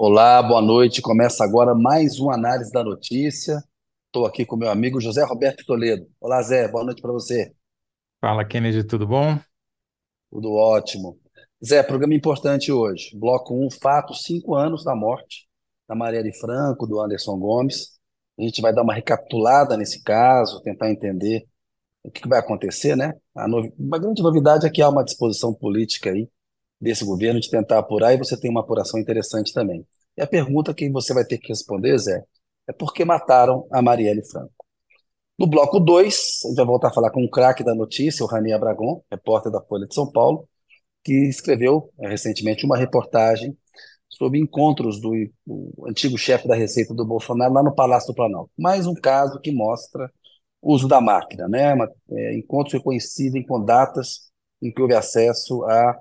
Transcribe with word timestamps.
Olá, 0.00 0.40
boa 0.40 0.62
noite. 0.62 1.02
Começa 1.02 1.42
agora 1.42 1.74
mais 1.74 2.20
uma 2.20 2.32
análise 2.32 2.70
da 2.70 2.84
notícia. 2.84 3.60
Estou 4.06 4.26
aqui 4.26 4.46
com 4.46 4.56
meu 4.56 4.70
amigo 4.70 5.00
José 5.00 5.24
Roberto 5.24 5.66
Toledo. 5.66 6.06
Olá, 6.20 6.40
Zé, 6.40 6.68
boa 6.68 6.84
noite 6.84 7.02
para 7.02 7.10
você. 7.10 7.52
Fala, 8.20 8.44
Kennedy, 8.44 8.84
tudo 8.84 9.08
bom? 9.08 9.36
Tudo 10.30 10.52
ótimo. 10.52 11.18
Zé, 11.66 11.82
programa 11.82 12.14
importante 12.14 12.70
hoje. 12.70 13.10
Bloco 13.18 13.52
1, 13.52 13.72
fato, 13.72 14.14
cinco 14.14 14.54
anos 14.54 14.84
da 14.84 14.94
morte 14.94 15.48
da 15.88 15.96
Marielle 15.96 16.32
Franco, 16.32 16.86
do 16.86 17.00
Anderson 17.00 17.36
Gomes. 17.36 17.98
A 18.38 18.42
gente 18.42 18.62
vai 18.62 18.72
dar 18.72 18.82
uma 18.82 18.94
recapitulada 18.94 19.76
nesse 19.76 20.00
caso, 20.04 20.62
tentar 20.62 20.92
entender 20.92 21.44
o 22.04 22.10
que 22.12 22.28
vai 22.28 22.38
acontecer, 22.38 22.94
né? 22.94 23.14
A 23.34 23.46
Uma 23.46 23.98
grande 23.98 24.22
novidade 24.22 24.64
é 24.64 24.70
que 24.70 24.80
há 24.80 24.88
uma 24.88 25.04
disposição 25.04 25.52
política 25.52 26.10
aí 26.10 26.28
desse 26.80 27.04
governo 27.04 27.40
de 27.40 27.50
tentar 27.50 27.78
apurar, 27.78 28.14
e 28.14 28.18
você 28.18 28.38
tem 28.38 28.50
uma 28.50 28.60
apuração 28.60 29.00
interessante 29.00 29.52
também. 29.52 29.86
E 30.16 30.22
a 30.22 30.26
pergunta 30.26 30.74
que 30.74 30.90
você 30.90 31.14
vai 31.14 31.24
ter 31.24 31.38
que 31.38 31.48
responder, 31.48 31.98
Zé, 31.98 32.24
é 32.68 32.72
por 32.72 32.92
que 32.92 33.04
mataram 33.04 33.66
a 33.72 33.80
Marielle 33.82 34.24
Franco? 34.24 34.52
No 35.38 35.46
bloco 35.46 35.78
2, 35.78 36.40
a 36.44 36.48
gente 36.48 36.56
vai 36.56 36.66
voltar 36.66 36.88
a 36.88 36.92
falar 36.92 37.10
com 37.10 37.22
um 37.22 37.30
craque 37.30 37.62
da 37.62 37.74
notícia, 37.74 38.24
o 38.24 38.28
Rani 38.28 38.52
Abragon, 38.52 39.02
repórter 39.10 39.52
da 39.52 39.60
Folha 39.62 39.86
de 39.86 39.94
São 39.94 40.10
Paulo, 40.10 40.48
que 41.04 41.12
escreveu 41.28 41.92
eh, 42.00 42.08
recentemente 42.08 42.66
uma 42.66 42.76
reportagem 42.76 43.56
sobre 44.08 44.40
encontros 44.40 45.00
do 45.00 45.12
o 45.46 45.86
antigo 45.88 46.18
chefe 46.18 46.48
da 46.48 46.56
Receita 46.56 46.92
do 46.94 47.04
Bolsonaro 47.06 47.54
lá 47.54 47.62
no 47.62 47.74
Palácio 47.74 48.08
do 48.08 48.16
Planalto. 48.16 48.50
Mais 48.58 48.86
um 48.86 48.94
caso 48.94 49.40
que 49.40 49.52
mostra 49.52 50.10
o 50.60 50.74
uso 50.74 50.88
da 50.88 51.00
máquina, 51.00 51.46
né? 51.48 51.74
É, 52.10 52.36
encontros 52.36 52.82
coincidem 52.82 53.46
com 53.46 53.64
datas 53.64 54.30
em 54.60 54.72
que 54.72 54.82
houve 54.82 54.94
acesso 54.94 55.64
a 55.64 55.96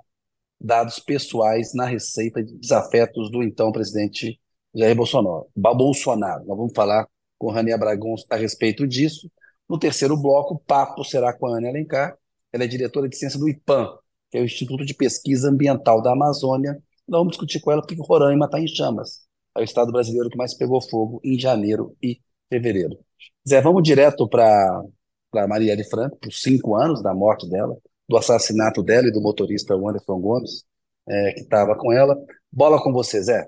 dados 0.60 1.00
pessoais 1.00 1.74
na 1.74 1.86
Receita 1.86 2.44
de 2.44 2.58
desafetos 2.58 3.32
do 3.32 3.44
então 3.44 3.72
presidente 3.72 4.40
Jair 4.74 4.96
Bolsonaro. 4.96 5.48
Bolsonaro. 5.56 6.46
Nós 6.46 6.58
vamos 6.58 6.74
falar 6.76 7.08
com 7.38 7.48
o 7.48 7.52
Rani 7.52 7.72
Abragon 7.72 8.16
a 8.30 8.36
respeito 8.36 8.88
disso. 8.88 9.32
No 9.70 9.78
terceiro 9.78 10.16
bloco, 10.16 10.56
o 10.56 10.60
papo 10.60 11.04
será 11.04 11.34
com 11.34 11.48
a 11.48 11.58
Ana 11.58 11.70
Alencar. 11.70 12.16
Ela 12.52 12.64
é 12.64 12.68
diretora 12.68 13.10
de 13.10 13.18
ciência 13.18 13.40
do 13.40 13.50
IPAM, 13.50 13.98
que 14.32 14.38
é 14.38 14.42
o 14.42 14.46
Instituto 14.46 14.86
de 14.86 14.94
Pesquisa 14.94 15.50
Ambiental 15.50 16.02
da 16.02 16.12
Amazônia. 16.12 16.74
Nós 17.08 17.20
vamos 17.20 17.32
discutir 17.32 17.60
com 17.60 17.72
ela 17.72 17.82
porque 17.82 17.96
Roraima 18.00 18.46
está 18.46 18.60
em 18.60 18.68
chamas. 18.68 19.28
É 19.56 19.62
o 19.62 19.64
estado 19.64 19.92
brasileiro 19.92 20.30
que 20.30 20.38
mais 20.38 20.54
pegou 20.54 20.82
fogo 20.82 21.20
em 21.24 21.40
janeiro 21.40 21.96
e 22.02 22.20
fevereiro. 22.50 22.98
Zé, 23.48 23.62
vamos 23.62 23.84
direto 23.84 24.28
para 24.28 24.84
para 25.30 25.48
Marielle 25.48 25.84
Franco, 25.84 26.18
por 26.18 26.32
cinco 26.32 26.76
anos 26.76 27.04
da 27.04 27.14
morte 27.14 27.48
dela, 27.50 27.76
do 28.08 28.18
assassinato 28.18 28.82
dela 28.82 29.08
e 29.08 29.12
do 29.12 29.22
motorista 29.22 29.74
Anderson 29.74 30.20
Gomes, 30.20 30.64
é, 31.08 31.34
que 31.34 31.42
estava 31.42 31.76
com 31.76 31.92
ela. 31.92 32.18
Bola 32.52 32.82
com 32.82 32.92
você, 32.92 33.22
Zé. 33.22 33.48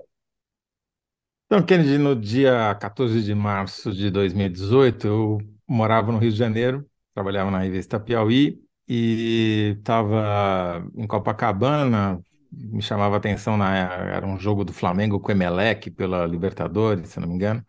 Então, 1.46 1.64
Kennedy, 1.64 1.98
no 1.98 2.14
dia 2.14 2.74
14 2.76 3.22
de 3.22 3.34
março 3.34 3.92
de 3.92 4.10
2018, 4.10 5.06
eu 5.06 5.38
morava 5.66 6.12
no 6.12 6.18
Rio 6.18 6.30
de 6.30 6.36
Janeiro, 6.36 6.88
trabalhava 7.12 7.50
na 7.50 7.58
revista 7.58 7.98
Piauí 7.98 8.60
e 8.86 9.76
estava 9.78 10.84
em 10.96 11.06
Copacabana. 11.06 12.20
Me 12.52 12.82
chamava 12.82 13.16
a 13.16 13.18
atenção, 13.18 13.56
na, 13.56 13.76
era 13.76 14.26
um 14.26 14.38
jogo 14.38 14.64
do 14.64 14.72
Flamengo 14.72 15.18
com 15.18 15.28
o 15.28 15.30
Emelec 15.32 15.90
pela 15.90 16.26
Libertadores, 16.26 17.08
se 17.10 17.20
não 17.20 17.28
me 17.28 17.34
engano, 17.34 17.64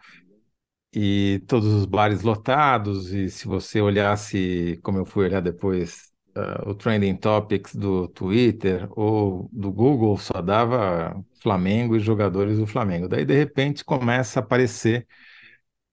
e 0.93 1.43
todos 1.47 1.67
os 1.73 1.85
bares 1.85 2.21
lotados. 2.21 3.11
E 3.13 3.29
se 3.29 3.47
você 3.47 3.81
olhasse, 3.81 4.79
como 4.83 4.99
eu 4.99 5.05
fui 5.05 5.25
olhar 5.25 5.41
depois, 5.41 6.10
uh, 6.35 6.69
o 6.69 6.75
Trending 6.75 7.15
Topics 7.15 7.75
do 7.75 8.07
Twitter 8.09 8.87
ou 8.97 9.49
do 9.51 9.71
Google, 9.71 10.17
só 10.17 10.41
dava 10.41 11.23
Flamengo 11.41 11.95
e 11.95 11.99
jogadores 11.99 12.57
do 12.57 12.67
Flamengo. 12.67 13.07
Daí, 13.07 13.25
de 13.25 13.33
repente, 13.35 13.83
começa 13.85 14.39
a 14.39 14.43
aparecer 14.43 15.07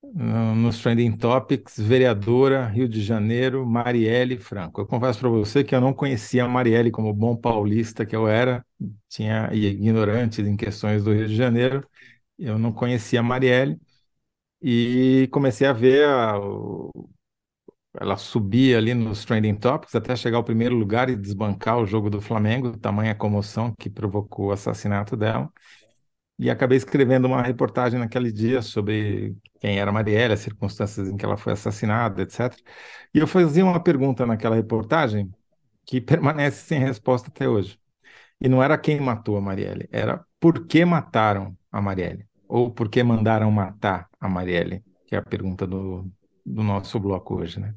no- 0.03 0.55
nos 0.55 0.81
Trending 0.83 1.17
Topics, 1.17 1.79
vereadora 1.79 2.67
Rio 2.67 2.89
de 2.89 3.03
Janeiro, 3.03 3.67
Marielle 3.67 4.39
Franco. 4.39 4.81
Eu 4.81 4.87
confesso 4.87 5.19
para 5.21 5.29
você 5.29 5.65
que 5.65 5.75
eu 5.75 5.81
não 5.81 5.93
conhecia 5.93 6.45
a 6.45 6.49
Marielle 6.49 6.91
como 6.91 7.12
bom 7.12 7.37
paulista 7.37 8.07
que 8.07 8.15
eu 8.17 8.29
era, 8.29 8.65
tinha 9.09 9.51
ignorante 9.53 10.41
em 10.43 10.57
questões 10.57 11.05
do 11.05 11.12
Rio 11.12 11.27
de 11.29 11.35
Janeiro, 11.37 11.87
eu 12.39 12.59
não 12.59 12.73
conhecia 12.73 13.21
a 13.21 13.23
Marielle 13.23 13.79
e 14.62 15.29
comecei 15.33 15.67
a 15.67 15.73
ver 15.73 16.07
a- 16.09 16.39
ela 17.94 18.16
subia 18.16 18.78
ali 18.78 18.94
nos 18.94 19.25
Trending 19.25 19.56
Topics 19.56 19.94
até 19.94 20.15
chegar 20.15 20.38
ao 20.38 20.44
primeiro 20.44 20.75
lugar 20.76 21.09
e 21.09 21.16
desbancar 21.16 21.78
o 21.78 21.87
jogo 21.87 22.10
do 22.10 22.21
Flamengo, 22.21 22.76
tamanha 22.78 23.15
comoção 23.15 23.75
que 23.78 23.91
provocou 23.91 24.47
o 24.49 24.53
assassinato 24.53 25.16
dela. 25.16 25.50
E 26.38 26.50
acabei 26.50 26.78
escrevendo 26.78 27.26
uma 27.26 27.43
reportagem 27.43 27.99
naquele 27.99 28.31
dia 28.31 28.62
sobre 28.62 29.37
quem 29.60 29.78
era 29.78 29.91
Marielle, 29.91 30.34
as 30.34 30.41
circunstâncias 30.41 31.09
em 31.09 31.16
que 31.16 31.25
ela 31.25 31.37
foi 31.37 31.53
assassinada, 31.53 32.22
etc. 32.22 32.56
E 33.12 33.19
eu 33.19 33.26
fazia 33.26 33.65
uma 33.65 33.82
pergunta 33.82 34.25
naquela 34.25 34.55
reportagem 34.55 35.32
que 35.84 36.00
permanece 36.03 36.66
sem 36.66 36.81
resposta 36.81 37.28
até 37.28 37.49
hoje. 37.49 37.81
E 38.41 38.49
não 38.49 38.62
era 38.62 38.78
quem 38.78 39.00
matou 39.00 39.37
a 39.37 39.41
Marielle, 39.41 39.88
era 39.93 40.25
por 40.41 40.66
que 40.66 40.84
mataram 40.84 41.56
a 41.72 41.82
Marielle? 41.82 42.26
Ou 42.49 42.70
por 42.72 42.88
que 42.88 43.03
mandaram 43.03 43.50
matar 43.50 44.09
a 44.20 44.28
Marielle? 44.28 44.84
Que 45.06 45.16
é 45.16 45.19
a 45.19 45.22
pergunta 45.22 45.66
do, 45.66 46.10
do 46.49 46.63
nosso 46.63 46.99
bloco 47.01 47.37
hoje, 47.37 47.61
né? 47.61 47.75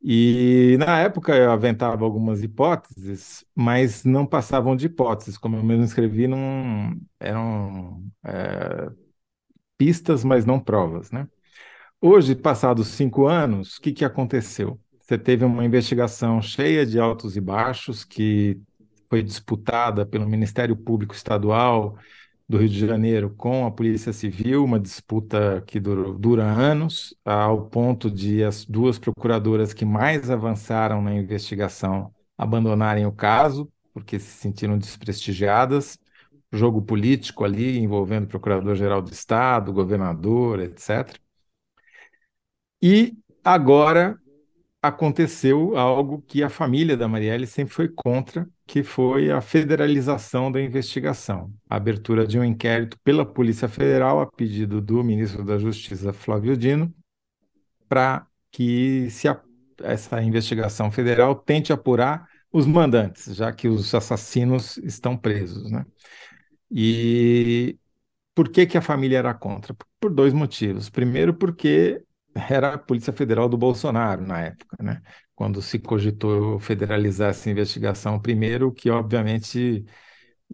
E 0.00 0.76
na 0.78 1.00
época 1.00 1.34
eu 1.36 1.50
aventava 1.50 2.04
algumas 2.04 2.42
hipóteses, 2.42 3.44
mas 3.54 4.04
não 4.04 4.24
passavam 4.24 4.76
de 4.76 4.86
hipóteses, 4.86 5.36
como 5.36 5.56
eu 5.56 5.64
mesmo 5.64 5.84
escrevi, 5.84 6.28
não 6.28 6.96
eram 7.18 8.04
é, 8.24 8.90
pistas, 9.76 10.24
mas 10.24 10.44
não 10.44 10.60
provas, 10.60 11.10
né? 11.10 11.28
Hoje, 12.00 12.34
passados 12.36 12.88
cinco 12.88 13.26
anos, 13.26 13.76
o 13.76 13.80
que 13.80 13.92
que 13.92 14.04
aconteceu? 14.04 14.80
Você 15.00 15.18
teve 15.18 15.44
uma 15.44 15.64
investigação 15.64 16.40
cheia 16.40 16.86
de 16.86 16.98
altos 17.00 17.36
e 17.36 17.40
baixos 17.40 18.04
que 18.04 18.60
foi 19.08 19.22
disputada 19.22 20.06
pelo 20.06 20.28
Ministério 20.28 20.76
Público 20.76 21.14
Estadual 21.14 21.96
do 22.48 22.56
Rio 22.58 22.68
de 22.68 22.86
Janeiro 22.86 23.30
com 23.30 23.66
a 23.66 23.70
Polícia 23.70 24.12
Civil, 24.12 24.64
uma 24.64 24.80
disputa 24.80 25.62
que 25.66 25.78
durou, 25.78 26.18
dura 26.18 26.44
anos, 26.44 27.14
ao 27.24 27.68
ponto 27.68 28.10
de 28.10 28.42
as 28.42 28.64
duas 28.64 28.98
procuradoras 28.98 29.74
que 29.74 29.84
mais 29.84 30.30
avançaram 30.30 31.02
na 31.02 31.14
investigação 31.14 32.12
abandonarem 32.38 33.04
o 33.04 33.12
caso, 33.12 33.70
porque 33.92 34.18
se 34.18 34.30
sentiram 34.38 34.78
desprestigiadas. 34.78 35.98
Jogo 36.50 36.80
político 36.80 37.44
ali 37.44 37.78
envolvendo 37.78 38.24
o 38.24 38.28
Procurador-Geral 38.28 39.02
do 39.02 39.12
Estado, 39.12 39.72
governador, 39.72 40.60
etc. 40.60 41.18
E 42.80 43.14
agora 43.44 44.18
aconteceu 44.82 45.76
algo 45.76 46.22
que 46.22 46.42
a 46.42 46.48
família 46.50 46.96
da 46.96 47.08
Marielle 47.08 47.46
sempre 47.46 47.74
foi 47.74 47.88
contra, 47.88 48.48
que 48.66 48.82
foi 48.82 49.30
a 49.30 49.40
federalização 49.40 50.52
da 50.52 50.60
investigação, 50.62 51.52
a 51.68 51.76
abertura 51.76 52.26
de 52.26 52.38
um 52.38 52.44
inquérito 52.44 52.96
pela 53.02 53.26
Polícia 53.26 53.68
Federal 53.68 54.20
a 54.20 54.26
pedido 54.26 54.80
do 54.80 55.02
ministro 55.02 55.44
da 55.44 55.58
Justiça, 55.58 56.12
Flávio 56.12 56.56
Dino, 56.56 56.94
para 57.88 58.26
que 58.50 59.10
se 59.10 59.28
a- 59.28 59.40
essa 59.82 60.22
investigação 60.22 60.90
federal 60.90 61.34
tente 61.36 61.72
apurar 61.72 62.28
os 62.52 62.66
mandantes, 62.66 63.34
já 63.36 63.52
que 63.52 63.68
os 63.68 63.94
assassinos 63.94 64.76
estão 64.78 65.16
presos, 65.16 65.70
né? 65.70 65.84
E 66.70 67.78
por 68.34 68.50
que 68.50 68.66
que 68.66 68.78
a 68.78 68.82
família 68.82 69.18
era 69.18 69.34
contra? 69.34 69.76
Por 70.00 70.12
dois 70.14 70.32
motivos. 70.34 70.90
Primeiro, 70.90 71.34
porque 71.34 72.02
era 72.50 72.74
a 72.74 72.78
Polícia 72.78 73.12
Federal 73.12 73.48
do 73.48 73.56
Bolsonaro 73.58 74.26
na 74.26 74.40
época, 74.40 74.76
né? 74.82 75.02
Quando 75.34 75.62
se 75.62 75.78
cogitou 75.78 76.58
federalizar 76.58 77.30
essa 77.30 77.50
investigação 77.50 78.20
primeiro, 78.20 78.72
que 78.72 78.90
obviamente 78.90 79.84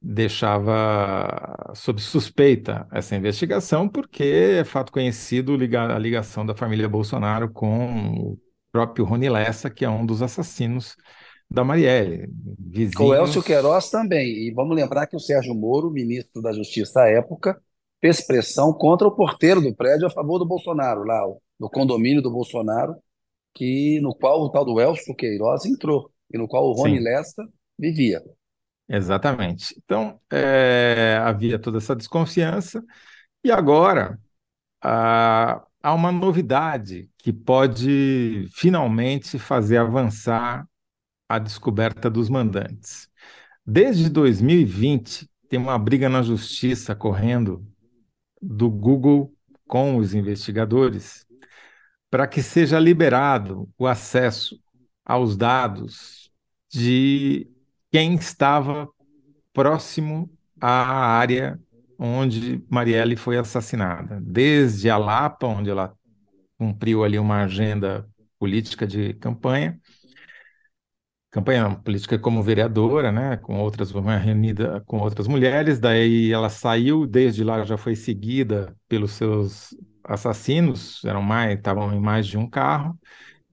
deixava 0.02 1.72
sob 1.74 2.00
suspeita 2.00 2.86
essa 2.92 3.16
investigação, 3.16 3.88
porque 3.88 4.24
é 4.24 4.64
fato 4.64 4.92
conhecido 4.92 5.54
a 5.54 5.98
ligação 5.98 6.44
da 6.44 6.54
família 6.54 6.88
Bolsonaro 6.88 7.50
com 7.50 8.32
o 8.32 8.38
próprio 8.72 9.04
Rony 9.04 9.28
Lessa, 9.28 9.70
que 9.70 9.84
é 9.84 9.88
um 9.90 10.04
dos 10.04 10.20
assassinos 10.22 10.96
da 11.50 11.62
Marielle, 11.64 12.28
Com 12.94 13.06
o 13.08 13.14
Elcio 13.14 13.42
vizinhos. 13.42 13.46
Queiroz 13.46 13.90
também. 13.90 14.48
E 14.48 14.52
vamos 14.52 14.74
lembrar 14.76 15.06
que 15.06 15.16
o 15.16 15.20
Sérgio 15.20 15.54
Moro, 15.54 15.90
ministro 15.90 16.42
da 16.42 16.52
Justiça 16.52 17.02
à 17.02 17.08
época, 17.08 17.60
fez 18.00 18.24
pressão 18.26 18.72
contra 18.72 19.06
o 19.06 19.14
porteiro 19.14 19.60
do 19.60 19.74
prédio 19.74 20.06
a 20.06 20.10
favor 20.10 20.38
do 20.38 20.46
Bolsonaro, 20.46 21.04
lá, 21.04 21.26
o- 21.26 21.40
do 21.64 21.70
condomínio 21.70 22.20
do 22.20 22.30
Bolsonaro, 22.30 22.94
que, 23.54 23.98
no 24.00 24.14
qual 24.14 24.42
o 24.42 24.50
tal 24.50 24.66
do 24.66 24.78
Elcio 24.78 25.14
Queiroz 25.14 25.64
entrou, 25.64 26.10
e 26.30 26.36
no 26.36 26.46
qual 26.46 26.64
o 26.64 26.72
Rony 26.72 26.98
Sim. 26.98 27.04
Lessa 27.04 27.42
vivia. 27.78 28.22
Exatamente. 28.86 29.74
Então, 29.82 30.20
é, 30.30 31.18
havia 31.22 31.58
toda 31.58 31.78
essa 31.78 31.96
desconfiança, 31.96 32.84
e 33.42 33.50
agora 33.50 34.20
ah, 34.82 35.64
há 35.82 35.94
uma 35.94 36.12
novidade 36.12 37.08
que 37.16 37.32
pode 37.32 38.46
finalmente 38.52 39.38
fazer 39.38 39.78
avançar 39.78 40.68
a 41.26 41.38
descoberta 41.38 42.10
dos 42.10 42.28
mandantes. 42.28 43.08
Desde 43.64 44.10
2020, 44.10 45.30
tem 45.48 45.58
uma 45.58 45.78
briga 45.78 46.10
na 46.10 46.20
justiça 46.20 46.94
correndo 46.94 47.66
do 48.42 48.70
Google 48.70 49.32
com 49.66 49.96
os 49.96 50.14
investigadores 50.14 51.23
para 52.14 52.28
que 52.28 52.40
seja 52.44 52.78
liberado 52.78 53.68
o 53.76 53.88
acesso 53.88 54.56
aos 55.04 55.36
dados 55.36 56.30
de 56.70 57.50
quem 57.90 58.14
estava 58.14 58.88
próximo 59.52 60.30
à 60.60 61.16
área 61.18 61.60
onde 61.98 62.64
Marielle 62.70 63.16
foi 63.16 63.36
assassinada, 63.36 64.20
desde 64.22 64.88
a 64.88 64.96
Lapa, 64.96 65.48
onde 65.48 65.70
ela 65.70 65.92
cumpriu 66.56 67.02
ali 67.02 67.18
uma 67.18 67.42
agenda 67.42 68.08
política 68.38 68.86
de 68.86 69.14
campanha, 69.14 69.76
campanha 71.32 71.68
política 71.74 72.16
como 72.16 72.44
vereadora, 72.44 73.10
né, 73.10 73.38
com 73.38 73.58
outras 73.58 73.90
reunida 73.90 74.80
com 74.86 74.98
outras 75.00 75.26
mulheres, 75.26 75.80
daí 75.80 76.30
ela 76.30 76.48
saiu, 76.48 77.08
desde 77.08 77.42
lá 77.42 77.64
já 77.64 77.76
foi 77.76 77.96
seguida 77.96 78.72
pelos 78.88 79.10
seus 79.10 79.74
assassinos, 80.04 81.04
eram 81.04 81.22
mais, 81.22 81.56
estavam 81.56 81.92
em 81.94 82.00
mais 82.00 82.26
de 82.26 82.38
um 82.38 82.48
carro, 82.48 82.98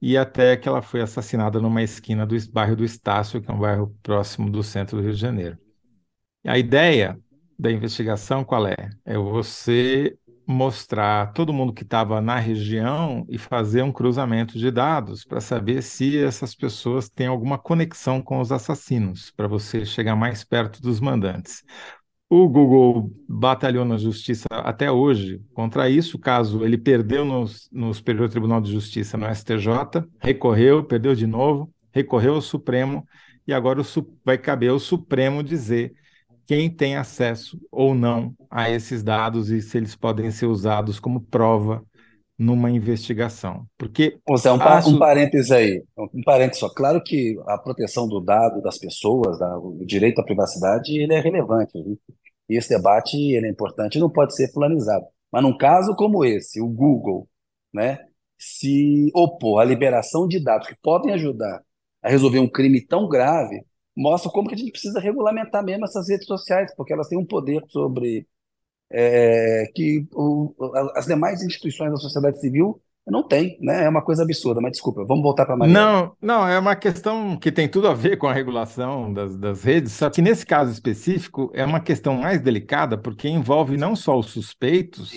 e 0.00 0.16
até 0.16 0.56
que 0.56 0.68
ela 0.68 0.82
foi 0.82 1.00
assassinada 1.00 1.60
numa 1.60 1.82
esquina 1.82 2.26
do 2.26 2.36
bairro 2.50 2.76
do 2.76 2.84
Estácio, 2.84 3.40
que 3.40 3.50
é 3.50 3.54
um 3.54 3.58
bairro 3.58 3.96
próximo 4.02 4.50
do 4.50 4.62
centro 4.62 4.96
do 4.96 5.02
Rio 5.02 5.12
de 5.12 5.20
Janeiro. 5.20 5.58
A 6.44 6.58
ideia 6.58 7.18
da 7.58 7.70
investigação 7.70 8.44
qual 8.44 8.66
é? 8.66 8.90
É 9.04 9.16
você 9.16 10.16
mostrar 10.46 11.32
todo 11.32 11.52
mundo 11.52 11.72
que 11.72 11.84
estava 11.84 12.20
na 12.20 12.36
região 12.38 13.24
e 13.28 13.38
fazer 13.38 13.82
um 13.82 13.92
cruzamento 13.92 14.58
de 14.58 14.70
dados 14.70 15.24
para 15.24 15.40
saber 15.40 15.82
se 15.82 16.18
essas 16.18 16.54
pessoas 16.54 17.08
têm 17.08 17.28
alguma 17.28 17.58
conexão 17.58 18.20
com 18.20 18.40
os 18.40 18.50
assassinos, 18.50 19.30
para 19.30 19.46
você 19.46 19.84
chegar 19.84 20.16
mais 20.16 20.42
perto 20.44 20.82
dos 20.82 20.98
mandantes. 21.00 21.62
O 22.34 22.48
Google 22.48 23.10
batalhou 23.28 23.84
na 23.84 23.98
justiça 23.98 24.46
até 24.50 24.90
hoje 24.90 25.38
contra 25.52 25.90
isso, 25.90 26.18
caso 26.18 26.64
ele 26.64 26.78
perdeu 26.78 27.26
no, 27.26 27.44
no 27.70 27.92
Superior 27.92 28.26
Tribunal 28.30 28.58
de 28.58 28.72
Justiça, 28.72 29.18
no 29.18 29.26
STJ, 29.34 30.02
recorreu, 30.18 30.82
perdeu 30.82 31.14
de 31.14 31.26
novo, 31.26 31.70
recorreu 31.92 32.36
ao 32.36 32.40
Supremo, 32.40 33.06
e 33.46 33.52
agora 33.52 33.82
o, 33.82 33.84
vai 34.24 34.38
caber 34.38 34.70
ao 34.70 34.78
Supremo 34.78 35.42
dizer 35.42 35.92
quem 36.46 36.70
tem 36.70 36.96
acesso 36.96 37.60
ou 37.70 37.94
não 37.94 38.34
a 38.50 38.70
esses 38.70 39.02
dados 39.02 39.50
e 39.50 39.60
se 39.60 39.76
eles 39.76 39.94
podem 39.94 40.30
ser 40.30 40.46
usados 40.46 40.98
como 40.98 41.20
prova 41.20 41.84
numa 42.38 42.70
investigação. 42.70 43.66
Porque 43.76 44.18
José, 44.26 44.50
um, 44.50 44.58
passo... 44.58 44.96
um 44.96 44.98
parênteses 44.98 45.50
aí, 45.50 45.84
um 46.14 46.22
parênteses 46.22 46.60
só. 46.60 46.70
Claro 46.70 47.02
que 47.04 47.36
a 47.46 47.58
proteção 47.58 48.08
do 48.08 48.20
dado 48.20 48.62
das 48.62 48.78
pessoas, 48.78 49.38
da, 49.38 49.58
o 49.58 49.84
direito 49.84 50.20
à 50.20 50.24
privacidade, 50.24 50.96
ele 50.96 51.12
é 51.12 51.20
relevante. 51.20 51.72
E 52.48 52.56
esse 52.56 52.68
debate 52.68 53.16
ele 53.16 53.46
é 53.46 53.50
importante, 53.50 53.98
não 53.98 54.10
pode 54.10 54.34
ser 54.34 54.52
fulanizado. 54.52 55.06
Mas 55.30 55.42
num 55.42 55.56
caso 55.56 55.94
como 55.96 56.24
esse, 56.24 56.60
o 56.60 56.68
Google, 56.68 57.28
né, 57.72 57.98
se 58.38 59.10
opor 59.14 59.60
à 59.60 59.64
liberação 59.64 60.26
de 60.28 60.42
dados 60.42 60.68
que 60.68 60.76
podem 60.82 61.12
ajudar 61.14 61.62
a 62.02 62.08
resolver 62.10 62.38
um 62.40 62.48
crime 62.48 62.80
tão 62.84 63.08
grave, 63.08 63.64
mostra 63.96 64.30
como 64.30 64.48
que 64.48 64.54
a 64.54 64.58
gente 64.58 64.72
precisa 64.72 65.00
regulamentar 65.00 65.64
mesmo 65.64 65.84
essas 65.84 66.08
redes 66.08 66.26
sociais, 66.26 66.74
porque 66.76 66.92
elas 66.92 67.08
têm 67.08 67.18
um 67.18 67.26
poder 67.26 67.62
sobre 67.68 68.26
é, 68.90 69.66
que 69.74 70.06
o, 70.12 70.54
as 70.94 71.06
demais 71.06 71.42
instituições 71.42 71.90
da 71.90 71.96
sociedade 71.96 72.40
civil 72.40 72.80
não 73.10 73.26
têm, 73.26 73.58
né? 73.60 73.84
É 73.84 73.88
uma 73.88 74.02
coisa 74.02 74.22
absurda, 74.22 74.60
mas 74.60 74.72
desculpa, 74.72 75.04
vamos 75.04 75.22
voltar 75.22 75.44
para 75.44 75.54
a 75.54 75.56
Maria. 75.56 75.74
Não, 75.74 76.12
não, 76.20 76.46
é 76.46 76.58
uma 76.58 76.76
questão 76.76 77.36
que 77.36 77.50
tem 77.50 77.68
tudo 77.68 77.88
a 77.88 77.94
ver 77.94 78.16
com 78.16 78.28
a 78.28 78.32
regulação 78.32 79.12
das, 79.12 79.36
das 79.36 79.64
redes, 79.64 79.92
só 79.92 80.08
que 80.08 80.22
nesse 80.22 80.46
caso 80.46 80.70
específico 80.70 81.50
é 81.52 81.64
uma 81.64 81.80
questão 81.80 82.14
mais 82.14 82.40
delicada, 82.40 82.96
porque 82.96 83.28
envolve 83.28 83.76
não 83.76 83.96
só 83.96 84.16
os 84.16 84.26
suspeitos, 84.26 85.12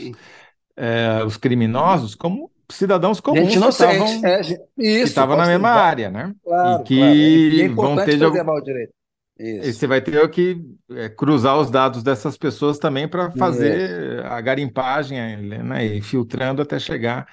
é, 0.75 1.23
os 1.23 1.37
criminosos, 1.37 2.15
como 2.15 2.49
cidadãos 2.71 3.19
comuns 3.19 3.53
gente 3.53 3.59
que 3.59 3.69
estavam 3.69 4.07
é, 4.23 4.41
isso, 4.77 5.19
na 5.19 5.45
mesma 5.45 5.69
área, 5.69 6.09
né? 6.09 6.33
Claro, 6.43 6.81
e 6.81 6.83
que 6.85 6.97
claro. 6.97 7.15
E 7.15 7.61
é 7.61 7.69
vão 7.69 7.95
ter 7.97 8.17
de... 8.17 8.25
o 8.25 8.61
direito. 8.61 8.93
Isso. 9.37 9.69
E 9.69 9.73
você 9.73 9.85
vai 9.85 10.01
ter 10.01 10.27
que 10.29 10.61
é, 10.91 11.09
cruzar 11.09 11.59
os 11.59 11.69
dados 11.69 12.01
dessas 12.01 12.37
pessoas 12.37 12.79
também 12.79 13.05
para 13.05 13.29
fazer 13.31 14.21
é. 14.21 14.27
a 14.27 14.39
garimpagem 14.39 15.17
né, 15.37 15.85
e 15.85 16.01
filtrando 16.01 16.61
até 16.61 16.79
chegar 16.79 17.27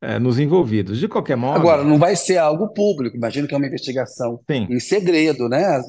é, 0.00 0.18
nos 0.18 0.38
envolvidos. 0.38 0.98
De 0.98 1.08
qualquer 1.08 1.36
modo. 1.36 1.58
Agora, 1.58 1.84
não 1.84 1.98
vai 1.98 2.16
ser 2.16 2.38
algo 2.38 2.68
público, 2.68 3.16
imagino 3.16 3.46
que 3.46 3.54
é 3.54 3.56
uma 3.56 3.66
investigação 3.66 4.40
Sim. 4.50 4.66
em 4.70 4.80
segredo, 4.80 5.48
né? 5.48 5.64
As, 5.64 5.86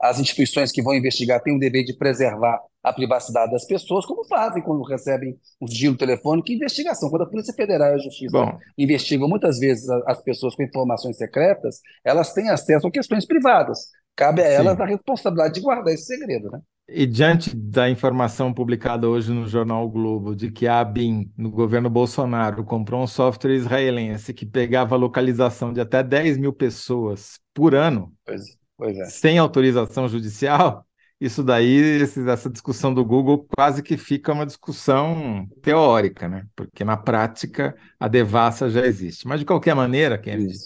as 0.00 0.18
instituições 0.18 0.72
que 0.72 0.82
vão 0.82 0.94
investigar 0.94 1.42
têm 1.42 1.54
o 1.54 1.58
dever 1.58 1.84
de 1.84 1.94
preservar 1.94 2.58
a 2.82 2.92
privacidade 2.92 3.52
das 3.52 3.66
pessoas, 3.66 4.06
como 4.06 4.24
fazem 4.24 4.62
quando 4.62 4.82
recebem 4.82 5.36
um 5.60 5.66
sigilo 5.66 5.96
telefônico 5.96 6.50
e 6.50 6.54
investigação. 6.54 7.10
Quando 7.10 7.22
a 7.22 7.28
Polícia 7.28 7.52
Federal 7.52 7.90
e 7.90 7.94
a 7.94 7.98
Justiça 7.98 8.32
Bom. 8.32 8.58
investigam 8.78 9.28
muitas 9.28 9.58
vezes 9.58 9.88
as 10.06 10.22
pessoas 10.22 10.54
com 10.54 10.62
informações 10.62 11.18
secretas, 11.18 11.80
elas 12.02 12.32
têm 12.32 12.48
acesso 12.48 12.86
a 12.86 12.90
questões 12.90 13.26
privadas. 13.26 13.88
Cabe 14.20 14.42
a 14.42 14.46
elas 14.46 14.76
Sim. 14.76 14.82
a 14.82 14.86
responsabilidade 14.86 15.54
de 15.54 15.60
guardar 15.62 15.94
esse 15.94 16.04
segredo, 16.04 16.50
né? 16.50 16.60
E 16.86 17.06
diante 17.06 17.56
da 17.56 17.88
informação 17.88 18.52
publicada 18.52 19.08
hoje 19.08 19.32
no 19.32 19.46
jornal 19.46 19.86
o 19.86 19.88
Globo 19.88 20.36
de 20.36 20.50
que 20.50 20.66
a 20.66 20.80
ABIN, 20.80 21.32
no 21.38 21.50
governo 21.50 21.88
Bolsonaro, 21.88 22.62
comprou 22.62 23.02
um 23.02 23.06
software 23.06 23.54
israelense 23.54 24.34
que 24.34 24.44
pegava 24.44 24.94
a 24.94 24.98
localização 24.98 25.72
de 25.72 25.80
até 25.80 26.02
10 26.02 26.36
mil 26.36 26.52
pessoas 26.52 27.40
por 27.54 27.74
ano, 27.74 28.12
pois, 28.26 28.42
pois 28.76 28.98
é. 28.98 29.04
sem 29.06 29.38
autorização 29.38 30.06
judicial, 30.06 30.84
isso 31.18 31.42
daí, 31.42 32.02
essa 32.02 32.50
discussão 32.50 32.92
do 32.92 33.02
Google 33.02 33.46
quase 33.56 33.82
que 33.82 33.96
fica 33.96 34.34
uma 34.34 34.44
discussão 34.44 35.48
teórica, 35.62 36.28
né? 36.28 36.44
Porque 36.54 36.84
na 36.84 36.98
prática 36.98 37.74
a 37.98 38.06
devassa 38.06 38.68
já 38.68 38.84
existe. 38.84 39.26
Mas 39.26 39.40
de 39.40 39.46
qualquer 39.46 39.74
maneira, 39.74 40.18
Kennedy, 40.18 40.58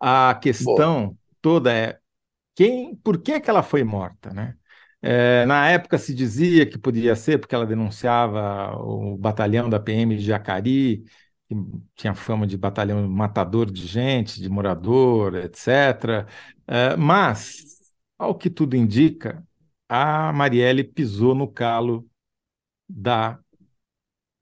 a 0.00 0.34
questão 0.40 1.08
Boa. 1.08 1.16
toda 1.42 1.74
é 1.74 1.98
quem, 2.56 2.96
por 2.96 3.22
que, 3.22 3.40
que 3.40 3.50
ela 3.50 3.62
foi 3.62 3.84
morta, 3.84 4.32
né? 4.34 4.56
É, 5.02 5.46
na 5.46 5.68
época 5.70 5.98
se 5.98 6.14
dizia 6.14 6.66
que 6.68 6.78
podia 6.78 7.14
ser 7.14 7.38
porque 7.38 7.54
ela 7.54 7.66
denunciava 7.66 8.76
o 8.78 9.16
batalhão 9.16 9.70
da 9.70 9.78
PM 9.78 10.16
de 10.16 10.24
Jacari, 10.24 11.04
que 11.48 11.54
tinha 11.94 12.14
fama 12.14 12.46
de 12.46 12.56
batalhão 12.58 13.08
matador 13.08 13.70
de 13.70 13.86
gente, 13.86 14.40
de 14.40 14.48
morador, 14.48 15.36
etc. 15.36 16.26
É, 16.66 16.96
mas, 16.96 17.92
ao 18.18 18.34
que 18.34 18.50
tudo 18.50 18.74
indica, 18.76 19.46
a 19.88 20.32
Marielle 20.32 20.82
pisou 20.84 21.34
no 21.34 21.46
calo 21.48 22.08
da 22.88 23.38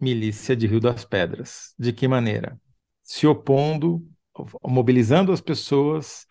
milícia 0.00 0.56
de 0.56 0.66
Rio 0.66 0.80
das 0.80 1.04
Pedras. 1.04 1.74
De 1.78 1.92
que 1.92 2.06
maneira? 2.08 2.60
Se 3.02 3.26
opondo, 3.26 4.06
mobilizando 4.62 5.32
as 5.32 5.40
pessoas, 5.40 6.26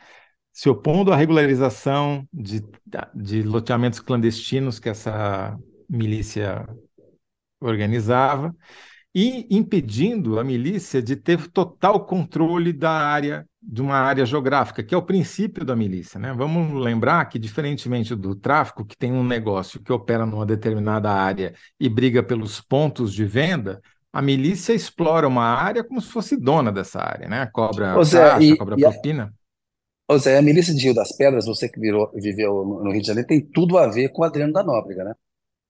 se 0.54 0.70
opondo 0.70 1.12
à 1.12 1.16
regularização 1.16 2.28
de, 2.32 2.64
de 3.14 3.42
loteamentos 3.42 4.00
clandestinos 4.00 4.78
que 4.78 4.88
essa 4.88 5.58
milícia 5.90 6.68
organizava 7.60 8.56
e 9.16 9.48
impedindo 9.50 10.40
a 10.40 10.44
milícia 10.44 11.02
de 11.02 11.16
ter 11.16 11.48
total 11.48 12.06
controle 12.06 12.72
da 12.72 12.92
área 12.92 13.48
de 13.62 13.82
uma 13.82 13.96
área 13.96 14.26
geográfica, 14.26 14.84
que 14.84 14.94
é 14.94 14.98
o 14.98 15.04
princípio 15.04 15.66
da 15.66 15.76
milícia. 15.76 16.20
Né? 16.20 16.34
Vamos 16.34 16.84
lembrar 16.84 17.26
que, 17.26 17.40
diferentemente 17.40 18.14
do 18.16 18.36
tráfico, 18.36 18.86
que 18.86 18.98
tem 18.98 19.12
um 19.12 19.24
negócio 19.24 19.82
que 19.82 19.94
opera 19.94 20.26
numa 20.26 20.46
determinada 20.46 21.12
área 21.12 21.54
e 21.80 21.88
briga 21.88 22.22
pelos 22.22 22.60
pontos 22.60 23.14
de 23.14 23.26
venda, 23.26 23.82
a 24.12 24.22
milícia 24.22 24.74
explora 24.74 25.28
uma 25.28 25.46
área 25.46 25.84
como 25.84 26.02
se 26.02 26.10
fosse 26.10 26.36
dona 26.36 26.72
dessa 26.72 27.02
área, 27.02 27.28
né? 27.28 27.48
Cobra 27.48 28.04
Zé, 28.04 28.20
taxa, 28.20 28.44
e, 28.44 28.58
cobra 28.58 28.76
e 28.78 28.86
a, 28.86 29.34
Zé, 30.18 30.38
a 30.38 30.42
milícia 30.42 30.74
de 30.74 30.84
Rio 30.84 30.94
das 30.94 31.16
Pedras, 31.16 31.46
você 31.46 31.70
que 31.70 31.80
virou, 31.80 32.12
viveu 32.16 32.64
no 32.84 32.92
Rio 32.92 33.02
de 33.02 33.08
Janeiro, 33.08 33.28
tem 33.28 33.42
tudo 33.42 33.78
a 33.78 33.88
ver 33.88 34.10
com 34.10 34.22
o 34.22 34.26
Adriano 34.26 34.54
da 34.54 34.64
Nóbrega, 34.64 35.04
né? 35.04 35.14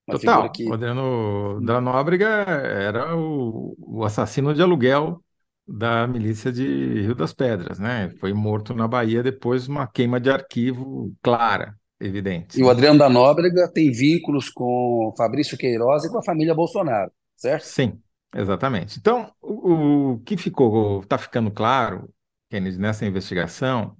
Uma 0.06 0.18
Total. 0.18 0.52
que. 0.52 0.68
O 0.68 0.74
Adriano 0.74 1.60
da 1.62 1.80
Nóbrega 1.80 2.26
era 2.26 3.16
o, 3.16 3.74
o 3.78 4.04
assassino 4.04 4.54
de 4.54 4.62
aluguel 4.62 5.20
da 5.66 6.06
milícia 6.06 6.52
de 6.52 7.02
Rio 7.02 7.14
das 7.14 7.32
Pedras, 7.32 7.78
né? 7.78 8.10
Foi 8.20 8.32
morto 8.32 8.74
na 8.74 8.86
Bahia 8.86 9.22
depois 9.22 9.64
de 9.64 9.70
uma 9.70 9.86
queima 9.86 10.20
de 10.20 10.30
arquivo 10.30 11.12
clara, 11.22 11.74
evidente. 11.98 12.60
E 12.60 12.62
o 12.62 12.68
Adriano 12.68 12.98
da 12.98 13.08
Nóbrega 13.08 13.70
tem 13.72 13.90
vínculos 13.90 14.50
com 14.50 15.14
Fabrício 15.16 15.56
Queiroz 15.56 16.04
e 16.04 16.10
com 16.10 16.18
a 16.18 16.24
família 16.24 16.54
Bolsonaro, 16.54 17.10
certo? 17.34 17.64
Sim, 17.64 17.98
exatamente. 18.36 18.98
Então, 18.98 19.32
o, 19.40 20.12
o 20.12 20.18
que 20.18 20.36
ficou, 20.36 21.00
está 21.00 21.16
ficando 21.16 21.50
claro, 21.50 22.10
Kennedy, 22.50 22.78
nessa 22.78 23.06
investigação, 23.06 23.96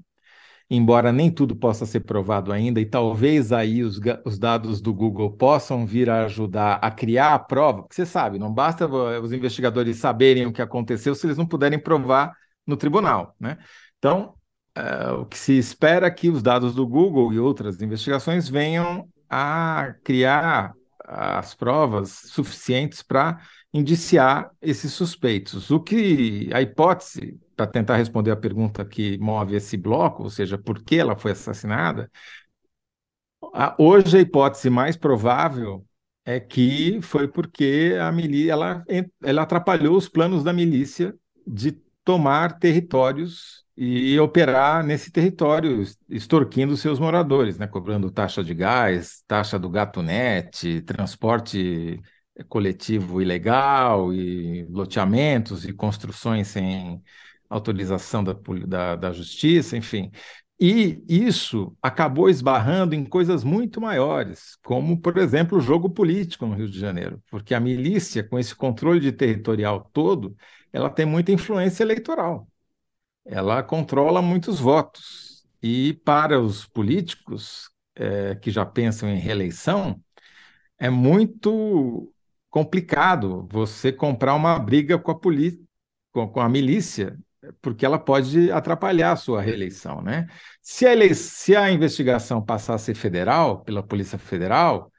embora 0.71 1.12
nem 1.12 1.30
tudo 1.30 1.54
possa 1.54 1.87
ser 1.87 2.00
provado 2.00 2.52
ainda, 2.52 2.80
e 2.80 2.87
talvez 2.87 3.52
aí 3.52 3.83
os, 3.83 4.00
os, 4.25 4.38
dados 4.38 4.80
do 4.80 4.92
Google 4.94 5.30
possam 5.33 5.87
vir 5.87 6.09
a 6.09 6.25
ajudar 6.25 6.78
a 6.83 6.90
criar 6.90 7.35
a 7.35 7.38
prova, 7.38 7.83
porque 7.83 7.94
você 7.94 8.06
sabe, 8.06 8.38
não 8.38 8.52
basta 8.52 8.87
os 8.87 9.33
investigadores 9.33 9.99
saberem 9.99 10.47
o 10.47 10.52
que 10.52 10.62
aconteceu 10.62 11.14
se 11.14 11.26
eles 11.26 11.38
não 11.38 11.47
puderem 11.47 11.78
provar 11.78 12.33
no 12.66 12.76
tribunal, 12.76 13.35
né? 13.38 13.59
Então, 13.99 14.35
é, 14.75 15.11
o 15.12 15.26
que 15.26 15.38
se 15.38 15.56
espera 15.56 16.06
é 16.06 16.11
que 16.11 16.28
os 16.28 16.42
dados 16.42 16.75
do 16.75 16.87
Google 16.87 17.33
e 17.33 17.38
outras 17.38 17.80
investigações 17.80 18.49
venham 18.49 19.09
a 19.28 19.94
criar 20.02 20.75
as 21.04 21.54
provas 21.54 22.11
suficientes 22.26 23.02
para 23.02 23.38
indiciar 23.73 24.50
esses 24.62 24.92
suspeitos. 24.92 25.71
O 25.71 25.80
que 25.80 26.49
a 26.52 26.62
hipótese, 26.62 27.38
para 27.56 27.66
tentar 27.66 27.96
responder 27.96 28.30
a 28.30 28.37
pergunta 28.37 28.84
que 28.84 29.18
move 29.18 29.56
esse 29.56 29.76
bloco, 29.76 30.25
ou 30.25 30.30
seja, 30.30 30.58
por 30.58 30.82
que 30.82 30.96
ela 30.96 31.16
foi 31.16 31.32
assassinada, 31.32 32.11
hoje 33.78 34.18
a 34.18 34.20
hipótese 34.20 34.70
mais 34.70 34.96
provável 34.96 35.84
é 36.25 36.40
que 36.40 37.00
foi 37.02 37.28
porque 37.28 37.96
a 38.00 38.11
milícia 38.11 38.52
ela, 38.52 38.84
ela 39.23 39.42
atrapalhou 39.42 39.96
os 39.96 40.08
planos 40.08 40.42
da 40.42 40.52
milícia 40.52 41.14
de 41.46 41.73
tomar 42.04 42.58
territórios 42.58 43.64
e 43.76 44.18
operar 44.20 44.84
nesse 44.84 45.11
território, 45.11 45.82
extorquindo 46.08 46.76
seus 46.76 46.99
moradores, 47.00 47.58
né? 47.58 47.66
cobrando 47.66 48.11
taxa 48.11 48.42
de 48.42 48.54
gás, 48.54 49.23
taxa 49.26 49.58
do 49.58 49.68
gato 49.68 50.00
net, 50.02 50.80
transporte 50.82 52.00
coletivo 52.49 53.20
ilegal 53.20 54.12
e 54.12 54.64
loteamentos 54.66 55.64
e 55.64 55.73
construções 55.73 56.49
sem 56.49 57.02
autorização 57.54 58.23
da, 58.25 58.34
da, 58.66 58.96
da 58.96 59.12
justiça, 59.12 59.76
enfim. 59.76 60.11
E 60.61 61.02
isso 61.08 61.76
acabou 61.82 62.30
esbarrando 62.30 62.94
em 62.94 63.04
coisas 63.04 63.42
muito 63.42 63.80
maiores, 63.80 64.56
como, 64.62 65.00
por 65.00 65.18
exemplo, 65.18 65.58
o 65.58 65.61
jogo 65.61 65.90
político 65.90 66.46
no 66.46 66.54
Rio 66.54 66.68
de 66.68 66.78
Janeiro, 66.78 67.23
porque 67.30 67.54
a 67.54 67.61
milícia, 67.61 68.23
com 68.23 68.38
esse 68.38 68.54
controle 68.54 69.00
de 69.00 69.12
territorial 69.12 69.90
todo, 69.92 70.37
ela 70.73 70.88
tem 70.90 71.04
muita 71.06 71.32
influência 71.32 71.82
eleitoral. 71.82 72.49
Ela 73.25 73.62
controla 73.62 74.23
muitos 74.23 74.61
votos. 74.61 75.44
E 75.62 75.94
para 76.04 76.40
os 76.40 76.66
políticos 76.66 77.70
é, 77.96 78.34
que 78.37 78.50
já 78.50 78.66
pensam 78.66 79.08
em 79.08 79.18
reeleição, 79.18 80.00
é 80.78 80.90
muito 80.90 82.12
complicado 82.50 83.49
você 83.50 83.92
comprar 83.92 84.34
uma 84.34 84.58
briga 84.58 84.99
com 84.99 85.11
a, 85.11 85.20
com, 86.12 86.28
com 86.28 86.40
a 86.40 86.49
milícia 86.49 87.18
porque 87.60 87.84
ela 87.84 87.98
pode 87.98 88.50
atrapalhar 88.50 89.12
a 89.12 89.16
sua 89.16 89.40
reeleição, 89.42 90.00
né? 90.02 90.26
Se 90.62 90.86
a, 90.86 91.14
se 91.14 91.56
a 91.56 91.70
investigação 91.70 92.42
passar 92.44 92.74
a 92.74 92.78
ser 92.78 92.94
federal, 92.94 93.62
pela 93.62 93.82
Polícia 93.82 94.18
Federal, 94.18 94.92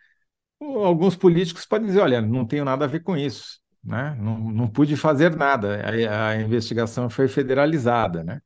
alguns 0.61 1.15
políticos 1.15 1.65
podem 1.65 1.87
dizer, 1.87 1.99
olha, 2.01 2.21
não 2.21 2.45
tenho 2.45 2.65
nada 2.65 2.85
a 2.85 2.87
ver 2.87 3.01
com 3.01 3.17
isso, 3.17 3.59
né? 3.83 4.15
Não, 4.19 4.39
não 4.39 4.67
pude 4.67 4.95
fazer 4.97 5.35
nada, 5.35 5.81
a, 6.09 6.29
a 6.29 6.35
investigação 6.41 7.09
foi 7.09 7.27
federalizada, 7.27 8.23
né? 8.23 8.41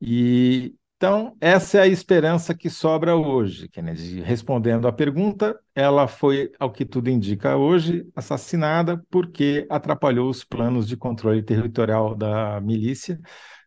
E 0.00 0.74
então, 0.96 1.36
essa 1.40 1.78
é 1.78 1.82
a 1.82 1.86
esperança 1.86 2.54
que 2.54 2.70
sobra 2.70 3.14
hoje, 3.14 3.68
Kennedy. 3.68 4.20
Respondendo 4.22 4.88
à 4.88 4.92
pergunta, 4.92 5.60
ela 5.74 6.08
foi, 6.08 6.50
ao 6.58 6.72
que 6.72 6.86
tudo 6.86 7.10
indica 7.10 7.54
hoje, 7.56 8.10
assassinada 8.16 9.04
porque 9.10 9.66
atrapalhou 9.68 10.30
os 10.30 10.42
planos 10.42 10.88
de 10.88 10.96
controle 10.96 11.42
territorial 11.42 12.14
da 12.14 12.60
milícia, 12.62 13.20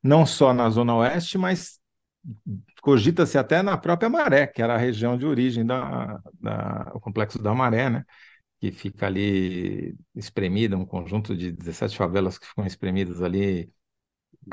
não 0.03 0.25
só 0.25 0.51
na 0.53 0.69
Zona 0.71 0.95
Oeste, 0.95 1.38
mas 1.38 1.79
cogita-se 2.81 3.38
até 3.38 3.62
na 3.62 3.77
própria 3.77 4.09
Maré, 4.09 4.48
que 4.48 4.62
era 4.62 4.74
a 4.74 4.77
região 4.77 5.15
de 5.17 5.25
origem 5.25 5.63
da, 5.65 6.19
da, 6.33 6.91
o 6.95 7.00
complexo 7.00 7.41
da 7.41 7.53
Maré, 7.53 7.89
né? 7.91 8.05
que 8.59 8.71
fica 8.71 9.07
ali 9.07 9.95
espremida, 10.15 10.77
um 10.77 10.86
conjunto 10.86 11.36
de 11.36 11.51
17 11.51 11.95
favelas 11.95 12.38
que 12.38 12.48
ficam 12.48 12.65
espremidas 12.65 13.21
ali 13.21 13.71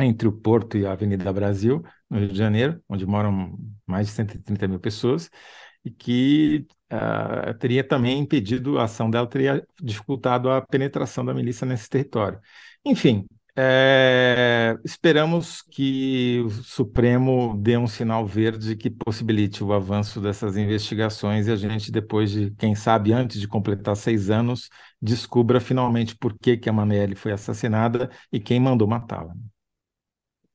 entre 0.00 0.29
o 0.29 0.33
Porto 0.33 0.76
e 0.76 0.87
a 0.87 0.93
Avenida 0.93 1.33
Brasil, 1.33 1.83
no 2.11 2.19
Rio 2.19 2.29
de 2.29 2.38
Janeiro, 2.38 2.81
onde 2.88 3.07
moram 3.07 3.59
mais 3.87 4.07
de 4.07 4.12
130 4.12 4.69
mil 4.69 4.81
pessoas, 4.81 5.31
e 5.85 5.91
que 5.91 6.67
uh, 6.93 7.55
teria 7.59 7.85
também 7.85 8.19
impedido 8.19 8.79
a 8.79 8.85
ação 8.85 9.11
dela, 9.11 9.26
teria 9.26 9.67
dificultado 9.81 10.50
a 10.50 10.61
penetração 10.61 11.25
da 11.25 11.35
milícia 11.35 11.67
nesse 11.67 11.88
território. 11.88 12.41
Enfim, 12.85 13.26
é, 13.59 14.76
esperamos 14.85 15.62
que 15.62 16.43
o 16.45 16.50
Supremo 16.50 17.57
dê 17.57 17.79
um 17.79 17.87
sinal 17.87 18.26
verde 18.26 18.76
que 18.76 18.91
possibilite 18.91 19.65
o 19.65 19.73
avanço 19.73 20.21
dessas 20.21 20.59
investigações 20.59 21.47
e 21.47 21.53
a 21.53 21.57
gente, 21.57 21.91
depois 21.91 22.31
de, 22.31 22.50
quem 22.53 22.75
sabe, 22.75 23.15
antes 23.15 23.41
de 23.41 23.49
completar 23.49 23.97
seis 23.97 24.29
anos, 24.29 24.69
descubra 25.00 25.59
finalmente 25.59 26.15
por 26.15 26.37
que, 26.38 26.59
que 26.59 26.69
a 26.69 26.73
Manielle 26.73 27.15
foi 27.15 27.33
assassinada 27.33 28.11
e 28.31 28.38
quem 28.38 28.61
mandou 28.61 28.87
matá-la. 28.87 29.33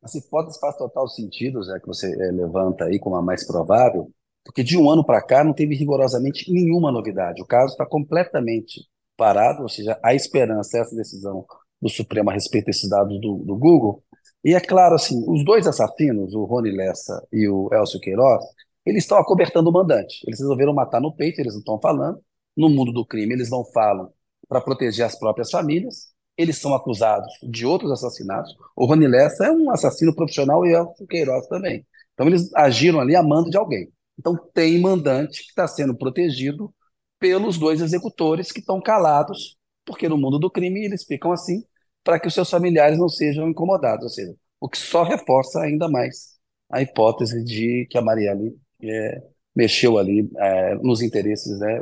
Essa 0.03 0.17
hipótese 0.17 0.59
faz 0.59 0.75
total 0.77 1.07
sentido, 1.07 1.61
Zé, 1.63 1.79
que 1.79 1.87
você 1.87 2.07
é, 2.07 2.31
levanta 2.31 2.85
aí 2.85 2.99
como 2.99 3.15
a 3.15 3.21
mais 3.21 3.45
provável, 3.45 4.11
porque 4.43 4.63
de 4.63 4.77
um 4.77 4.89
ano 4.89 5.05
para 5.05 5.21
cá 5.21 5.43
não 5.43 5.53
teve 5.53 5.75
rigorosamente 5.75 6.51
nenhuma 6.51 6.91
novidade. 6.91 7.41
O 7.41 7.45
caso 7.45 7.73
está 7.73 7.85
completamente 7.85 8.81
parado, 9.15 9.61
ou 9.61 9.69
seja, 9.69 9.99
há 10.03 10.15
esperança 10.15 10.79
essa 10.79 10.95
decisão 10.95 11.45
do 11.79 11.89
Supremo 11.89 12.31
a 12.31 12.33
respeito 12.33 12.65
desses 12.65 12.89
dados 12.89 13.19
do, 13.21 13.37
do 13.45 13.55
Google. 13.55 14.03
E 14.43 14.55
é 14.55 14.59
claro, 14.59 14.95
assim, 14.95 15.23
os 15.27 15.45
dois 15.45 15.67
assassinos, 15.67 16.33
o 16.33 16.45
Rony 16.45 16.71
Lessa 16.71 17.23
e 17.31 17.47
o 17.47 17.69
Elcio 17.71 17.99
Queiroz, 17.99 18.43
eles 18.85 19.03
estão 19.03 19.19
acobertando 19.19 19.69
o 19.69 19.73
mandante. 19.73 20.23
Eles 20.25 20.39
resolveram 20.39 20.73
matar 20.73 20.99
no 20.99 21.15
peito, 21.15 21.39
eles 21.39 21.53
não 21.53 21.59
estão 21.59 21.79
falando. 21.79 22.19
No 22.57 22.69
mundo 22.69 22.91
do 22.91 23.05
crime, 23.05 23.33
eles 23.33 23.51
não 23.51 23.63
falam 23.65 24.11
para 24.49 24.59
proteger 24.61 25.05
as 25.05 25.17
próprias 25.17 25.51
famílias 25.51 26.10
eles 26.37 26.57
são 26.57 26.73
acusados 26.73 27.31
de 27.43 27.65
outros 27.65 27.91
assassinatos. 27.91 28.55
O 28.75 28.85
Rony 28.85 29.07
Lessa 29.07 29.45
é 29.45 29.51
um 29.51 29.69
assassino 29.71 30.15
profissional 30.15 30.65
e 30.65 30.73
é 30.73 30.81
o 30.81 31.07
Queiroz 31.07 31.47
também. 31.47 31.85
Então 32.13 32.27
eles 32.27 32.53
agiram 32.53 32.99
ali 32.99 33.15
a 33.15 33.23
mando 33.23 33.49
de 33.49 33.57
alguém. 33.57 33.91
Então 34.17 34.35
tem 34.53 34.79
mandante 34.79 35.43
que 35.43 35.49
está 35.49 35.67
sendo 35.67 35.95
protegido 35.95 36.73
pelos 37.19 37.57
dois 37.57 37.81
executores 37.81 38.51
que 38.51 38.59
estão 38.59 38.81
calados, 38.81 39.57
porque 39.85 40.09
no 40.09 40.17
mundo 40.17 40.39
do 40.39 40.49
crime 40.49 40.85
eles 40.85 41.03
ficam 41.03 41.31
assim 41.31 41.63
para 42.03 42.19
que 42.19 42.27
os 42.27 42.33
seus 42.33 42.49
familiares 42.49 42.97
não 42.97 43.09
sejam 43.09 43.49
incomodados. 43.49 44.03
Ou 44.05 44.09
seja, 44.09 44.35
o 44.59 44.69
que 44.69 44.77
só 44.77 45.03
reforça 45.03 45.61
ainda 45.61 45.87
mais 45.89 46.39
a 46.69 46.81
hipótese 46.81 47.43
de 47.43 47.87
que 47.89 47.97
a 47.97 48.01
Marielle 48.01 48.57
é, 48.81 49.21
mexeu 49.55 49.97
ali 49.97 50.29
é, 50.37 50.75
nos 50.75 51.01
interesses, 51.01 51.59
né, 51.59 51.81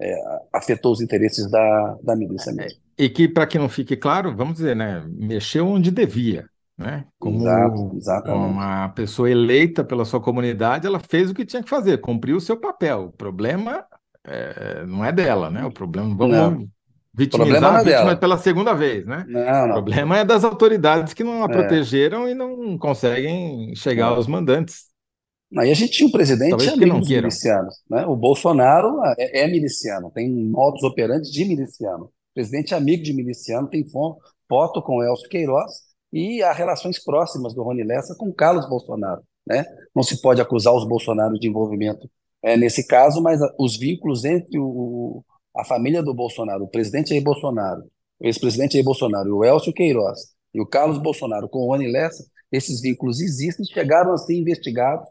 é, 0.00 0.14
afetou 0.52 0.92
os 0.92 1.00
interesses 1.00 1.50
da, 1.50 1.98
da 2.02 2.16
milícia 2.16 2.52
mesmo. 2.52 2.85
E 2.98 3.08
que, 3.08 3.28
para 3.28 3.46
que 3.46 3.58
não 3.58 3.68
fique 3.68 3.96
claro, 3.96 4.34
vamos 4.34 4.54
dizer, 4.54 4.74
né, 4.74 5.04
mexeu 5.08 5.66
onde 5.66 5.90
devia. 5.90 6.48
Né? 6.78 7.04
Como 7.18 7.38
Exato, 7.96 8.30
uma 8.32 8.90
pessoa 8.90 9.30
eleita 9.30 9.82
pela 9.82 10.04
sua 10.04 10.20
comunidade, 10.20 10.86
ela 10.86 11.00
fez 11.00 11.30
o 11.30 11.34
que 11.34 11.44
tinha 11.44 11.62
que 11.62 11.70
fazer, 11.70 12.00
cumpriu 12.00 12.36
o 12.36 12.40
seu 12.40 12.56
papel. 12.56 13.04
O 13.04 13.12
problema 13.12 13.84
é, 14.24 14.84
não 14.86 15.02
é 15.04 15.10
dela, 15.10 15.50
né? 15.50 15.64
O 15.64 15.72
problema, 15.72 16.14
vamos 16.14 16.36
não. 16.36 16.68
vitimizar 17.14 17.60
problema 17.60 17.66
é 17.66 17.70
a 17.70 17.78
vítima 17.78 18.04
dela. 18.04 18.16
pela 18.16 18.38
segunda 18.38 18.74
vez, 18.74 19.06
né? 19.06 19.24
Não, 19.26 19.40
não. 19.40 19.70
O 19.70 19.72
problema 19.72 20.18
é 20.18 20.24
das 20.24 20.44
autoridades 20.44 21.14
que 21.14 21.24
não 21.24 21.42
a 21.42 21.46
é. 21.46 21.48
protegeram 21.48 22.28
e 22.28 22.34
não 22.34 22.76
conseguem 22.76 23.74
chegar 23.74 24.08
aos 24.08 24.26
mandantes. 24.26 24.86
Aí 25.56 25.70
a 25.70 25.74
gente 25.74 25.92
tinha 25.92 26.08
um 26.08 26.12
presidente 26.12 26.50
Talvez 26.50 26.72
amigo 26.72 26.98
dos 26.98 27.08
milicianos. 27.08 27.74
Né? 27.88 28.04
O 28.04 28.16
Bolsonaro 28.16 29.00
é, 29.16 29.44
é 29.44 29.46
miliciano, 29.46 30.10
tem 30.10 30.30
modus 30.30 30.82
operandi 30.82 31.30
de 31.30 31.44
miliciano 31.44 32.10
presidente 32.36 32.74
amigo 32.74 33.02
de 33.02 33.14
miliciano, 33.14 33.66
tem 33.66 33.82
foto 34.46 34.82
com 34.82 35.02
Elcio 35.02 35.26
Queiroz 35.30 35.72
e 36.12 36.42
há 36.42 36.52
relações 36.52 37.02
próximas 37.02 37.54
do 37.54 37.62
Rony 37.62 37.82
Lessa 37.82 38.14
com 38.14 38.30
Carlos 38.30 38.68
Bolsonaro. 38.68 39.22
Né? 39.46 39.64
Não 39.94 40.02
se 40.02 40.20
pode 40.20 40.38
acusar 40.38 40.74
os 40.74 40.86
Bolsonaro 40.86 41.38
de 41.38 41.48
envolvimento 41.48 42.10
é, 42.42 42.54
nesse 42.54 42.86
caso, 42.86 43.22
mas 43.22 43.40
os 43.58 43.78
vínculos 43.78 44.26
entre 44.26 44.58
o, 44.58 45.24
a 45.56 45.64
família 45.64 46.02
do 46.02 46.12
Bolsonaro, 46.12 46.64
o 46.64 46.68
presidente 46.68 47.08
Jair 47.08 47.22
Bolsonaro, 47.22 47.84
o 48.20 48.26
ex-presidente 48.26 48.74
Jair 48.74 48.84
Bolsonaro, 48.84 49.34
o 49.34 49.42
Elcio 49.42 49.72
Queiroz 49.72 50.34
e 50.52 50.60
o 50.60 50.66
Carlos 50.66 50.98
Bolsonaro 50.98 51.48
com 51.48 51.60
o 51.60 51.68
Rony 51.68 51.90
Lessa, 51.90 52.22
esses 52.52 52.82
vínculos 52.82 53.18
existem 53.22 53.64
e 53.64 53.72
chegaram 53.72 54.12
a 54.12 54.18
ser 54.18 54.34
investigados 54.34 55.08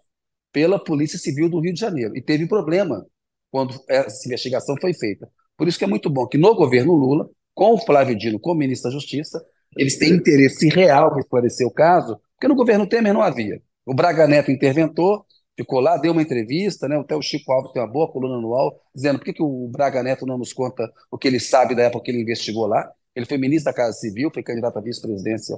pela 0.53 0.77
Polícia 0.77 1.17
Civil 1.17 1.49
do 1.49 1.59
Rio 1.59 1.73
de 1.73 1.79
Janeiro. 1.79 2.15
E 2.15 2.21
teve 2.21 2.47
problema 2.47 3.03
quando 3.49 3.73
essa 3.89 4.27
investigação 4.27 4.75
foi 4.79 4.93
feita. 4.93 5.27
Por 5.57 5.67
isso 5.67 5.77
que 5.77 5.83
é 5.83 5.87
muito 5.87 6.09
bom 6.09 6.27
que 6.27 6.37
no 6.37 6.53
governo 6.55 6.93
Lula, 6.93 7.29
com 7.53 7.73
o 7.73 7.77
Flávio 7.77 8.17
Dino 8.17 8.39
como 8.39 8.59
ministro 8.59 8.89
da 8.89 8.93
Justiça, 8.93 9.43
eles 9.77 9.97
têm 9.97 10.13
interesse 10.13 10.69
real 10.69 11.15
em 11.15 11.19
esclarecer 11.19 11.67
o 11.67 11.71
caso, 11.71 12.19
porque 12.35 12.47
no 12.47 12.55
governo 12.55 12.87
Temer 12.87 13.13
não 13.13 13.21
havia. 13.21 13.61
O 13.85 13.93
Braga 13.93 14.27
Neto 14.27 14.51
interventor, 14.51 15.25
ficou 15.55 15.79
lá, 15.79 15.97
deu 15.97 16.11
uma 16.11 16.21
entrevista, 16.21 16.87
né? 16.87 16.97
até 16.97 17.15
o 17.15 17.21
Chico 17.21 17.51
Alves 17.51 17.71
tem 17.71 17.81
uma 17.81 17.91
boa 17.91 18.11
coluna 18.11 18.35
anual, 18.35 18.79
dizendo 18.93 19.19
por 19.19 19.25
que, 19.25 19.33
que 19.33 19.43
o 19.43 19.67
Braga 19.69 20.03
Neto 20.03 20.25
não 20.25 20.37
nos 20.37 20.53
conta 20.53 20.91
o 21.09 21.17
que 21.17 21.27
ele 21.27 21.39
sabe 21.39 21.75
da 21.75 21.83
época 21.83 22.05
que 22.05 22.11
ele 22.11 22.21
investigou 22.21 22.65
lá. 22.65 22.89
Ele 23.15 23.25
foi 23.25 23.37
ministro 23.37 23.71
da 23.71 23.75
Casa 23.75 23.93
Civil, 23.93 24.29
foi 24.33 24.43
candidato 24.43 24.77
à 24.77 24.81
vice-presidência. 24.81 25.55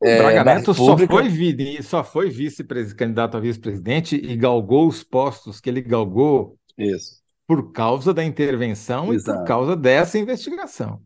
O 0.00 0.06
é, 0.06 0.18
Braga 0.18 0.44
Neto 0.44 0.72
só 0.72 0.96
foi, 0.96 1.82
só 1.82 2.04
foi 2.04 2.30
vice-candidato 2.30 3.36
a 3.36 3.40
vice-presidente 3.40 4.16
e 4.16 4.36
galgou 4.36 4.88
os 4.88 5.02
postos 5.02 5.60
que 5.60 5.68
ele 5.68 5.82
galgou 5.82 6.56
Isso 6.78 7.23
por 7.46 7.72
causa 7.72 8.14
da 8.14 8.24
intervenção 8.24 9.12
Exato. 9.12 9.38
e 9.38 9.40
por 9.40 9.46
causa 9.46 9.76
dessa 9.76 10.18
investigação. 10.18 11.02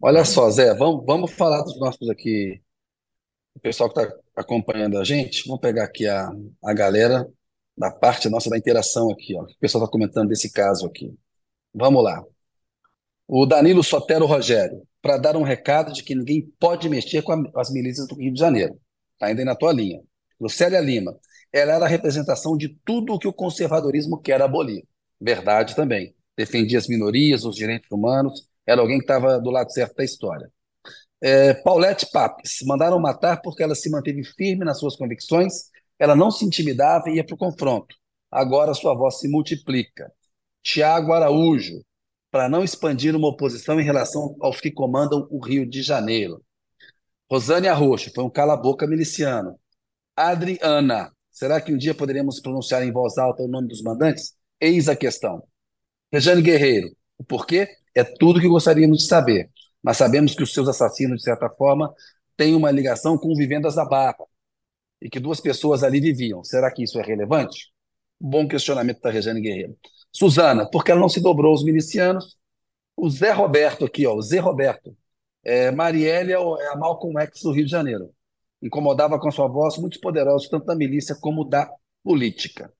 Olha 0.00 0.24
só, 0.24 0.50
Zé, 0.50 0.74
vamos, 0.74 1.04
vamos 1.04 1.32
falar 1.32 1.62
dos 1.62 1.78
nossos 1.78 2.08
aqui, 2.08 2.60
o 3.54 3.60
pessoal 3.60 3.92
que 3.92 4.00
está 4.00 4.16
acompanhando 4.36 4.98
a 4.98 5.04
gente. 5.04 5.46
Vamos 5.46 5.60
pegar 5.60 5.84
aqui 5.84 6.06
a, 6.06 6.30
a 6.64 6.72
galera 6.72 7.28
da 7.76 7.90
parte 7.90 8.28
nossa 8.28 8.50
da 8.50 8.58
interação 8.58 9.10
aqui, 9.10 9.36
ó. 9.36 9.42
O 9.42 9.58
pessoal 9.58 9.84
está 9.84 9.92
comentando 9.92 10.28
desse 10.28 10.50
caso 10.52 10.86
aqui. 10.86 11.14
Vamos 11.74 12.02
lá. 12.02 12.22
O 13.26 13.46
Danilo 13.46 13.82
Sotero 13.82 14.26
Rogério, 14.26 14.82
para 15.00 15.16
dar 15.16 15.36
um 15.36 15.42
recado 15.42 15.92
de 15.92 16.02
que 16.02 16.14
ninguém 16.14 16.50
pode 16.58 16.88
mexer 16.88 17.22
com, 17.22 17.32
a, 17.32 17.50
com 17.50 17.60
as 17.60 17.70
milícias 17.70 18.06
do 18.06 18.16
Rio 18.16 18.32
de 18.32 18.40
Janeiro. 18.40 18.78
Está 19.14 19.26
ainda 19.26 19.42
aí 19.42 19.44
na 19.44 19.54
tua 19.54 19.72
linha. 19.72 20.00
Lucélia 20.40 20.80
Lima, 20.80 21.16
ela 21.52 21.74
era 21.74 21.84
a 21.84 21.88
representação 21.88 22.56
de 22.56 22.68
tudo 22.84 23.14
o 23.14 23.18
que 23.18 23.28
o 23.28 23.32
conservadorismo 23.32 24.20
quer 24.20 24.40
abolir. 24.40 24.84
Verdade 25.20 25.74
também. 25.74 26.14
Defendia 26.36 26.78
as 26.78 26.88
minorias, 26.88 27.44
os 27.44 27.56
direitos 27.56 27.90
humanos, 27.90 28.48
era 28.66 28.80
alguém 28.80 28.98
que 28.98 29.04
estava 29.04 29.38
do 29.38 29.50
lado 29.50 29.72
certo 29.72 29.96
da 29.96 30.04
história. 30.04 30.50
É, 31.20 31.52
Paulette 31.54 32.06
Papes, 32.10 32.58
mandaram 32.64 32.98
matar 32.98 33.42
porque 33.42 33.62
ela 33.62 33.74
se 33.74 33.90
manteve 33.90 34.24
firme 34.24 34.64
nas 34.64 34.78
suas 34.78 34.96
convicções, 34.96 35.70
ela 35.98 36.16
não 36.16 36.30
se 36.30 36.44
intimidava 36.44 37.10
e 37.10 37.16
ia 37.16 37.24
para 37.24 37.34
o 37.34 37.38
confronto. 37.38 37.94
Agora 38.30 38.72
sua 38.72 38.94
voz 38.94 39.18
se 39.18 39.28
multiplica. 39.28 40.10
Tiago 40.62 41.12
Araújo, 41.12 41.82
para 42.30 42.48
não 42.48 42.62
expandir 42.64 43.14
uma 43.14 43.28
oposição 43.28 43.80
em 43.80 43.84
relação 43.84 44.36
aos 44.40 44.60
que 44.60 44.70
comandam 44.70 45.26
o 45.30 45.44
Rio 45.44 45.68
de 45.68 45.82
Janeiro. 45.82 46.42
Rosane 47.30 47.68
Arroxo, 47.68 48.10
foi 48.14 48.24
um 48.24 48.30
cala-boca 48.30 48.86
miliciano. 48.86 49.58
Adriana, 50.16 51.12
será 51.40 51.60
que 51.60 51.72
um 51.72 51.76
dia 51.76 51.94
poderemos 51.94 52.40
pronunciar 52.40 52.82
em 52.82 52.92
voz 52.92 53.18
alta 53.18 53.42
o 53.42 53.48
nome 53.48 53.68
dos 53.68 53.82
mandantes? 53.82 54.34
Eis 54.60 54.88
a 54.88 54.94
questão. 54.94 55.42
Rejane 56.12 56.42
Guerreiro, 56.42 56.94
o 57.18 57.24
porquê? 57.24 57.68
É 57.94 58.04
tudo 58.04 58.40
que 58.40 58.48
gostaríamos 58.48 58.98
de 58.98 59.06
saber 59.06 59.50
mas 59.82 59.96
sabemos 59.96 60.34
que 60.34 60.42
os 60.42 60.52
seus 60.52 60.68
assassinos, 60.68 61.18
de 61.18 61.24
certa 61.24 61.48
forma, 61.48 61.92
têm 62.36 62.54
uma 62.54 62.70
ligação 62.70 63.16
com 63.18 63.34
Vivendas 63.34 63.74
da 63.74 63.84
Barra 63.84 64.24
e 65.00 65.08
que 65.08 65.20
duas 65.20 65.40
pessoas 65.40 65.82
ali 65.82 66.00
viviam. 66.00 66.44
Será 66.44 66.70
que 66.70 66.82
isso 66.82 66.98
é 66.98 67.02
relevante? 67.02 67.72
Bom 68.20 68.46
questionamento 68.46 69.00
da 69.00 69.10
Regiane 69.10 69.40
Guerreiro. 69.40 69.76
Suzana, 70.12 70.68
porque 70.70 70.90
ela 70.90 71.00
não 71.00 71.08
se 71.08 71.20
dobrou 71.20 71.52
aos 71.52 71.64
milicianos? 71.64 72.38
O 72.96 73.08
Zé 73.08 73.32
Roberto 73.32 73.84
aqui, 73.84 74.06
ó, 74.06 74.14
o 74.14 74.22
Zé 74.22 74.38
Roberto. 74.38 74.96
É, 75.42 75.70
Marielle 75.70 76.32
é, 76.32 76.36
é 76.36 76.68
a 76.68 76.76
Malcolm 76.76 77.18
X 77.22 77.42
do 77.42 77.52
Rio 77.52 77.64
de 77.64 77.70
Janeiro. 77.70 78.12
Incomodava 78.62 79.18
com 79.18 79.30
sua 79.30 79.48
voz 79.48 79.78
muitos 79.78 79.98
poderosos, 79.98 80.48
tanto 80.48 80.66
da 80.66 80.74
milícia 80.74 81.16
como 81.20 81.44
da 81.44 81.68
política. 82.04 82.70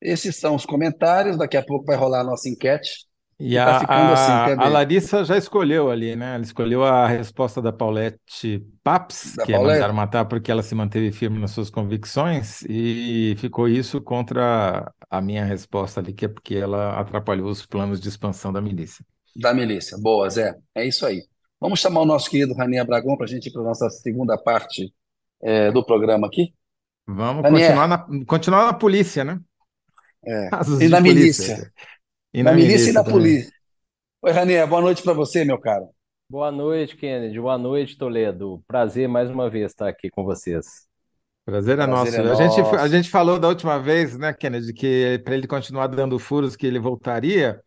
Esses 0.00 0.36
são 0.36 0.54
os 0.54 0.66
comentários. 0.66 1.36
Daqui 1.36 1.56
a 1.56 1.62
pouco 1.62 1.86
vai 1.86 1.96
rolar 1.96 2.20
a 2.20 2.24
nossa 2.24 2.48
enquete. 2.48 3.06
E 3.38 3.56
tá 3.56 3.84
a, 3.88 4.12
assim, 4.12 4.60
a 4.60 4.68
Larissa 4.68 5.24
já 5.24 5.36
escolheu 5.36 5.90
ali, 5.90 6.14
né? 6.14 6.36
Ela 6.36 6.44
escolheu 6.44 6.84
a 6.84 7.08
resposta 7.08 7.60
da 7.60 7.72
Paulette 7.72 8.64
Paps, 8.82 9.34
da 9.34 9.44
que 9.44 9.52
Paulette. 9.52 9.78
é 9.78 9.82
mandar 9.82 9.92
matar 9.92 10.24
porque 10.26 10.52
ela 10.52 10.62
se 10.62 10.74
manteve 10.74 11.10
firme 11.10 11.40
nas 11.40 11.50
suas 11.50 11.68
convicções, 11.68 12.62
e 12.68 13.34
ficou 13.38 13.68
isso 13.68 14.00
contra 14.00 14.88
a 15.10 15.20
minha 15.20 15.44
resposta 15.44 16.00
ali, 16.00 16.12
que 16.12 16.26
é 16.26 16.28
porque 16.28 16.54
ela 16.54 16.98
atrapalhou 16.98 17.48
os 17.48 17.66
planos 17.66 18.00
de 18.00 18.08
expansão 18.08 18.52
da 18.52 18.60
milícia. 18.60 19.04
Da 19.34 19.52
milícia. 19.52 19.98
Boa, 19.98 20.30
Zé. 20.30 20.54
É 20.72 20.86
isso 20.86 21.04
aí. 21.04 21.22
Vamos 21.60 21.80
chamar 21.80 22.02
o 22.02 22.06
nosso 22.06 22.30
querido 22.30 22.54
Ranier 22.54 22.86
Bragon 22.86 23.16
para 23.16 23.26
a 23.26 23.28
gente 23.28 23.48
ir 23.48 23.52
para 23.52 23.62
a 23.62 23.64
nossa 23.64 23.90
segunda 23.90 24.38
parte 24.38 24.92
é, 25.44 25.70
do 25.70 25.84
programa 25.84 26.26
aqui? 26.26 26.54
Vamos 27.06 27.42
continuar 27.42 27.86
na, 27.86 28.06
continuar 28.26 28.66
na 28.66 28.72
polícia, 28.72 29.22
né? 29.22 29.38
É. 30.26 30.48
E 30.80 30.88
na 30.88 31.00
milícia. 31.00 31.70
E 32.32 32.42
na, 32.42 32.50
na 32.50 32.56
milícia, 32.56 32.72
milícia 32.72 32.90
e 32.90 32.94
na 32.94 33.04
polícia. 33.04 33.52
Oi, 34.22 34.32
Ranier, 34.32 34.66
boa 34.66 34.80
noite 34.80 35.02
para 35.02 35.12
você, 35.12 35.44
meu 35.44 35.58
caro. 35.58 35.86
Boa 36.30 36.50
noite, 36.50 36.96
Kennedy. 36.96 37.38
Boa 37.38 37.58
noite, 37.58 37.98
Toledo. 37.98 38.64
Prazer 38.66 39.06
mais 39.06 39.30
uma 39.30 39.50
vez 39.50 39.70
estar 39.70 39.86
aqui 39.86 40.08
com 40.08 40.24
vocês. 40.24 40.66
Prazer 41.44 41.78
é 41.78 41.86
nosso. 41.86 42.16
É 42.16 42.20
a, 42.20 42.34
gente, 42.34 42.60
a 42.60 42.88
gente 42.88 43.10
falou 43.10 43.38
da 43.38 43.48
última 43.48 43.78
vez, 43.78 44.16
né, 44.16 44.32
Kennedy, 44.32 44.72
que 44.72 45.20
para 45.22 45.34
ele 45.34 45.46
continuar 45.46 45.88
dando 45.88 46.18
furos, 46.18 46.56
que 46.56 46.66
ele 46.66 46.78
voltaria. 46.78 47.60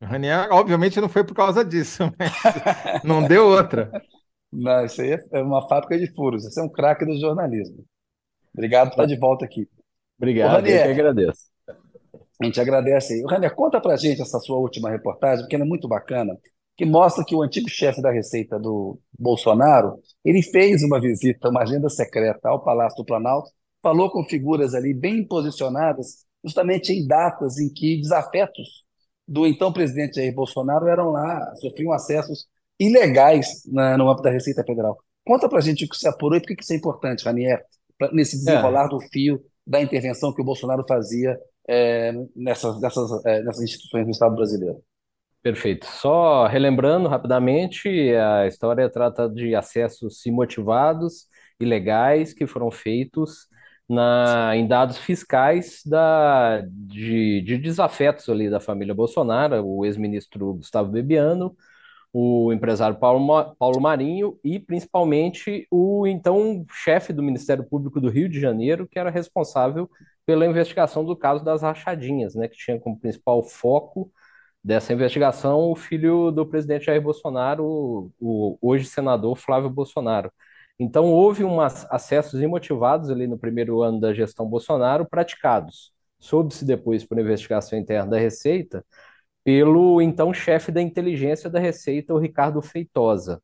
O 0.00 0.06
Ranier, 0.06 0.48
obviamente, 0.50 0.98
não 0.98 1.08
foi 1.08 1.22
por 1.22 1.34
causa 1.34 1.62
disso, 1.62 2.10
mas 2.18 3.04
não 3.04 3.22
deu 3.22 3.46
outra. 3.46 3.90
Não, 4.52 4.84
isso 4.84 5.00
aí 5.02 5.18
é 5.32 5.42
uma 5.42 5.66
fábrica 5.68 5.98
de 5.98 6.12
furos. 6.14 6.44
Você 6.44 6.60
é 6.60 6.62
um 6.62 6.68
craque 6.68 7.04
do 7.04 7.18
jornalismo. 7.18 7.84
Obrigado 8.52 8.88
por 8.88 8.92
estar 8.94 9.06
de 9.06 9.16
volta 9.16 9.44
aqui. 9.44 9.68
Obrigado, 10.16 10.52
Ô, 10.52 10.56
Ranier, 10.56 10.80
eu 10.80 10.94
que 10.94 11.00
agradeço. 11.00 11.48
A 12.40 12.44
gente 12.44 12.60
agradece 12.60 13.14
aí. 13.14 13.22
Rainer, 13.28 13.54
conta 13.54 13.80
pra 13.80 13.96
gente 13.96 14.22
essa 14.22 14.38
sua 14.38 14.56
última 14.58 14.90
reportagem, 14.90 15.44
porque 15.44 15.56
ela 15.56 15.64
é 15.64 15.68
muito 15.68 15.88
bacana, 15.88 16.36
que 16.76 16.84
mostra 16.84 17.24
que 17.24 17.34
o 17.34 17.42
antigo 17.42 17.68
chefe 17.68 18.00
da 18.00 18.10
Receita 18.10 18.58
do 18.58 18.98
Bolsonaro, 19.18 19.98
ele 20.24 20.42
fez 20.42 20.82
uma 20.82 21.00
visita, 21.00 21.48
uma 21.48 21.62
agenda 21.62 21.88
secreta 21.88 22.48
ao 22.48 22.62
Palácio 22.62 22.96
do 22.96 23.04
Planalto, 23.04 23.50
falou 23.82 24.10
com 24.10 24.24
figuras 24.24 24.74
ali 24.74 24.94
bem 24.94 25.26
posicionadas, 25.26 26.24
justamente 26.44 26.92
em 26.92 27.06
datas 27.06 27.58
em 27.58 27.72
que 27.72 28.00
desafetos 28.00 28.84
do 29.26 29.46
então 29.46 29.72
presidente 29.72 30.16
Jair 30.16 30.34
Bolsonaro 30.34 30.86
eram 30.86 31.10
lá, 31.10 31.54
sofriam 31.56 31.92
acessos 31.92 32.46
ilegais 32.78 33.62
na, 33.66 33.96
no 33.96 34.08
âmbito 34.08 34.22
da 34.22 34.30
Receita 34.30 34.64
Federal. 34.64 34.98
Conta 35.24 35.48
pra 35.48 35.60
gente 35.60 35.84
o 35.84 35.88
que 35.88 35.96
se 35.96 36.08
apurou 36.08 36.38
e 36.38 36.40
por 36.40 36.54
que 36.54 36.62
isso 36.62 36.72
é 36.72 36.76
importante, 36.76 37.24
Ranier, 37.24 37.62
nesse 38.12 38.36
é. 38.36 38.38
desenrolar 38.38 38.86
é. 38.86 38.88
do 38.88 39.00
fio 39.00 39.42
da 39.66 39.80
intervenção 39.82 40.32
que 40.32 40.40
o 40.40 40.44
Bolsonaro 40.44 40.84
fazia 40.88 41.38
é, 41.68 42.12
nessas, 42.34 42.80
nessas, 42.80 43.24
é, 43.26 43.42
nessas 43.42 43.62
instituições 43.62 44.06
do 44.06 44.10
Estado 44.10 44.34
brasileiro. 44.34 44.82
Perfeito. 45.42 45.86
Só 45.86 46.46
relembrando 46.46 47.08
rapidamente, 47.08 47.88
a 48.14 48.46
história 48.46 48.88
trata 48.88 49.28
de 49.28 49.54
acessos 49.54 50.24
imotivados 50.26 51.26
e 51.60 51.64
legais 51.64 52.32
que 52.32 52.46
foram 52.46 52.70
feitos 52.70 53.46
na, 53.88 54.52
em 54.56 54.66
dados 54.66 54.98
fiscais 54.98 55.80
da, 55.84 56.62
de, 56.66 57.40
de 57.42 57.56
desafetos 57.56 58.28
ali 58.28 58.50
da 58.50 58.60
família 58.60 58.94
Bolsonaro, 58.94 59.64
o 59.64 59.86
ex-ministro 59.86 60.54
Gustavo 60.54 60.90
Bebiano, 60.90 61.56
o 62.12 62.52
empresário 62.52 62.98
Paulo, 62.98 63.54
Paulo 63.58 63.80
Marinho 63.80 64.38
e 64.42 64.58
principalmente 64.58 65.66
o 65.70 66.06
então 66.06 66.64
chefe 66.70 67.12
do 67.12 67.22
Ministério 67.22 67.64
Público 67.64 68.00
do 68.00 68.08
Rio 68.08 68.28
de 68.28 68.40
Janeiro, 68.40 68.88
que 68.88 68.98
era 68.98 69.10
responsável 69.10 69.88
pela 70.26 70.46
investigação 70.46 71.04
do 71.04 71.16
caso 71.16 71.44
das 71.44 71.62
rachadinhas, 71.62 72.34
né, 72.34 72.48
que 72.48 72.56
tinha 72.56 72.78
como 72.78 72.98
principal 72.98 73.42
foco 73.42 74.10
dessa 74.62 74.92
investigação 74.92 75.70
o 75.70 75.76
filho 75.76 76.30
do 76.30 76.46
presidente 76.46 76.86
Jair 76.86 77.00
Bolsonaro, 77.00 78.12
o, 78.20 78.58
hoje 78.60 78.84
senador 78.86 79.36
Flávio 79.36 79.70
Bolsonaro. 79.70 80.30
Então 80.78 81.06
houve 81.06 81.44
umas 81.44 81.90
acessos 81.90 82.40
imotivados 82.40 83.10
ali 83.10 83.26
no 83.26 83.38
primeiro 83.38 83.82
ano 83.82 84.00
da 84.00 84.12
gestão 84.12 84.46
Bolsonaro 84.46 85.06
praticados. 85.08 85.92
Soube-se 86.20 86.64
depois 86.64 87.04
por 87.04 87.18
investigação 87.18 87.78
interna 87.78 88.10
da 88.12 88.18
Receita 88.18 88.84
pelo 89.48 90.02
então 90.02 90.34
chefe 90.34 90.70
da 90.70 90.82
inteligência 90.82 91.48
da 91.48 91.58
Receita, 91.58 92.12
o 92.12 92.18
Ricardo 92.18 92.60
Feitosa. 92.60 93.42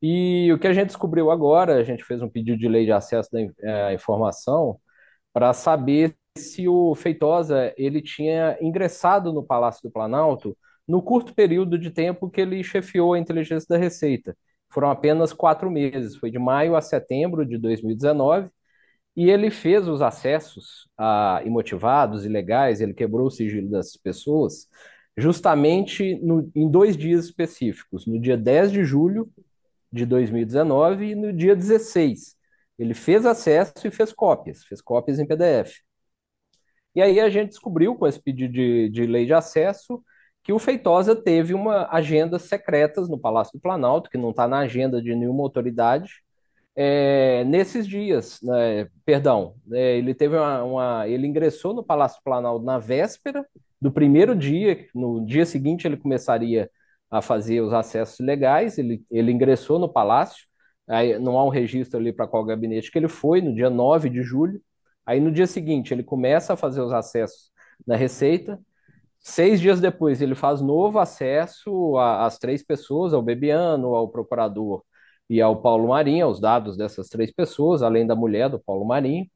E 0.00 0.52
o 0.52 0.58
que 0.60 0.68
a 0.68 0.72
gente 0.72 0.88
descobriu 0.88 1.28
agora, 1.28 1.74
a 1.74 1.82
gente 1.82 2.04
fez 2.04 2.22
um 2.22 2.28
pedido 2.28 2.56
de 2.56 2.68
lei 2.68 2.84
de 2.84 2.92
acesso 2.92 3.30
à 3.64 3.92
informação 3.92 4.78
para 5.32 5.52
saber 5.52 6.16
se 6.38 6.68
o 6.68 6.94
Feitosa 6.94 7.74
ele 7.76 8.00
tinha 8.00 8.56
ingressado 8.60 9.32
no 9.32 9.42
Palácio 9.44 9.82
do 9.82 9.90
Planalto 9.92 10.56
no 10.86 11.02
curto 11.02 11.34
período 11.34 11.76
de 11.80 11.90
tempo 11.90 12.30
que 12.30 12.40
ele 12.40 12.62
chefiou 12.62 13.14
a 13.14 13.18
inteligência 13.18 13.66
da 13.68 13.76
Receita. 13.76 14.36
Foram 14.70 14.88
apenas 14.88 15.32
quatro 15.32 15.68
meses, 15.68 16.14
foi 16.14 16.30
de 16.30 16.38
maio 16.38 16.76
a 16.76 16.80
setembro 16.80 17.44
de 17.44 17.58
2019, 17.58 18.48
e 19.16 19.30
ele 19.30 19.50
fez 19.50 19.88
os 19.88 20.00
acessos 20.00 20.88
a, 20.96 21.42
imotivados, 21.44 22.24
ilegais, 22.24 22.80
ele 22.80 22.94
quebrou 22.94 23.26
o 23.26 23.30
sigilo 23.30 23.68
das 23.70 23.96
pessoas, 23.96 24.68
justamente 25.16 26.16
no, 26.16 26.50
em 26.54 26.68
dois 26.68 26.96
dias 26.96 27.26
específicos, 27.26 28.06
no 28.06 28.20
dia 28.20 28.36
10 28.36 28.72
de 28.72 28.84
julho 28.84 29.30
de 29.92 30.04
2019 30.04 31.10
e 31.10 31.14
no 31.14 31.32
dia 31.32 31.54
16. 31.54 32.36
Ele 32.78 32.94
fez 32.94 33.24
acesso 33.24 33.86
e 33.86 33.90
fez 33.90 34.12
cópias, 34.12 34.64
fez 34.64 34.80
cópias 34.80 35.18
em 35.18 35.26
PDF. 35.26 35.82
E 36.94 37.02
aí 37.02 37.20
a 37.20 37.28
gente 37.28 37.50
descobriu, 37.50 37.94
com 37.96 38.06
esse 38.06 38.20
pedido 38.20 38.52
de, 38.52 38.88
de 38.88 39.06
lei 39.06 39.26
de 39.26 39.34
acesso, 39.34 40.02
que 40.42 40.52
o 40.52 40.58
Feitosa 40.58 41.16
teve 41.16 41.54
uma 41.54 41.88
agenda 41.90 42.38
secretas 42.38 43.08
no 43.08 43.18
Palácio 43.18 43.58
do 43.58 43.60
Planalto, 43.60 44.10
que 44.10 44.18
não 44.18 44.30
está 44.30 44.46
na 44.46 44.58
agenda 44.58 45.00
de 45.00 45.14
nenhuma 45.14 45.42
autoridade, 45.42 46.24
é, 46.76 47.44
nesses 47.44 47.86
dias, 47.86 48.40
né, 48.42 48.88
perdão, 49.04 49.54
é, 49.72 49.96
ele 49.96 50.12
teve 50.12 50.36
uma, 50.36 50.64
uma, 50.64 51.08
ele 51.08 51.26
ingressou 51.26 51.72
no 51.72 51.84
Palácio 51.84 52.18
do 52.20 52.24
Planalto 52.24 52.64
na 52.64 52.78
véspera 52.78 53.46
do 53.84 53.92
primeiro 53.92 54.34
dia, 54.34 54.88
no 54.94 55.22
dia 55.26 55.44
seguinte 55.44 55.86
ele 55.86 55.98
começaria 55.98 56.70
a 57.10 57.20
fazer 57.20 57.60
os 57.60 57.70
acessos 57.70 58.18
legais, 58.18 58.78
ele, 58.78 59.04
ele 59.10 59.30
ingressou 59.30 59.78
no 59.78 59.92
Palácio, 59.92 60.46
aí 60.88 61.18
não 61.18 61.38
há 61.38 61.44
um 61.44 61.50
registro 61.50 62.00
ali 62.00 62.10
para 62.10 62.26
qual 62.26 62.46
gabinete 62.46 62.90
que 62.90 62.98
ele 62.98 63.08
foi, 63.08 63.42
no 63.42 63.54
dia 63.54 63.68
9 63.68 64.08
de 64.08 64.22
julho, 64.22 64.58
aí 65.04 65.20
no 65.20 65.30
dia 65.30 65.46
seguinte 65.46 65.92
ele 65.92 66.02
começa 66.02 66.54
a 66.54 66.56
fazer 66.56 66.80
os 66.80 66.94
acessos 66.94 67.50
na 67.86 67.94
Receita, 67.94 68.58
seis 69.20 69.60
dias 69.60 69.82
depois 69.82 70.22
ele 70.22 70.34
faz 70.34 70.62
novo 70.62 70.98
acesso 70.98 71.98
às 71.98 72.38
três 72.38 72.62
pessoas, 72.64 73.12
ao 73.12 73.20
Bebiano, 73.20 73.94
ao 73.94 74.08
procurador 74.08 74.82
e 75.28 75.42
ao 75.42 75.60
Paulo 75.60 75.88
Marinho, 75.88 76.24
aos 76.24 76.40
dados 76.40 76.74
dessas 76.74 77.08
três 77.10 77.30
pessoas, 77.30 77.82
além 77.82 78.06
da 78.06 78.16
mulher 78.16 78.48
do 78.48 78.58
Paulo 78.58 78.86
Marinho, 78.86 79.26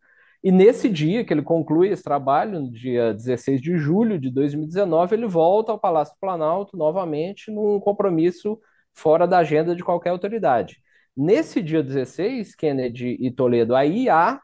E 0.42 0.52
nesse 0.52 0.88
dia 0.88 1.24
que 1.24 1.32
ele 1.34 1.42
conclui 1.42 1.88
esse 1.88 2.02
trabalho, 2.02 2.60
no 2.60 2.70
dia 2.70 3.12
16 3.12 3.60
de 3.60 3.76
julho 3.76 4.18
de 4.18 4.30
2019, 4.30 5.16
ele 5.16 5.26
volta 5.26 5.72
ao 5.72 5.78
Palácio 5.80 6.16
Planalto 6.20 6.76
novamente 6.76 7.50
num 7.50 7.80
compromisso 7.80 8.60
fora 8.94 9.26
da 9.26 9.38
agenda 9.38 9.74
de 9.74 9.82
qualquer 9.84 10.10
autoridade. 10.10 10.80
Nesse 11.16 11.60
dia 11.62 11.82
16, 11.82 12.54
Kennedy 12.54 13.16
e 13.20 13.30
Toledo, 13.32 13.74
aí 13.74 14.08
há 14.08 14.40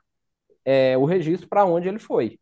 é, 0.65 0.97
o 0.99 1.05
registro 1.05 1.49
para 1.49 1.65
onde 1.65 1.89
ele 1.89 1.99
foi. 1.99 2.39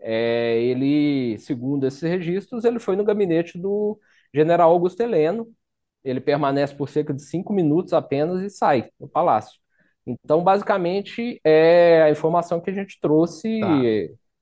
É, 0.00 0.60
ele, 0.62 1.38
segundo 1.38 1.86
esses 1.86 2.02
registros, 2.02 2.64
ele 2.64 2.78
foi 2.80 2.96
no 2.96 3.04
gabinete 3.04 3.58
do 3.58 3.98
general 4.34 4.72
Augusto 4.72 5.00
Heleno. 5.02 5.48
Ele 6.04 6.20
permanece 6.20 6.74
por 6.74 6.88
cerca 6.88 7.14
de 7.14 7.22
cinco 7.22 7.52
minutos 7.52 7.92
apenas 7.92 8.42
e 8.42 8.50
sai 8.50 8.90
do 9.00 9.08
palácio. 9.08 9.61
Então, 10.06 10.42
basicamente, 10.42 11.40
é 11.44 12.02
a 12.02 12.10
informação 12.10 12.60
que 12.60 12.70
a 12.70 12.72
gente 12.72 12.98
trouxe 13.00 13.60
tá. 13.60 13.68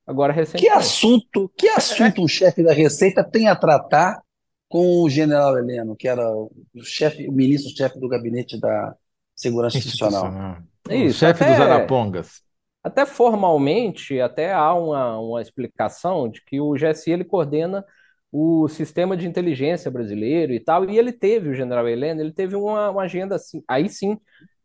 agora 0.07 0.33
recentemente. 0.33 0.71
Que 0.71 0.77
assunto, 0.77 1.51
que 1.55 1.67
assunto 1.69 2.23
o 2.23 2.27
chefe 2.27 2.63
da 2.63 2.73
Receita 2.73 3.23
tem 3.23 3.47
a 3.47 3.55
tratar 3.55 4.21
com 4.67 5.03
o 5.03 5.09
general 5.09 5.57
Heleno, 5.57 5.95
que 5.95 6.07
era 6.07 6.27
o 6.31 6.49
chefe, 6.81 7.27
o 7.27 7.31
ministro-chefe 7.31 7.99
do 7.99 8.07
gabinete 8.07 8.59
da 8.59 8.95
Segurança 9.35 9.77
Institucional? 9.77 10.57
Isso, 10.89 11.17
o 11.17 11.19
chefe 11.19 11.43
até, 11.43 11.51
dos 11.51 11.61
Arapongas. 11.61 12.41
Até 12.83 13.05
formalmente, 13.05 14.19
até 14.19 14.53
há 14.53 14.73
uma, 14.73 15.19
uma 15.19 15.41
explicação 15.41 16.27
de 16.29 16.43
que 16.43 16.59
o 16.59 16.73
GSI 16.73 17.11
ele 17.11 17.23
coordena 17.23 17.85
o 18.31 18.67
sistema 18.69 19.17
de 19.17 19.27
inteligência 19.27 19.91
brasileiro 19.91 20.53
e 20.53 20.59
tal, 20.59 20.89
e 20.89 20.97
ele 20.97 21.11
teve, 21.11 21.49
o 21.49 21.53
general 21.53 21.87
Heleno, 21.87 22.21
ele 22.21 22.31
teve 22.31 22.55
uma, 22.55 22.89
uma 22.89 23.01
agenda 23.03 23.35
assim, 23.35 23.61
aí 23.67 23.89
sim, 23.89 24.17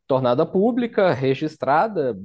tornada 0.06 0.46
pública, 0.46 1.12
registrada, 1.12 2.16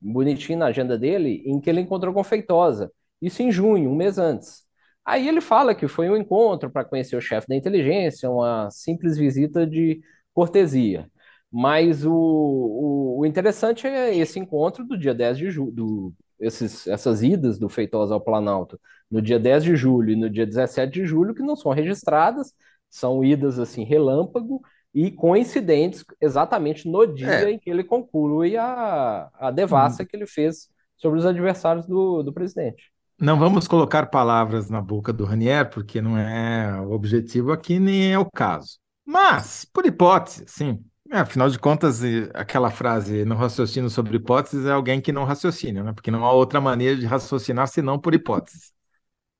bonitinho 0.00 0.58
na 0.58 0.66
agenda 0.66 0.98
dele, 0.98 1.42
em 1.46 1.60
que 1.60 1.70
ele 1.70 1.80
encontrou 1.80 2.14
com 2.14 2.22
Feitosa. 2.24 2.92
Isso 3.20 3.42
em 3.42 3.50
junho, 3.50 3.90
um 3.90 3.96
mês 3.96 4.18
antes. 4.18 4.64
Aí 5.04 5.28
ele 5.28 5.40
fala 5.40 5.74
que 5.74 5.88
foi 5.88 6.08
um 6.08 6.16
encontro 6.16 6.70
para 6.70 6.84
conhecer 6.84 7.16
o 7.16 7.20
chefe 7.20 7.48
da 7.48 7.56
inteligência, 7.56 8.30
uma 8.30 8.70
simples 8.70 9.16
visita 9.16 9.66
de 9.66 10.00
cortesia. 10.32 11.10
Mas 11.50 12.04
o, 12.04 12.12
o, 12.12 13.20
o, 13.20 13.26
interessante 13.26 13.86
é 13.86 14.16
esse 14.16 14.38
encontro 14.40 14.84
do 14.84 14.98
dia 14.98 15.14
10 15.14 15.38
de 15.38 15.50
julho, 15.50 16.14
essas 16.40 17.22
idas 17.22 17.58
do 17.58 17.68
Feitosa 17.68 18.14
ao 18.14 18.20
Planalto 18.20 18.78
no 19.10 19.22
dia 19.22 19.38
10 19.38 19.62
de 19.64 19.76
julho 19.76 20.10
e 20.10 20.16
no 20.16 20.28
dia 20.28 20.46
17 20.46 20.92
de 20.92 21.06
julho, 21.06 21.34
que 21.34 21.42
não 21.42 21.54
são 21.56 21.72
registradas, 21.72 22.52
são 22.90 23.24
idas 23.24 23.58
assim 23.58 23.84
relâmpago, 23.84 24.60
e 24.94 25.10
coincidentes 25.10 26.04
exatamente 26.20 26.88
no 26.88 27.04
dia 27.06 27.48
é. 27.48 27.50
em 27.50 27.58
que 27.58 27.68
ele 27.68 27.82
conclui 27.82 28.56
a, 28.56 29.28
a 29.34 29.50
devassa 29.50 30.02
hum. 30.02 30.06
que 30.06 30.16
ele 30.16 30.26
fez 30.26 30.68
sobre 30.96 31.18
os 31.18 31.26
adversários 31.26 31.86
do, 31.86 32.22
do 32.22 32.32
presidente. 32.32 32.92
Não 33.20 33.38
vamos 33.38 33.66
colocar 33.68 34.06
palavras 34.06 34.70
na 34.70 34.80
boca 34.80 35.12
do 35.12 35.24
Ranier, 35.24 35.68
porque 35.70 36.00
não 36.00 36.18
é 36.18 36.80
o 36.80 36.92
objetivo 36.92 37.52
aqui, 37.52 37.78
nem 37.78 38.12
é 38.12 38.18
o 38.18 38.28
caso. 38.30 38.78
Mas, 39.04 39.64
por 39.64 39.84
hipótese, 39.86 40.44
sim. 40.46 40.84
É, 41.10 41.18
afinal 41.18 41.48
de 41.48 41.58
contas, 41.58 42.02
aquela 42.32 42.70
frase 42.70 43.24
não 43.24 43.36
raciocínio 43.36 43.90
sobre 43.90 44.16
hipóteses 44.16 44.66
é 44.66 44.72
alguém 44.72 45.00
que 45.00 45.12
não 45.12 45.24
raciocina, 45.24 45.82
né? 45.82 45.92
Porque 45.92 46.10
não 46.10 46.24
há 46.24 46.32
outra 46.32 46.60
maneira 46.60 46.96
de 46.96 47.06
raciocinar 47.06 47.68
senão 47.68 47.98
por 47.98 48.14
hipótese. 48.14 48.72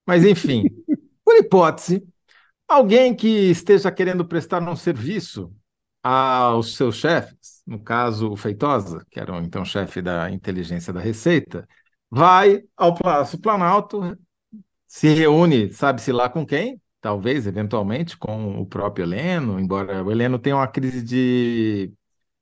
Mas, 0.07 0.25
enfim, 0.25 0.65
por 1.25 1.35
hipótese, 1.37 2.07
Alguém 2.69 3.15
que 3.15 3.29
esteja 3.29 3.93
querendo 3.93 4.25
prestar 4.27 4.63
um 4.67 4.77
serviço 4.77 5.55
aos 6.03 6.77
seus 6.77 6.97
chefes, 6.97 7.63
no 7.67 7.79
caso 7.79 8.31
o 8.31 8.37
Feitosa, 8.37 9.05
que 9.11 9.21
era 9.21 9.39
então 9.39 9.65
chefe 9.65 10.03
da 10.03 10.31
inteligência 10.31 10.93
da 10.93 11.01
Receita, 11.01 11.67
vai 12.11 12.63
ao 12.77 12.95
Palácio 12.95 13.39
Planalto, 13.39 14.17
se 14.87 15.09
reúne, 15.09 15.73
sabe-se 15.73 16.13
lá 16.13 16.29
com 16.29 16.47
quem, 16.47 16.81
talvez, 17.01 17.47
eventualmente, 17.47 18.17
com 18.17 18.61
o 18.61 18.67
próprio 18.67 19.05
Heleno, 19.05 19.59
embora 19.61 20.03
o 20.05 20.11
Heleno 20.11 20.39
tenha 20.39 20.57
uma 20.57 20.69
crise 20.69 21.03
de 21.03 21.93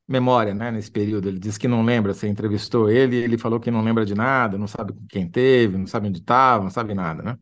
memória, 0.08 0.54
né, 0.54 0.70
nesse 0.70 0.90
período. 0.90 1.28
Ele 1.28 1.38
disse 1.38 1.58
que 1.58 1.68
não 1.68 1.84
lembra, 1.84 2.14
você 2.14 2.28
entrevistou 2.28 2.90
ele, 2.90 3.16
ele 3.16 3.38
falou 3.38 3.60
que 3.60 3.70
não 3.70 3.82
lembra 3.82 4.04
de 4.06 4.14
nada, 4.14 4.58
não 4.58 4.66
sabe 4.68 4.92
com 4.92 5.06
quem 5.08 5.28
teve, 5.30 5.78
não 5.78 5.86
sabe 5.86 6.08
onde 6.08 6.20
estava, 6.20 6.64
não 6.64 6.70
sabe 6.70 6.94
nada, 6.94 7.22
né? 7.22 7.38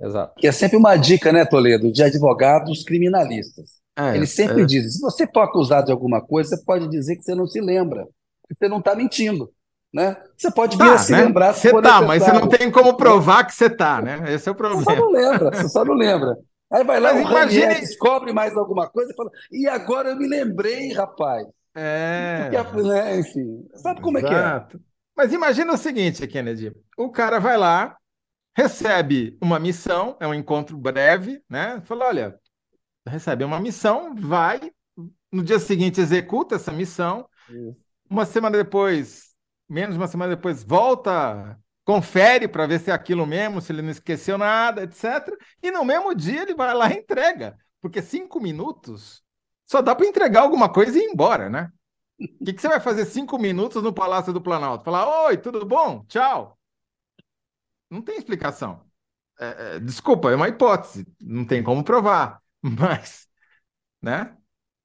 Exato. 0.00 0.34
Que 0.36 0.46
é 0.46 0.52
sempre 0.52 0.76
uma 0.76 0.96
dica, 0.96 1.32
né, 1.32 1.44
Toledo, 1.44 1.92
de 1.92 2.02
advogados 2.02 2.82
criminalistas. 2.84 3.80
É, 3.96 4.16
Eles 4.16 4.30
sempre 4.30 4.62
é. 4.62 4.64
dizem: 4.64 4.90
se 4.90 5.00
você 5.00 5.26
for 5.26 5.40
acusado 5.40 5.86
de 5.86 5.92
alguma 5.92 6.20
coisa, 6.20 6.56
você 6.56 6.64
pode 6.64 6.88
dizer 6.88 7.16
que 7.16 7.22
você 7.22 7.34
não 7.34 7.46
se 7.46 7.60
lembra, 7.60 8.06
que 8.48 8.54
você 8.54 8.68
não 8.68 8.78
está 8.78 8.94
mentindo. 8.94 9.50
Né? 9.92 10.16
Você 10.36 10.52
pode 10.52 10.76
vir 10.76 10.84
tá, 10.84 10.94
a 10.94 10.98
se 10.98 11.10
né? 11.10 11.24
lembrar 11.24 11.52
se 11.52 11.68
Você 11.68 11.82
tá, 11.82 12.00
mas 12.00 12.22
você 12.22 12.32
não 12.32 12.48
tem 12.48 12.70
como 12.70 12.96
provar 12.96 13.44
que 13.44 13.52
você 13.52 13.68
tá, 13.68 14.00
né? 14.00 14.22
Esse 14.32 14.48
é 14.48 14.52
o 14.52 14.54
problema. 14.54 14.84
Você 14.84 14.94
só 14.94 14.96
não 14.96 15.10
lembra, 15.10 15.50
você 15.50 15.68
só 15.68 15.84
não 15.84 15.94
lembra. 15.94 16.36
Aí 16.72 16.84
vai 16.84 17.00
lá, 17.00 17.12
mas 17.12 17.28
imagine... 17.28 17.74
Descobre 17.80 18.32
mais 18.32 18.56
alguma 18.56 18.88
coisa 18.88 19.10
e 19.10 19.16
fala: 19.16 19.30
e 19.50 19.66
agora 19.66 20.10
eu 20.10 20.16
me 20.16 20.28
lembrei, 20.28 20.92
rapaz. 20.92 21.44
É. 21.74 22.48
Porque, 22.62 22.82
né, 22.82 23.18
enfim, 23.18 23.66
sabe 23.74 24.00
como 24.00 24.18
Exato. 24.18 24.34
é 24.34 24.70
que 24.70 24.76
é? 24.76 24.80
Mas 25.16 25.32
imagina 25.32 25.72
o 25.72 25.76
seguinte, 25.76 26.26
Kennedy: 26.26 26.72
o 26.96 27.10
cara 27.10 27.40
vai 27.40 27.56
lá, 27.56 27.96
recebe 28.62 29.38
uma 29.40 29.58
missão, 29.58 30.16
é 30.20 30.26
um 30.26 30.34
encontro 30.34 30.76
breve, 30.76 31.42
né? 31.48 31.80
Fala, 31.82 32.06
olha, 32.06 32.40
recebe 33.06 33.44
uma 33.44 33.58
missão, 33.58 34.14
vai, 34.14 34.60
no 35.32 35.42
dia 35.42 35.58
seguinte 35.58 36.00
executa 36.00 36.56
essa 36.56 36.72
missão, 36.72 37.28
Isso. 37.48 37.76
uma 38.08 38.26
semana 38.26 38.58
depois, 38.58 39.34
menos 39.68 39.94
de 39.94 40.00
uma 40.00 40.08
semana 40.08 40.36
depois, 40.36 40.62
volta, 40.62 41.58
confere 41.84 42.46
para 42.46 42.66
ver 42.66 42.80
se 42.80 42.90
é 42.90 42.94
aquilo 42.94 43.26
mesmo, 43.26 43.60
se 43.60 43.72
ele 43.72 43.82
não 43.82 43.90
esqueceu 43.90 44.36
nada, 44.36 44.82
etc. 44.82 45.36
E 45.62 45.70
no 45.70 45.84
mesmo 45.84 46.14
dia 46.14 46.42
ele 46.42 46.54
vai 46.54 46.74
lá 46.74 46.90
e 46.90 46.98
entrega, 46.98 47.56
porque 47.80 48.02
cinco 48.02 48.40
minutos 48.40 49.22
só 49.64 49.80
dá 49.80 49.94
para 49.94 50.06
entregar 50.06 50.42
alguma 50.42 50.68
coisa 50.70 50.98
e 50.98 51.02
ir 51.02 51.10
embora, 51.10 51.48
né? 51.48 51.72
O 52.18 52.44
que, 52.44 52.52
que 52.52 52.60
você 52.60 52.68
vai 52.68 52.80
fazer 52.80 53.06
cinco 53.06 53.38
minutos 53.38 53.82
no 53.82 53.94
Palácio 53.94 54.32
do 54.32 54.42
Planalto? 54.42 54.84
Falar, 54.84 55.24
oi, 55.24 55.38
tudo 55.38 55.64
bom? 55.64 56.04
Tchau. 56.06 56.59
Não 57.90 58.02
tem 58.02 58.16
explicação. 58.16 58.80
É, 59.40 59.76
é, 59.76 59.80
desculpa, 59.80 60.30
é 60.30 60.36
uma 60.36 60.48
hipótese, 60.48 61.06
não 61.20 61.46
tem 61.46 61.62
como 61.62 61.82
provar, 61.82 62.40
mas, 62.62 63.26
né? 64.02 64.36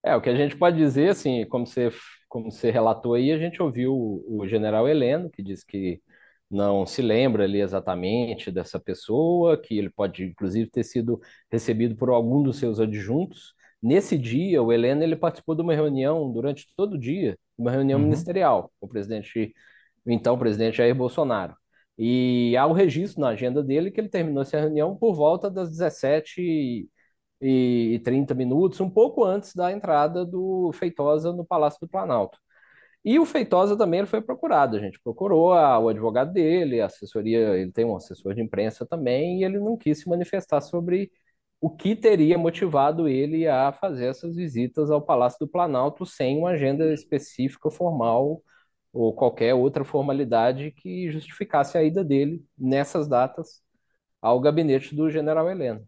É, 0.04 0.16
o 0.16 0.22
que 0.22 0.30
a 0.30 0.36
gente 0.36 0.56
pode 0.58 0.78
dizer, 0.78 1.10
assim, 1.10 1.46
como 1.48 1.66
você, 1.66 1.92
como 2.30 2.52
você 2.52 2.72
relatou 2.72 3.16
aí, 3.16 3.32
a 3.32 3.38
gente 3.38 3.62
ouviu 3.62 3.94
o, 3.94 4.42
o 4.42 4.48
general 4.48 4.88
Heleno, 4.88 5.30
que 5.30 5.44
diz 5.44 5.64
que 5.64 6.02
não 6.50 6.86
se 6.86 7.02
lembra 7.02 7.44
ali 7.44 7.60
exatamente 7.62 8.52
dessa 8.52 8.80
pessoa, 8.80 9.60
que 9.60 9.78
ele 9.78 9.90
pode, 9.90 10.24
inclusive, 10.26 10.70
ter 10.70 10.84
sido 10.84 11.20
recebido 11.52 11.96
por 11.96 12.10
algum 12.10 12.44
dos 12.44 12.58
seus 12.58 12.80
adjuntos. 12.80 13.54
Nesse 13.82 14.18
dia, 14.18 14.62
o 14.64 14.72
Heleno 14.72 15.04
ele 15.04 15.16
participou 15.16 15.56
de 15.56 15.62
uma 15.62 15.74
reunião 15.74 16.32
durante 16.32 16.68
todo 16.76 16.94
o 16.94 17.00
dia, 17.00 17.38
uma 17.58 17.72
reunião 17.72 18.00
uhum. 18.00 18.06
ministerial 18.06 18.72
com 18.80 18.86
o 18.88 18.90
presidente, 18.90 19.54
o 20.06 20.12
então 20.12 20.38
presidente 20.38 20.78
Jair 20.78 20.96
Bolsonaro. 20.96 21.56
E 21.98 22.56
há 22.58 22.66
o 22.68 22.74
registro 22.74 23.22
na 23.22 23.30
agenda 23.30 23.64
dele 23.64 23.92
que 23.92 24.02
ele 24.02 24.10
terminou 24.10 24.42
essa 24.42 24.60
reunião 24.60 24.96
por 24.98 25.14
volta 25.16 25.50
das 25.50 25.70
17 25.70 26.90
e 27.42 28.00
30 28.04 28.34
minutos, 28.34 28.80
um 28.80 28.90
pouco 28.90 29.24
antes 29.24 29.54
da 29.54 29.72
entrada 29.72 30.26
do 30.26 30.72
Feitosa 30.74 31.32
no 31.34 31.46
Palácio 31.46 31.80
do 31.82 31.88
Planalto. 31.88 32.40
E 33.04 33.20
o 33.20 33.26
Feitosa 33.26 33.78
também 33.78 34.00
ele 34.00 34.08
foi 34.08 34.22
procurado, 34.22 34.78
a 34.78 34.80
gente 34.80 35.00
procurou 35.00 35.54
a, 35.54 35.78
o 35.80 35.90
advogado 35.90 36.34
dele, 36.34 36.82
a 36.82 36.88
assessoria, 36.88 37.56
ele 37.58 37.72
tem 37.72 37.86
um 37.86 37.96
assessor 37.96 38.34
de 38.34 38.42
imprensa 38.42 38.86
também, 38.86 39.42
e 39.42 39.44
ele 39.44 39.60
não 39.60 39.78
quis 39.78 40.00
se 40.00 40.10
manifestar 40.10 40.60
sobre 40.62 41.12
o 41.62 41.70
que 41.70 41.96
teria 41.96 42.38
motivado 42.38 43.08
ele 43.08 43.48
a 43.48 43.72
fazer 43.72 44.08
essas 44.08 44.36
visitas 44.36 44.92
ao 44.92 45.02
Palácio 45.02 45.40
do 45.40 45.48
Planalto 45.48 46.06
sem 46.06 46.38
uma 46.38 46.52
agenda 46.52 46.94
específica 46.94 47.70
formal 47.72 48.42
ou 48.96 49.14
qualquer 49.14 49.54
outra 49.54 49.84
formalidade 49.84 50.72
que 50.72 51.12
justificasse 51.12 51.78
a 51.78 51.84
ida 51.84 52.04
dele 52.04 52.44
nessas 52.58 53.08
datas 53.08 53.62
ao 54.22 54.40
gabinete 54.40 54.96
do 54.96 55.10
general 55.10 55.50
Heleno. 55.50 55.86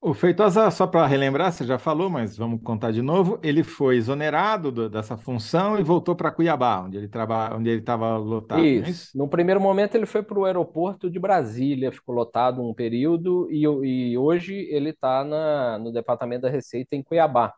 O 0.00 0.14
Feitosa, 0.14 0.70
só 0.70 0.86
para 0.86 1.06
relembrar, 1.06 1.52
você 1.52 1.64
já 1.64 1.78
falou, 1.78 2.08
mas 2.08 2.36
vamos 2.36 2.62
contar 2.62 2.92
de 2.92 3.02
novo, 3.02 3.38
ele 3.42 3.62
foi 3.62 3.96
exonerado 3.96 4.70
do, 4.70 4.88
dessa 4.88 5.16
função 5.16 5.78
e 5.78 5.82
voltou 5.82 6.14
para 6.14 6.30
Cuiabá, 6.30 6.82
onde 6.82 6.96
ele 6.96 7.08
trabalha, 7.08 7.56
onde 7.56 7.68
ele 7.68 7.80
estava 7.80 8.16
lotado. 8.16 8.60
É 8.60 8.68
isso. 8.68 8.90
isso. 8.90 9.18
No 9.18 9.28
primeiro 9.28 9.60
momento 9.60 9.94
ele 9.94 10.06
foi 10.06 10.22
para 10.22 10.38
o 10.38 10.44
aeroporto 10.44 11.10
de 11.10 11.18
Brasília, 11.18 11.92
ficou 11.92 12.14
lotado 12.14 12.62
um 12.62 12.72
período 12.72 13.50
e, 13.50 13.64
e 13.64 14.16
hoje 14.18 14.54
ele 14.70 14.90
está 14.90 15.78
no 15.78 15.92
Departamento 15.92 16.42
da 16.42 16.50
Receita 16.50 16.94
em 16.94 17.02
Cuiabá. 17.02 17.52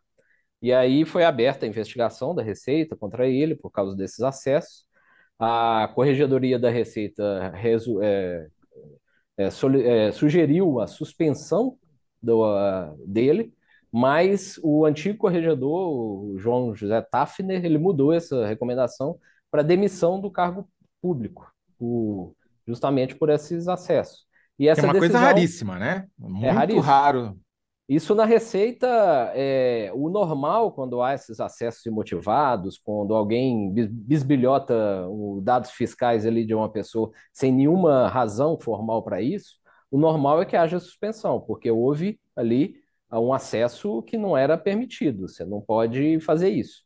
E 0.61 0.73
aí 0.73 1.05
foi 1.05 1.25
aberta 1.25 1.67
a 1.67 1.69
investigação 1.69 2.35
da 2.35 2.43
Receita 2.43 2.97
contra 2.97 3.29
ele 3.29 3.55
por 3.55 3.71
causa 3.71 3.95
desses 3.95 4.21
acessos 4.21 4.88
a 5.39 5.89
Corregedoria 5.95 6.59
da 6.59 6.71
Receita 6.71 7.51
resu, 7.51 8.03
é, 8.03 8.49
é, 9.37 9.47
é, 9.47 10.13
sugeriu 10.13 10.81
a 10.81 10.87
suspensão 10.87 11.77
do, 12.21 12.43
uh, 12.43 12.97
dele, 13.07 13.53
mas 13.93 14.59
o 14.63 14.85
antigo 14.85 15.17
corregedor, 15.17 15.91
o 15.91 16.39
João 16.39 16.75
José 16.75 17.01
Tafner, 17.01 17.65
ele 17.65 17.79
mudou 17.79 18.13
essa 18.13 18.47
recomendação 18.47 19.19
para 19.51 19.63
demissão 19.63 20.21
do 20.21 20.31
cargo 20.31 20.69
público. 21.01 21.51
O 21.81 22.35
justamente 22.69 23.15
por 23.15 23.31
esses 23.31 23.67
acessos. 23.67 24.27
E 24.59 24.69
essa 24.69 24.83
é 24.83 24.85
uma 24.85 24.93
decisão, 24.93 25.21
coisa 25.21 25.27
raríssima, 25.27 25.79
né? 25.79 26.07
É 26.23 26.29
Muito 26.29 26.45
é 26.45 26.51
raríssimo. 26.51 26.83
raro. 26.83 27.39
Isso 27.89 28.15
na 28.15 28.27
Receita 28.27 28.87
é 29.35 29.91
o 29.95 30.11
normal 30.11 30.73
quando 30.73 31.01
há 31.01 31.15
esses 31.15 31.41
acessos 31.41 31.87
imotivados, 31.87 32.79
quando 32.79 33.15
alguém 33.15 33.73
bisbilhota 33.73 35.09
os 35.09 35.43
dados 35.43 35.71
fiscais 35.71 36.27
ali 36.27 36.45
de 36.45 36.55
uma 36.55 36.71
pessoa 36.71 37.11
sem 37.33 37.51
nenhuma 37.51 38.07
razão 38.09 38.59
formal 38.59 39.03
para 39.03 39.23
isso, 39.23 39.55
o 39.91 39.99
normal 39.99 40.43
é 40.43 40.45
que 40.45 40.55
haja 40.55 40.79
suspensão, 40.79 41.41
porque 41.41 41.71
houve 41.71 42.21
ali 42.37 42.75
um 43.11 43.33
acesso 43.33 44.03
que 44.03 44.19
não 44.19 44.37
era 44.37 44.59
permitido, 44.59 45.27
você 45.27 45.45
não 45.47 45.63
pode 45.63 46.21
fazer 46.21 46.51
isso. 46.51 46.83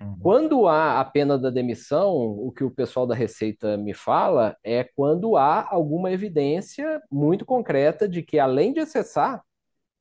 Uhum. 0.00 0.16
Quando 0.20 0.66
há 0.66 0.98
a 0.98 1.04
pena 1.04 1.36
da 1.36 1.50
demissão, 1.50 2.14
o 2.14 2.50
que 2.52 2.64
o 2.64 2.70
pessoal 2.70 3.06
da 3.06 3.14
Receita 3.14 3.76
me 3.76 3.92
fala 3.92 4.56
é 4.64 4.82
quando 4.82 5.36
há 5.36 5.68
alguma 5.68 6.10
evidência 6.10 7.02
muito 7.10 7.44
concreta 7.44 8.08
de 8.08 8.22
que, 8.22 8.38
além 8.38 8.72
de 8.72 8.80
acessar, 8.80 9.42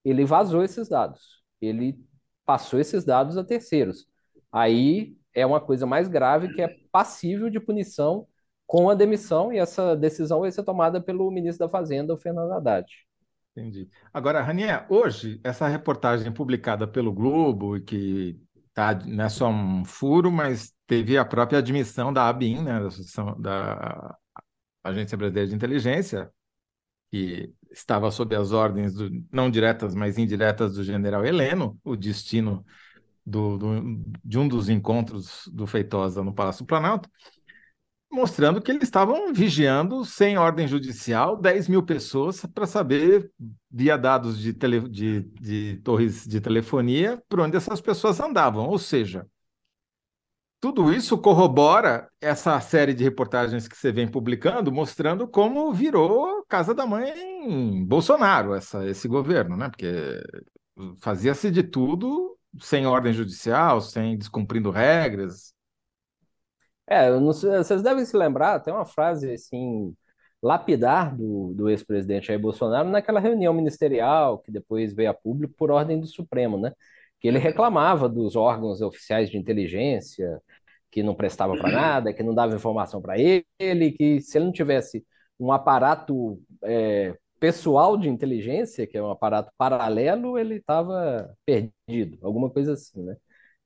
ele 0.10 0.26
vazou 0.26 0.64
esses 0.64 0.88
dados. 0.88 1.42
Ele 1.62 1.98
passou 2.46 2.80
esses 2.80 3.04
dados 3.04 3.38
a 3.38 3.44
terceiros. 3.44 4.08
Aí 4.52 5.16
é 5.34 5.46
uma 5.46 5.60
coisa 5.60 5.86
mais 5.86 6.08
grave 6.08 6.54
que 6.54 6.62
é 6.62 6.78
passível 6.92 7.50
de 7.50 7.60
punição 7.60 8.28
com 8.66 8.90
a 8.90 8.96
demissão, 8.96 9.54
e 9.54 9.58
essa 9.58 9.96
decisão 9.96 10.42
vai 10.42 10.52
ser 10.52 10.62
tomada 10.62 11.00
pelo 11.00 11.32
ministro 11.32 11.66
da 11.66 11.72
Fazenda, 11.72 12.14
o 12.14 12.18
Fernando 12.18 12.52
Haddad. 12.52 12.86
Entendi. 13.56 13.90
Agora, 14.14 14.42
Ranier, 14.42 14.86
hoje, 14.90 15.40
essa 15.44 15.68
reportagem 15.68 16.32
publicada 16.34 16.86
pelo 16.86 17.14
Globo, 17.14 17.80
que 17.80 18.38
tá, 18.74 18.94
não 18.94 19.24
é 19.24 19.30
só 19.30 19.50
um 19.50 19.86
furo, 19.86 20.30
mas 20.32 20.74
teve 20.86 21.18
a 21.18 21.24
própria 21.24 21.60
admissão 21.60 22.12
da 22.12 22.28
ABIN, 22.28 22.62
né, 22.62 22.80
da, 23.16 23.34
da 23.36 24.18
Agência 24.84 25.18
Brasileira 25.18 25.50
de 25.50 25.56
Inteligência, 25.56 26.30
que 27.10 27.54
estava 27.72 28.12
sob 28.12 28.36
as 28.36 28.52
ordens, 28.52 28.94
do, 28.94 29.10
não 29.32 29.50
diretas, 29.50 29.96
mas 29.96 30.18
indiretas, 30.18 30.76
do 30.76 30.84
general 30.84 31.26
Heleno, 31.26 31.80
o 31.84 31.96
destino 31.96 32.66
do, 33.26 33.58
do, 33.58 34.02
de 34.24 34.40
um 34.40 34.48
dos 34.48 34.70
encontros 34.70 35.50
do 35.52 35.68
Feitosa 35.68 36.24
no 36.24 36.34
Palácio 36.34 36.66
Planalto, 36.66 37.10
mostrando 38.12 38.62
que 38.62 38.72
eles 38.72 38.84
estavam 38.84 39.34
vigiando, 39.34 40.06
sem 40.06 40.38
ordem 40.38 40.68
judicial, 40.68 41.36
10 41.36 41.68
mil 41.68 41.84
pessoas 41.84 42.46
para 42.46 42.66
saber, 42.66 43.30
via 43.70 43.98
dados 43.98 44.40
de, 44.40 44.54
tele, 44.54 44.88
de, 44.88 45.22
de 45.40 45.78
torres 45.84 46.26
de 46.26 46.40
telefonia, 46.40 47.22
por 47.28 47.42
onde 47.42 47.58
essas 47.58 47.82
pessoas 47.82 48.20
andavam. 48.20 48.68
Ou 48.68 48.80
seja, 48.80 49.26
tudo 50.60 50.92
isso 50.92 51.18
corrobora 51.18 52.10
essa 52.20 52.60
série 52.60 52.94
de 52.94 53.04
reportagens 53.04 53.68
que 53.68 53.78
você 53.78 53.92
vem 53.92 54.08
publicando, 54.08 54.72
mostrando 54.72 55.28
como 55.28 55.72
virou 55.74 56.44
casa 56.48 56.74
da 56.74 56.86
mãe 56.86 57.86
Bolsonaro, 57.86 58.54
essa, 58.56 58.86
esse 58.88 59.08
governo, 59.08 59.56
né? 59.56 59.70
Porque 59.70 60.22
fazia-se 61.00 61.52
de 61.52 61.64
tudo 61.64 62.38
sem 62.60 62.88
ordem 62.88 63.14
judicial, 63.14 63.82
sem 63.82 64.18
descumprindo 64.18 64.72
regras. 64.72 65.54
É, 66.88 67.10
sei, 67.34 67.58
vocês 67.58 67.82
devem 67.82 68.06
se 68.06 68.16
lembrar, 68.16 68.60
tem 68.62 68.74
uma 68.74 68.86
frase 68.86 69.34
assim 69.34 69.96
lapidar 70.42 71.16
do, 71.16 71.54
do 71.54 71.70
ex-presidente 71.70 72.28
Jair 72.28 72.40
Bolsonaro 72.40 72.90
naquela 72.90 73.20
reunião 73.20 73.54
ministerial 73.54 74.40
que 74.40 74.52
depois 74.52 74.94
veio 74.94 75.10
a 75.10 75.14
público 75.14 75.54
por 75.58 75.72
ordem 75.72 76.00
do 76.00 76.06
Supremo, 76.08 76.58
né? 76.58 76.72
Que 77.20 77.28
ele 77.28 77.40
reclamava 77.40 78.08
dos 78.08 78.36
órgãos 78.36 78.82
oficiais 78.82 79.30
de 79.30 79.38
inteligência, 79.38 80.42
que 80.92 81.04
não 81.04 81.16
prestava 81.16 81.56
para 81.58 81.70
nada, 81.72 82.14
que 82.14 82.24
não 82.24 82.34
dava 82.34 82.56
informação 82.56 83.02
para 83.02 83.16
ele, 83.18 83.92
que 83.92 84.22
se 84.22 84.38
ele 84.38 84.46
não 84.46 84.52
tivesse 84.52 85.06
um 85.40 85.52
aparato 85.52 86.42
é, 86.64 87.16
pessoal 87.40 87.98
de 87.98 88.10
inteligência, 88.10 88.88
que 88.88 88.98
é 88.98 89.02
um 89.02 89.12
aparato 89.12 89.52
paralelo, 89.58 90.38
ele 90.38 90.56
estava 90.56 91.34
perdido, 91.46 92.18
alguma 92.22 92.50
coisa 92.50 92.74
assim, 92.74 93.04
né? 93.04 93.16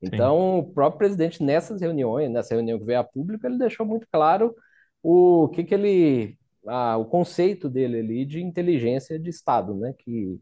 Então, 0.02 0.36
Sim. 0.36 0.68
o 0.70 0.74
próprio 0.74 0.98
presidente, 0.98 1.42
nessas 1.42 1.80
reuniões, 1.80 2.28
nessa 2.30 2.54
reunião 2.54 2.78
que 2.78 2.84
veio 2.84 2.98
a 2.98 3.04
público, 3.04 3.46
ele 3.46 3.56
deixou 3.56 3.86
muito 3.86 4.06
claro 4.10 4.54
o 5.02 5.48
que, 5.50 5.62
que 5.64 5.74
ele. 5.74 6.36
Ah, 6.66 6.96
o 6.96 7.04
conceito 7.04 7.68
dele 7.68 7.98
ali 8.00 8.24
de 8.24 8.40
inteligência 8.40 9.18
de 9.18 9.30
Estado, 9.30 9.74
né? 9.74 9.94
Que 9.96 10.40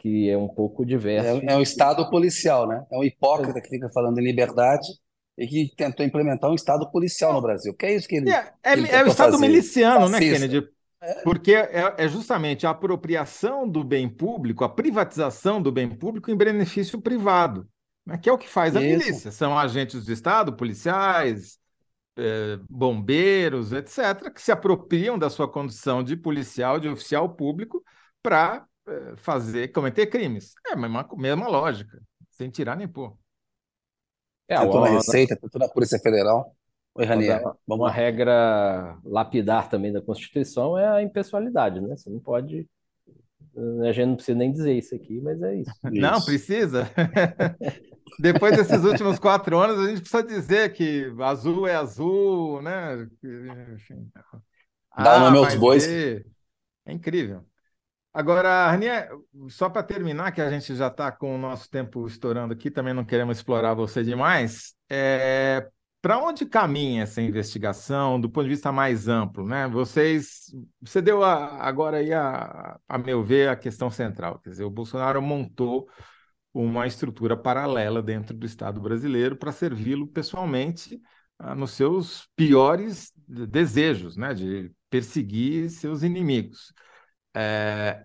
que 0.00 0.30
é 0.30 0.36
um 0.36 0.48
pouco 0.48 0.84
diverso. 0.84 1.42
É, 1.44 1.52
é 1.52 1.56
um 1.56 1.60
Estado 1.60 2.08
policial, 2.08 2.66
né? 2.66 2.84
É 2.90 2.96
um 2.96 3.04
hipócrita 3.04 3.60
que 3.60 3.68
fica 3.68 3.90
falando 3.92 4.18
em 4.18 4.24
liberdade 4.24 4.88
e 5.36 5.46
que 5.46 5.74
tentou 5.76 6.04
implementar 6.04 6.50
um 6.50 6.54
Estado 6.54 6.90
policial 6.90 7.34
no 7.34 7.42
Brasil. 7.42 7.74
Que 7.74 7.86
é 7.86 7.94
isso 7.94 8.08
que 8.08 8.16
ele. 8.16 8.30
É, 8.30 8.52
é, 8.64 8.72
ele 8.72 8.88
é 8.88 9.04
o 9.04 9.08
Estado 9.08 9.32
fazer. 9.32 9.46
miliciano, 9.46 10.08
né, 10.08 10.18
Fascista. 10.18 10.38
né, 10.38 10.48
Kennedy? 10.48 10.68
É. 11.02 11.14
Porque 11.22 11.54
é, 11.54 11.94
é, 11.98 12.08
justamente 12.08 12.66
a 12.66 12.70
apropriação 12.70 13.68
do 13.68 13.84
bem 13.84 14.08
público, 14.08 14.64
a 14.64 14.68
privatização 14.68 15.60
do 15.60 15.70
bem 15.70 15.88
público 15.88 16.30
em 16.30 16.36
benefício 16.36 17.00
privado, 17.00 17.66
né, 18.04 18.18
que 18.18 18.28
é 18.28 18.32
o 18.32 18.38
que 18.38 18.48
faz 18.48 18.74
a 18.76 18.82
isso. 18.82 19.06
milícia. 19.06 19.30
São 19.30 19.58
agentes 19.58 20.04
do 20.04 20.12
Estado, 20.12 20.54
policiais, 20.54 21.58
é, 22.18 22.58
bombeiros, 22.68 23.72
etc., 23.72 24.30
que 24.32 24.40
se 24.40 24.52
apropriam 24.52 25.18
da 25.18 25.28
sua 25.28 25.48
condição 25.48 26.02
de 26.02 26.16
policial, 26.16 26.78
de 26.78 26.88
oficial 26.88 27.28
público, 27.34 27.82
para 28.22 28.56
é, 28.56 28.69
fazer, 29.16 29.68
cometer 29.68 30.06
crimes. 30.06 30.54
É 30.66 30.72
a 30.72 30.76
mesma, 30.76 31.08
mesma 31.16 31.48
lógica, 31.48 32.00
sem 32.30 32.50
tirar 32.50 32.76
nem 32.76 32.88
pôr. 32.88 33.16
É, 34.48 34.56
tanto 34.56 34.80
na 34.80 34.88
Receita, 34.88 35.36
tanto 35.36 35.58
na 35.58 35.68
Polícia 35.68 35.98
Federal. 35.98 36.54
Oi, 36.94 37.04
Ranier, 37.04 37.40
uma 37.68 37.86
lá. 37.86 37.90
regra 37.90 38.98
lapidar 39.04 39.68
também 39.68 39.92
da 39.92 40.02
Constituição 40.02 40.76
é 40.76 40.88
a 40.88 41.02
impessoalidade, 41.02 41.80
né? 41.80 41.96
Você 41.96 42.10
não 42.10 42.18
pode. 42.18 42.68
A 43.82 43.92
gente 43.92 44.06
não 44.06 44.16
precisa 44.16 44.36
nem 44.36 44.50
dizer 44.50 44.74
isso 44.74 44.94
aqui, 44.94 45.20
mas 45.20 45.40
é 45.40 45.56
isso. 45.56 45.72
Não, 45.84 46.18
isso. 46.18 46.26
precisa. 46.26 46.90
Depois 48.18 48.56
desses 48.56 48.84
últimos 48.84 49.18
quatro 49.20 49.56
anos, 49.58 49.78
a 49.78 49.88
gente 49.88 50.00
precisa 50.00 50.22
dizer 50.22 50.72
que 50.72 51.12
azul 51.20 51.66
é 51.66 51.76
azul, 51.76 52.60
né? 52.60 53.08
Enfim. 53.74 54.10
Dá 54.96 55.16
o 55.16 55.20
nome 55.20 55.38
aos 55.38 55.54
bois. 55.54 55.86
É 55.86 56.92
incrível. 56.92 57.44
Agora, 58.12 58.48
Arnia, 58.66 59.08
só 59.48 59.70
para 59.70 59.84
terminar, 59.84 60.32
que 60.32 60.40
a 60.40 60.50
gente 60.50 60.74
já 60.74 60.88
está 60.88 61.12
com 61.12 61.34
o 61.34 61.38
nosso 61.38 61.70
tempo 61.70 62.06
estourando 62.06 62.52
aqui, 62.52 62.70
também 62.70 62.92
não 62.92 63.04
queremos 63.04 63.36
explorar 63.36 63.74
você 63.74 64.02
demais. 64.02 64.74
É, 64.90 65.68
para 66.02 66.18
onde 66.18 66.44
caminha 66.46 67.02
essa 67.04 67.22
investigação 67.22 68.20
do 68.20 68.28
ponto 68.28 68.44
de 68.44 68.50
vista 68.50 68.72
mais 68.72 69.06
amplo, 69.06 69.46
né? 69.46 69.68
Vocês, 69.68 70.46
você 70.80 71.00
deu 71.00 71.22
a, 71.22 71.62
agora 71.62 71.98
aí 71.98 72.12
a, 72.12 72.78
a 72.88 72.98
meu 72.98 73.22
ver 73.22 73.48
a 73.48 73.56
questão 73.56 73.90
central, 73.90 74.40
quer 74.40 74.50
dizer, 74.50 74.64
o 74.64 74.70
Bolsonaro 74.70 75.22
montou 75.22 75.88
uma 76.52 76.86
estrutura 76.86 77.36
paralela 77.36 78.02
dentro 78.02 78.36
do 78.36 78.44
Estado 78.44 78.80
brasileiro 78.80 79.36
para 79.36 79.52
servi-lo 79.52 80.06
pessoalmente 80.08 81.00
ah, 81.38 81.54
nos 81.54 81.72
seus 81.72 82.28
piores 82.34 83.12
desejos, 83.28 84.16
né? 84.16 84.34
De 84.34 84.72
perseguir 84.88 85.70
seus 85.70 86.02
inimigos. 86.02 86.72
É, 87.34 88.04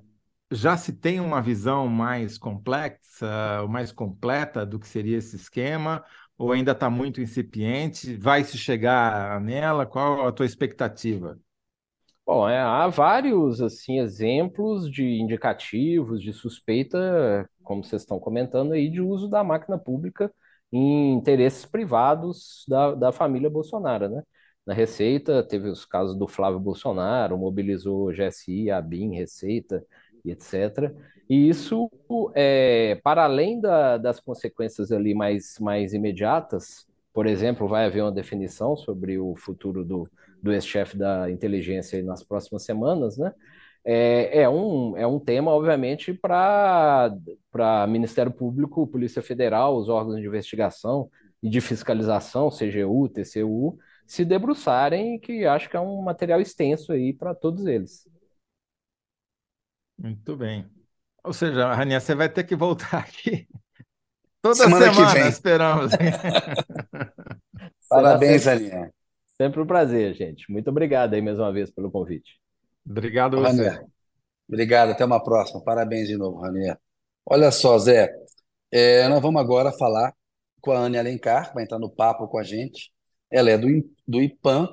já 0.52 0.78
se 0.78 0.94
tem 0.94 1.20
uma 1.20 1.42
visão 1.42 1.88
mais 1.88 2.38
complexa, 2.38 3.28
mais 3.70 3.92
completa 3.92 4.66
do 4.66 4.80
que 4.80 4.88
seria 4.88 5.18
esse 5.18 5.36
esquema, 5.36 6.04
ou 6.38 6.52
ainda 6.52 6.72
está 6.74 6.90
muito 6.90 7.22
incipiente? 7.22 8.16
Vai 8.18 8.44
se 8.44 8.58
chegar 8.58 9.42
nela? 9.42 9.86
Qual 9.86 10.28
a 10.28 10.32
tua 10.32 10.46
expectativa? 10.46 11.40
Bom, 12.26 12.48
é, 12.50 12.60
há 12.60 12.88
vários 12.88 13.62
assim 13.62 14.00
exemplos 14.00 14.90
de 14.92 15.04
indicativos, 15.04 16.22
de 16.22 16.34
suspeita, 16.34 17.48
como 17.64 17.84
vocês 17.84 18.02
estão 18.02 18.20
comentando 18.20 18.74
aí, 18.74 18.90
de 18.90 19.00
uso 19.00 19.28
da 19.30 19.44
máquina 19.44 19.78
pública 19.78 20.34
em 20.72 21.14
interesses 21.14 21.66
privados 21.66 22.66
da, 22.68 22.96
da 22.96 23.12
família 23.12 23.50
Bolsonaro, 23.50 24.10
né? 24.10 24.24
Na 24.66 24.74
Receita, 24.74 25.44
teve 25.44 25.70
os 25.70 25.86
casos 25.86 26.18
do 26.18 26.28
Flávio 26.28 26.60
Bolsonaro, 26.60 27.38
mobilizou 27.38 28.12
GSI, 28.12 28.72
ABIN, 28.72 29.16
Receita 29.16 29.86
e 30.24 30.32
etc. 30.32 30.92
E 31.30 31.50
isso, 31.50 31.90
é, 32.34 33.00
para 33.04 33.24
além 33.24 33.60
da, 33.62 33.98
das 33.98 34.20
consequências 34.20 34.92
ali 34.92 35.14
mais, 35.14 35.58
mais 35.60 35.94
imediatas, 35.94 36.88
por 37.14 37.28
exemplo, 37.28 37.68
vai 37.68 37.86
haver 37.86 38.02
uma 38.02 38.12
definição 38.12 38.76
sobre 38.76 39.18
o 39.18 39.36
futuro 39.36 39.86
do, 39.86 40.10
do 40.42 40.52
ex-chefe 40.52 40.98
da 40.98 41.30
inteligência 41.32 42.04
nas 42.04 42.24
próximas 42.24 42.64
semanas, 42.64 43.18
né? 43.18 43.34
É, 43.88 44.42
é, 44.42 44.50
um, 44.50 44.98
é 44.98 45.06
um 45.06 45.20
tema, 45.20 45.52
obviamente, 45.52 46.12
para 46.12 47.12
Ministério 47.88 48.32
Público, 48.32 48.88
Polícia 48.88 49.22
Federal, 49.22 49.78
os 49.78 49.90
órgãos 49.90 50.20
de 50.20 50.26
investigação 50.26 51.08
e 51.42 51.50
de 51.50 51.62
fiscalização, 51.62 52.50
CGU, 52.50 53.08
TCU, 53.10 53.78
se 54.06 54.24
debruçarem, 54.24 55.20
que 55.20 55.46
acho 55.46 55.70
que 55.70 55.78
é 55.78 55.80
um 55.80 56.02
material 56.02 56.40
extenso 56.40 56.92
aí 56.92 57.14
para 57.14 57.34
todos 57.34 57.66
eles. 57.66 58.08
Muito 59.98 60.36
bem. 60.36 60.70
Ou 61.24 61.34
seja, 61.34 61.74
Raninha, 61.74 62.00
você 62.00 62.14
vai 62.14 62.30
ter 62.30 62.44
que 62.44 62.56
voltar 62.56 63.00
aqui 63.00 63.48
toda 64.42 64.56
semana, 64.56 64.94
semana 64.94 65.28
esperamos. 65.28 65.92
Parabéns, 67.90 68.46
Raninha. 68.46 68.94
Sempre 69.38 69.62
um 69.62 69.66
prazer, 69.66 70.14
gente. 70.14 70.50
Muito 70.50 70.70
obrigado 70.70 71.14
aí 71.14 71.22
mais 71.22 71.40
uma 71.40 71.52
vez 71.52 71.70
pelo 71.72 71.92
convite. 71.92 72.40
Obrigado 72.88 73.38
você. 73.38 73.48
Ranier, 73.48 73.86
obrigado, 74.48 74.92
até 74.92 75.04
uma 75.04 75.22
próxima. 75.22 75.64
Parabéns 75.64 76.08
de 76.08 76.16
novo, 76.16 76.40
Ranier. 76.40 76.78
Olha 77.26 77.52
só, 77.52 77.78
Zé, 77.80 78.14
é, 78.72 79.08
nós 79.10 79.22
vamos 79.22 79.42
agora 79.42 79.72
falar 79.72 80.14
com 80.62 80.72
a 80.72 80.78
Anne 80.78 80.98
Alencar, 80.98 81.50
que 81.50 81.56
vai 81.56 81.64
entrar 81.64 81.80
no 81.80 81.90
papo 81.90 82.28
com 82.28 82.38
a 82.38 82.44
gente. 82.44 82.92
Ela 83.32 83.52
é 83.52 83.58
do, 83.58 83.68
do 84.08 84.22
IPAM 84.22 84.68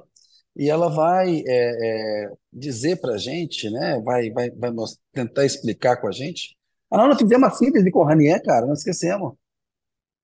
e 0.57 0.69
ela 0.71 0.89
vai 0.91 1.43
é, 1.47 2.25
é, 2.27 2.31
dizer 2.53 2.97
para 3.01 3.15
a 3.15 3.19
gente, 3.19 3.71
né? 3.71 4.01
Vai, 4.01 4.31
vai, 4.31 4.51
vai 4.51 4.71
tentar 5.13 5.45
explicar 5.47 5.97
com 6.01 6.09
a 6.09 6.13
gente. 6.13 6.57
Ah, 6.91 6.99
não, 6.99 7.09
nós 7.09 7.19
fizemos 7.19 7.49
uma 7.49 7.51
síntese 7.57 7.91
com 7.91 8.01
o 8.01 8.05
Ranier, 8.05 8.43
cara, 8.45 8.67
não 8.67 8.75
esquecemos. 8.75 9.35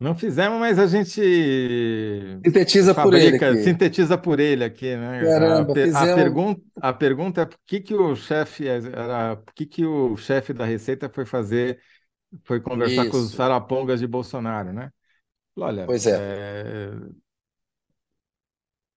Não 0.00 0.14
fizemos, 0.14 0.60
mas 0.60 0.78
a 0.78 0.86
gente 0.86 1.20
Sintetiza 2.44 2.94
por 2.96 3.14
ele 3.14 3.36
aqui. 3.36 3.56
sintetiza 3.56 4.16
por 4.16 4.38
ele 4.40 4.64
aqui, 4.64 4.96
né? 4.96 5.28
A, 5.60 5.64
Caramba, 5.64 5.66
per- 5.66 5.90
a 5.92 6.06
fizemos. 6.06 6.06
pergunta, 6.06 6.62
a 6.80 6.92
pergunta 6.92 7.40
é 7.42 7.46
por 7.46 7.58
que 7.66 7.80
que 7.80 7.94
o 7.94 8.14
chefe 8.14 8.66
era, 8.68 9.36
por 9.36 9.52
que 9.54 9.66
que 9.66 9.84
o 9.84 10.16
chefe 10.16 10.52
da 10.52 10.64
Receita 10.64 11.08
foi 11.08 11.26
fazer, 11.26 11.80
foi 12.44 12.60
conversar 12.60 13.06
com 13.06 13.18
os 13.22 13.38
Isso, 13.38 13.40
arapongas 13.40 14.00
de 14.00 14.06
Bolsonaro, 14.06 14.72
né? 14.72 14.92
Olha, 15.56 15.84
pois 15.84 16.06
é, 16.06 16.28
é, 16.40 16.92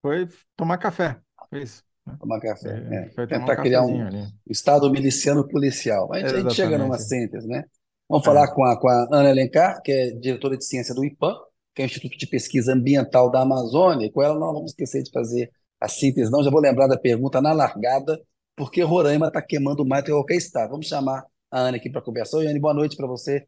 foi 0.02 0.28
tomar 0.56 0.78
café, 0.78 1.20
foi 1.50 1.64
isso, 1.64 1.84
né? 2.06 2.16
tomar 2.20 2.40
café. 2.40 2.82
Foi, 2.88 2.96
É. 2.96 3.10
foi 3.12 3.28
tomar 3.28 3.44
um 3.44 3.46
Tentar 3.46 3.56
criar 3.62 3.84
um 3.86 4.06
ali. 4.08 4.28
Estado 4.50 4.90
miliciano 4.90 5.48
policial. 5.48 6.12
A 6.14 6.20
gente, 6.20 6.34
a 6.36 6.40
gente 6.42 6.54
chega 6.54 6.78
numa 6.78 6.98
síntese, 6.98 7.48
né? 7.48 7.64
Vamos 8.10 8.24
É. 8.24 8.26
falar 8.26 8.54
com 8.54 8.64
a, 8.66 8.80
com 8.80 8.88
a 8.90 9.08
Ana 9.12 9.30
Alencar, 9.30 9.82
que 9.82 9.92
é 9.92 10.12
diretora 10.12 10.58
de 10.58 10.66
ciência 10.66 10.94
do 10.94 11.06
IPAM, 11.06 11.36
que 11.74 11.82
é 11.82 11.86
o 11.86 11.88
Instituto 11.88 12.18
de 12.18 12.28
Pesquisa 12.28 12.74
Ambiental 12.74 13.30
da 13.32 13.42
Amazônia, 13.42 14.08
e 14.08 14.12
com 14.12 14.22
ela 14.22 14.38
não 14.40 14.54
vamos 14.54 14.72
esquecer 14.72 15.04
de 15.04 15.12
fazer 15.12 15.52
a 15.80 15.88
síntese, 15.88 16.30
não. 16.32 16.44
Já 16.44 16.50
vou 16.52 16.60
lembrar 16.62 16.88
da 16.88 16.98
pergunta 16.98 17.42
na 17.42 17.54
largada, 17.54 18.20
por 18.56 18.70
que 18.72 18.82
Roraima 18.82 19.28
está 19.28 19.42
queimando 19.42 19.86
mais 19.86 20.04
do 20.04 20.08
que 20.08 20.12
qualquer 20.12 20.36
estado? 20.36 20.72
Vamos 20.72 20.88
chamar 20.88 21.26
a 21.50 21.60
Ana 21.62 21.78
aqui 21.78 21.90
para 21.90 22.02
conversar. 22.02 22.38
Oi, 22.38 22.48
Anne, 22.48 22.60
boa 22.60 22.74
noite 22.74 22.96
para 22.98 23.08
você. 23.08 23.46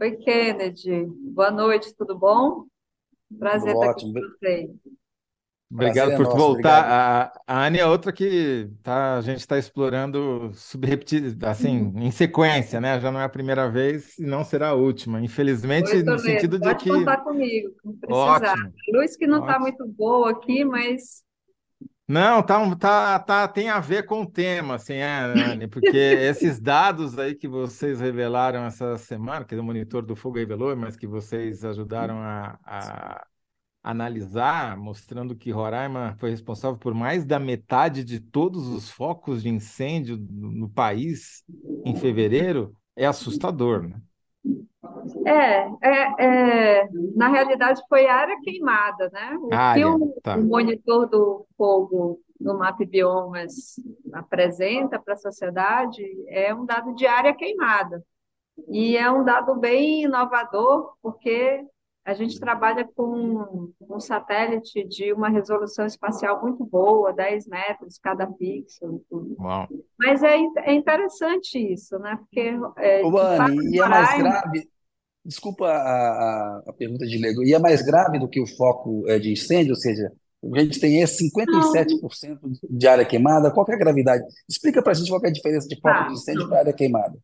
Oi, 0.00 0.16
Kennedy. 0.16 1.06
Boa 1.34 1.50
noite, 1.50 1.94
tudo 1.96 2.18
bom? 2.18 2.64
Tudo 3.28 3.38
Prazer 3.38 3.74
estar 3.74 3.90
aqui 3.90 4.06
ótimo. 4.06 4.14
com 4.14 4.20
vocês. 4.20 4.70
Obrigado 5.68 6.10
Prazer 6.10 6.14
é 6.14 6.16
por 6.16 6.24
nosso, 6.24 6.36
voltar. 6.36 6.78
obrigado. 6.78 7.40
A, 7.46 7.54
a 7.54 7.66
Anne 7.66 7.78
é 7.78 7.86
outra 7.86 8.12
que 8.12 8.70
tá, 8.82 9.16
a 9.16 9.20
gente 9.20 9.40
está 9.40 9.58
explorando 9.58 10.52
assim, 11.42 11.92
em 11.96 12.10
sequência, 12.10 12.80
né? 12.80 13.00
Já 13.00 13.10
não 13.10 13.20
é 13.20 13.24
a 13.24 13.28
primeira 13.28 13.68
vez 13.68 14.16
e 14.18 14.24
não 14.24 14.44
será 14.44 14.68
a 14.68 14.74
última. 14.74 15.20
Infelizmente, 15.20 16.02
no 16.02 16.18
sentido 16.18 16.58
de 16.58 16.64
Pode 16.68 16.84
que. 16.84 16.88
contar 16.88 17.18
comigo, 17.18 17.70
quando 17.82 17.98
precisar. 17.98 18.52
Ótimo, 18.52 18.72
luz 18.92 19.16
que 19.16 19.26
não 19.26 19.40
está 19.40 19.58
muito 19.58 19.86
boa 19.88 20.30
aqui, 20.30 20.64
mas 20.64 21.24
Não, 22.08 22.40
tá, 22.42 22.76
tá, 22.76 23.18
tá, 23.18 23.48
tem 23.48 23.68
a 23.68 23.80
ver 23.80 24.06
com 24.06 24.22
o 24.22 24.30
tema, 24.30 24.76
assim, 24.76 24.94
é, 24.94 25.18
Anne, 25.18 25.66
porque 25.66 25.96
esses 26.30 26.60
dados 26.60 27.18
aí 27.18 27.34
que 27.34 27.48
vocês 27.48 28.00
revelaram 28.00 28.64
essa 28.64 28.96
semana, 28.96 29.44
que 29.44 29.56
o 29.56 29.64
Monitor 29.64 30.02
do 30.06 30.14
Fogo 30.14 30.38
revelou, 30.38 30.76
mas 30.76 30.96
que 30.96 31.06
vocês 31.08 31.64
ajudaram 31.64 32.18
a, 32.20 32.56
a 32.64 33.26
analisar, 33.86 34.76
mostrando 34.76 35.36
que 35.36 35.52
Roraima 35.52 36.16
foi 36.18 36.30
responsável 36.30 36.76
por 36.76 36.92
mais 36.92 37.24
da 37.24 37.38
metade 37.38 38.02
de 38.02 38.18
todos 38.18 38.66
os 38.66 38.90
focos 38.90 39.44
de 39.44 39.48
incêndio 39.48 40.18
no, 40.18 40.68
país 40.68 41.44
em 41.84 41.94
fevereiro, 41.94 42.74
é 42.96 43.06
assustador, 43.06 43.82
né? 43.82 44.00
é, 45.24 45.70
é, 45.80 46.24
é, 46.24 46.88
na 47.14 47.28
realidade 47.28 47.80
foi 47.88 48.08
área 48.08 48.36
queimada, 48.42 49.08
né? 49.12 49.36
O 49.40 49.48
que 49.48 49.54
Área, 49.54 49.88
o, 49.88 50.20
tá. 50.20 50.36
o 50.36 50.42
monitor 50.42 51.08
do 51.08 51.46
fogo 51.56 52.20
no 52.40 52.58
Map 52.58 52.80
Biomas 52.80 53.80
apresenta 54.12 54.98
para 54.98 55.14
a 55.14 55.18
sociedade 55.18 56.02
é 56.28 56.52
um 56.52 56.64
dado 56.64 56.92
de 56.96 57.06
área 57.06 57.32
queimada. 57.32 58.02
E 58.68 58.96
é 58.96 59.08
um 59.10 59.22
dado 59.22 59.54
bem 59.54 60.02
inovador, 60.04 60.94
porque 61.00 61.64
a 62.06 62.14
gente 62.14 62.38
trabalha 62.38 62.88
com 62.94 63.72
um 63.80 63.98
satélite 63.98 64.86
de 64.86 65.12
uma 65.12 65.28
resolução 65.28 65.84
espacial 65.84 66.40
muito 66.40 66.64
boa, 66.64 67.12
10 67.12 67.48
metros 67.48 67.98
cada 67.98 68.28
pixel. 68.28 68.94
e 68.94 69.00
tudo. 69.10 69.36
Uau. 69.40 69.66
Mas 69.98 70.22
é, 70.22 70.36
é 70.66 70.72
interessante 70.72 71.58
isso, 71.58 71.98
né? 71.98 72.16
Porque, 72.16 72.56
é, 72.78 73.04
Ô, 73.04 73.10
de 73.10 73.18
Anne, 73.18 73.74
e 73.74 73.80
é 73.80 73.88
mais 73.88 74.18
grave, 74.18 74.68
desculpa 75.24 75.66
a, 75.66 75.72
a, 75.72 76.62
a 76.68 76.72
pergunta 76.72 77.04
de 77.04 77.18
leigo, 77.18 77.42
e 77.42 77.52
é 77.52 77.58
mais 77.58 77.82
grave 77.82 78.20
do 78.20 78.28
que 78.28 78.40
o 78.40 78.46
foco 78.46 79.02
é, 79.08 79.18
de 79.18 79.32
incêndio, 79.32 79.72
ou 79.72 79.76
seja, 79.76 80.08
a 80.54 80.60
gente 80.60 80.78
tem 80.78 81.02
esse 81.02 81.28
não, 81.44 81.72
57% 81.72 82.38
de 82.70 82.86
área 82.86 83.04
queimada, 83.04 83.50
qual 83.50 83.66
que 83.66 83.72
é 83.72 83.74
a 83.74 83.78
gravidade? 83.78 84.22
Explica 84.48 84.80
para 84.80 84.92
a 84.92 84.94
gente 84.94 85.10
qual 85.10 85.20
que 85.20 85.26
é 85.26 85.30
a 85.30 85.32
diferença 85.32 85.66
de 85.66 85.74
foco 85.80 86.02
de 86.02 86.06
tá. 86.06 86.12
incêndio 86.12 86.48
para 86.48 86.58
área 86.60 86.72
queimada. 86.72 87.18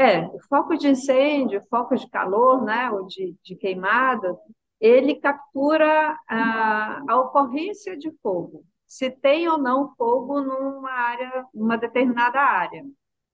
É, 0.00 0.26
o 0.28 0.40
foco 0.48 0.78
de 0.78 0.88
incêndio, 0.88 1.60
foco 1.68 1.94
de 1.94 2.08
calor, 2.08 2.64
né, 2.64 2.90
ou 2.90 3.06
de, 3.06 3.36
de 3.44 3.54
queimada, 3.54 4.34
ele 4.80 5.16
captura 5.16 6.18
a, 6.26 7.02
a 7.06 7.20
ocorrência 7.20 7.94
de 7.98 8.10
fogo, 8.22 8.64
se 8.86 9.10
tem 9.10 9.46
ou 9.46 9.58
não 9.58 9.94
fogo 9.96 10.40
numa 10.40 10.90
área, 10.90 11.44
numa 11.52 11.76
determinada 11.76 12.40
área. 12.40 12.82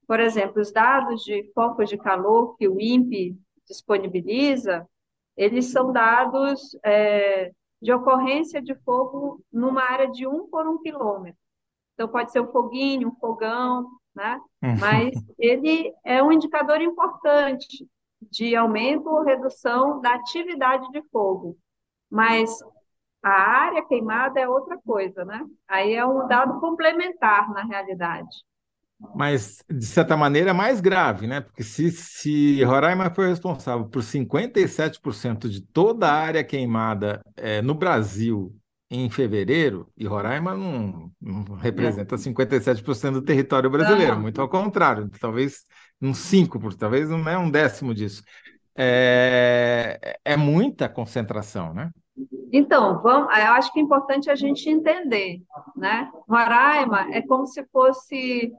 Por 0.08 0.18
exemplo, 0.18 0.60
os 0.60 0.72
dados 0.72 1.22
de 1.22 1.48
foco 1.54 1.84
de 1.84 1.96
calor 1.96 2.56
que 2.56 2.66
o 2.66 2.80
INPE 2.80 3.38
disponibiliza, 3.64 4.88
eles 5.36 5.66
são 5.66 5.92
dados 5.92 6.76
é, 6.84 7.52
de 7.80 7.92
ocorrência 7.92 8.60
de 8.60 8.74
fogo 8.80 9.40
numa 9.52 9.84
área 9.84 10.10
de 10.10 10.26
um 10.26 10.48
por 10.48 10.66
um 10.66 10.78
quilômetro. 10.78 11.38
Então, 11.94 12.08
pode 12.08 12.32
ser 12.32 12.40
um 12.40 12.50
foguinho, 12.50 13.06
um 13.06 13.14
fogão, 13.20 13.86
né? 14.16 14.40
Mas 14.80 15.14
ele 15.38 15.92
é 16.04 16.22
um 16.22 16.32
indicador 16.32 16.80
importante 16.80 17.86
de 18.32 18.56
aumento 18.56 19.08
ou 19.08 19.22
redução 19.22 20.00
da 20.00 20.14
atividade 20.14 20.90
de 20.90 21.02
fogo. 21.10 21.56
Mas 22.10 22.50
a 23.22 23.30
área 23.30 23.84
queimada 23.84 24.40
é 24.40 24.48
outra 24.48 24.78
coisa, 24.84 25.24
né? 25.24 25.44
Aí 25.68 25.94
é 25.94 26.04
um 26.04 26.26
dado 26.26 26.58
complementar 26.60 27.52
na 27.52 27.62
realidade. 27.64 28.28
Mas, 29.14 29.62
de 29.68 29.84
certa 29.84 30.16
maneira, 30.16 30.50
é 30.50 30.54
mais 30.54 30.80
grave, 30.80 31.26
né? 31.26 31.42
Porque 31.42 31.62
se, 31.62 31.90
se 31.90 32.64
Roraima 32.64 33.10
foi 33.10 33.28
responsável 33.28 33.86
por 33.86 34.02
57% 34.02 35.48
de 35.50 35.60
toda 35.60 36.08
a 36.08 36.14
área 36.14 36.42
queimada 36.42 37.20
eh, 37.36 37.60
no 37.60 37.74
Brasil 37.74 38.56
em 38.90 39.10
fevereiro, 39.10 39.90
e 39.96 40.06
Roraima 40.06 40.54
não, 40.56 41.10
não 41.20 41.58
É. 41.58 41.60
representa 41.62 42.16
57% 42.16 43.14
do 43.14 43.22
território 43.22 43.70
brasileiro, 43.70 44.16
Não, 44.16 44.22
muito 44.22 44.40
ao 44.40 44.48
contrário, 44.48 45.10
talvez 45.20 45.64
um 46.00 46.14
5%, 46.14 46.78
talvez 46.80 47.08
não 47.10 47.28
é 47.28 47.36
um 47.38 47.50
décimo 47.50 47.94
disso. 47.94 48.22
É, 48.76 50.18
é 50.24 50.36
muita 50.36 50.88
concentração, 50.88 51.74
né? 51.74 51.90
Então, 52.52 53.02
vamos, 53.02 53.28
eu 53.36 53.52
acho 53.52 53.72
que 53.72 53.78
é 53.78 53.82
importante 53.82 54.30
a 54.30 54.34
gente 54.34 54.68
entender, 54.70 55.42
né? 55.76 56.10
Roraima 56.28 57.08
é 57.14 57.20
como 57.22 57.46
se 57.46 57.64
fosse 57.66 58.52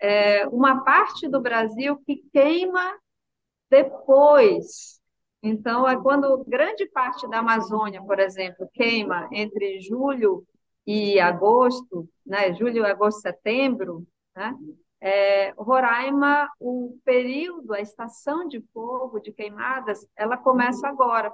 é, 0.00 0.46
uma 0.48 0.82
parte 0.84 1.28
do 1.28 1.40
Brasil 1.40 1.96
que 2.06 2.22
queima 2.32 2.94
depois. 3.70 5.00
Então, 5.44 5.86
é 5.86 6.00
quando 6.00 6.42
grande 6.48 6.86
parte 6.86 7.28
da 7.28 7.40
Amazônia, 7.40 8.02
por 8.02 8.18
exemplo, 8.18 8.66
queima 8.72 9.28
entre 9.30 9.78
julho 9.78 10.42
e 10.86 11.20
agosto, 11.20 12.08
né? 12.26 12.54
Julho, 12.54 12.86
agosto, 12.86 13.20
setembro, 13.20 14.06
né? 14.34 14.56
É, 15.02 15.52
Roraima, 15.58 16.48
o 16.58 16.96
período, 17.04 17.74
a 17.74 17.80
estação 17.80 18.48
de 18.48 18.64
fogo, 18.72 19.20
de 19.20 19.32
queimadas, 19.32 20.06
ela 20.16 20.38
começa 20.38 20.88
agora. 20.88 21.30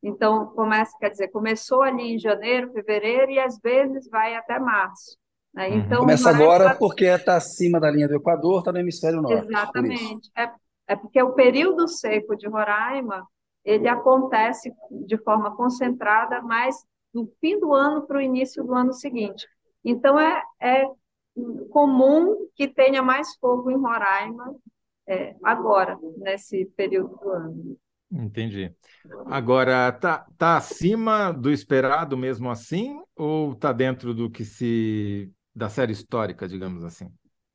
Então, 0.00 0.46
começa, 0.54 0.96
quer 1.00 1.10
dizer, 1.10 1.28
começou 1.28 1.82
ali 1.82 2.14
em 2.14 2.18
janeiro, 2.20 2.72
fevereiro 2.72 3.32
e 3.32 3.40
às 3.40 3.58
vezes 3.58 4.08
vai 4.08 4.36
até 4.36 4.60
março. 4.60 5.16
Né? 5.52 5.70
Uhum. 5.70 5.74
Então, 5.78 5.98
Começa 6.00 6.30
Roraima, 6.30 6.54
agora 6.54 6.74
porque 6.76 7.06
está 7.06 7.36
acima 7.36 7.80
da 7.80 7.90
linha 7.90 8.06
do 8.06 8.14
Equador, 8.14 8.60
está 8.60 8.70
no 8.70 8.78
hemisfério 8.78 9.20
norte, 9.20 9.44
exatamente. 9.48 10.30
É, 10.36 10.52
é 10.86 10.96
porque 10.96 11.22
o 11.22 11.32
período 11.32 11.88
seco 11.88 12.36
de 12.36 12.48
Roraima, 12.48 13.26
ele 13.64 13.88
acontece 13.88 14.72
de 14.90 15.16
forma 15.18 15.56
concentrada 15.56 16.42
mais 16.42 16.76
do 17.12 17.32
fim 17.40 17.58
do 17.58 17.72
ano 17.72 18.06
para 18.06 18.18
o 18.18 18.20
início 18.20 18.62
do 18.64 18.74
ano 18.74 18.92
seguinte. 18.92 19.46
Então, 19.84 20.18
é, 20.18 20.42
é 20.60 20.84
comum 21.70 22.48
que 22.54 22.68
tenha 22.68 23.02
mais 23.02 23.36
fogo 23.36 23.70
em 23.70 23.76
Roraima 23.76 24.54
é, 25.06 25.34
agora, 25.42 25.98
nesse 26.18 26.66
período 26.76 27.16
do 27.16 27.30
ano. 27.30 27.76
Entendi. 28.10 28.72
Agora, 29.26 29.90
tá, 29.92 30.26
tá 30.38 30.56
acima 30.56 31.32
do 31.32 31.50
esperado 31.50 32.16
mesmo 32.16 32.50
assim, 32.50 33.00
ou 33.16 33.54
tá 33.54 33.72
dentro 33.72 34.14
do 34.14 34.30
que 34.30 34.44
se 34.44 35.32
da 35.54 35.68
série 35.68 35.92
histórica, 35.92 36.48
digamos 36.48 36.84
assim? 36.84 37.10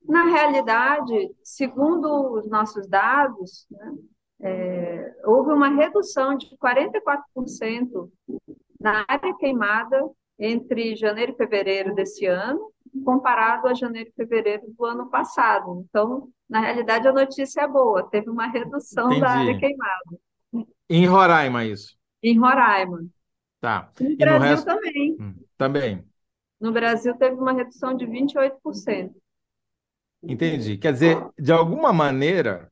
Na 0.10 0.24
realidade, 0.24 1.30
segundo 1.44 2.34
os 2.34 2.50
nossos 2.50 2.88
dados, 2.88 3.68
né, 3.70 3.94
é, 4.42 5.16
houve 5.24 5.52
uma 5.52 5.70
redução 5.70 6.36
de 6.36 6.48
44% 6.58 8.12
na 8.80 9.06
área 9.08 9.36
queimada 9.38 10.02
entre 10.40 10.96
janeiro 10.96 11.34
e 11.34 11.36
fevereiro 11.36 11.94
desse 11.94 12.26
ano 12.26 12.72
comparado 13.06 13.68
a 13.68 13.74
janeiro 13.76 14.10
e 14.10 14.14
fevereiro 14.14 14.64
do 14.76 14.84
ano 14.86 15.10
passado. 15.12 15.86
Então, 15.88 16.30
na 16.50 16.60
realidade, 16.60 17.08
a 17.08 17.14
notícia 17.14 17.62
é 17.62 17.68
boa, 17.68 18.10
teve 18.10 18.32
uma 18.32 18.48
redução 18.48 19.08
Entendi. 19.08 19.22
da 19.22 19.30
área 19.30 19.58
queimada. 19.60 20.20
Em 20.90 21.06
Roraima, 21.06 21.66
isso. 21.66 21.96
Em 22.24 22.38
Roraima. 22.40 23.06
Tá. 23.62 23.92
No 24.00 24.10
E 24.10 24.12
no 24.12 24.18
Brasil 24.18 24.40
resto? 24.40 24.66
também. 24.66 25.18
Hum, 25.20 25.36
Também. 25.58 26.04
No 26.60 26.72
Brasil 26.72 27.16
teve 27.18 27.36
uma 27.36 27.54
redução 27.54 27.96
de 27.96 28.06
28%. 28.06 29.14
Entendi. 30.22 30.78
Quer 30.78 30.94
dizer, 30.94 31.18
de 31.38 31.52
alguma 31.52 31.94
maneira, 31.94 32.72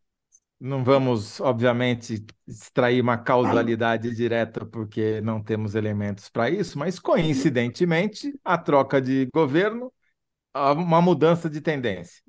não 0.59 0.83
vamos, 0.83 1.39
obviamente, 1.39 2.25
extrair 2.47 3.01
uma 3.01 3.17
causalidade 3.17 4.13
direta, 4.15 4.65
porque 4.65 5.21
não 5.21 5.41
temos 5.41 5.75
elementos 5.75 6.29
para 6.29 6.49
isso, 6.49 6.77
mas 6.77 6.99
coincidentemente, 6.99 8.33
a 8.43 8.57
troca 8.57 9.01
de 9.01 9.27
governo, 9.33 9.91
uma 10.55 11.01
mudança 11.01 11.49
de 11.49 11.61
tendência. 11.61 12.21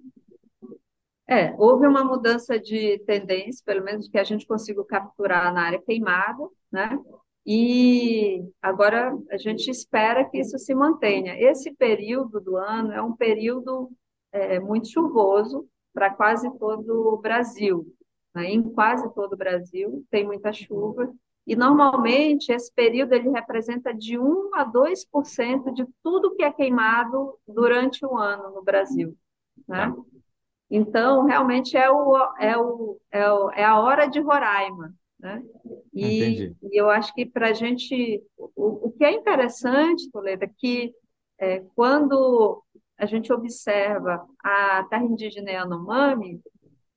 É, 1.27 1.53
houve 1.59 1.87
uma 1.87 2.05
mudança 2.05 2.59
de 2.59 2.99
tendência, 3.01 3.63
pelo 3.65 3.85
menos 3.85 4.09
que 4.09 4.19
a 4.19 4.25
gente 4.25 4.47
conseguiu 4.47 4.85
capturar 4.85 5.53
na 5.53 5.63
área 5.63 5.83
queimada, 5.83 6.43
né? 6.73 6.99
E 7.47 8.43
agora 8.63 9.13
a 9.31 9.37
gente 9.37 9.71
espera 9.71 10.29
que 10.29 10.39
isso 10.39 10.59
se 10.59 10.75
mantenha. 10.75 11.35
Esse 11.39 11.75
período 11.75 12.41
do 12.41 12.57
ano 12.57 12.93
é 12.93 13.03
um 13.03 13.15
período 13.15 13.91
é, 14.33 14.61
muito 14.61 14.89
chuvoso 14.89 15.67
para 15.93 16.11
quase 16.11 16.51
todo 16.59 17.15
o 17.15 17.17
Brasil. 17.17 17.87
né? 18.35 18.47
Em 18.51 18.63
quase 18.63 19.13
todo 19.15 19.33
o 19.33 19.37
Brasil 19.37 20.05
tem 20.11 20.25
muita 20.25 20.53
chuva. 20.53 21.13
E 21.47 21.57
normalmente 21.57 22.53
esse 22.53 22.73
período 22.73 23.15
ele 23.15 23.31
representa 23.31 23.93
de 23.95 24.19
1 24.19 24.55
a 24.55 24.65
2% 24.65 25.73
de 25.73 25.87
tudo 26.03 26.35
que 26.35 26.43
é 26.43 26.53
queimado 26.53 27.35
durante 27.47 28.05
o 28.05 28.17
ano 28.17 28.51
no 28.55 28.63
Brasil. 28.63 29.17
Né? 29.67 29.95
Então, 30.71 31.25
realmente 31.25 31.77
é, 31.77 31.91
o, 31.91 32.17
é, 32.39 32.57
o, 32.59 33.01
é, 33.11 33.33
o, 33.33 33.51
é 33.53 33.65
a 33.65 33.81
hora 33.81 34.07
de 34.07 34.21
Roraima. 34.21 34.95
Né? 35.19 35.43
E, 35.93 36.55
e 36.63 36.81
eu 36.81 36.89
acho 36.91 37.13
que 37.15 37.27
para 37.27 37.49
a 37.49 37.53
gente. 37.53 38.23
O, 38.37 38.89
o 38.89 38.93
que 38.93 39.05
é 39.05 39.13
interessante, 39.13 40.11
Toledo, 40.11 40.45
é 40.45 40.51
que 40.59 40.95
é, 41.39 41.61
quando 41.75 42.63
a 42.99 43.07
gente 43.07 43.33
observa 43.33 44.27
a 44.43 44.85
terra 44.91 45.05
indígena 45.05 45.51
Yanomami, 45.51 46.43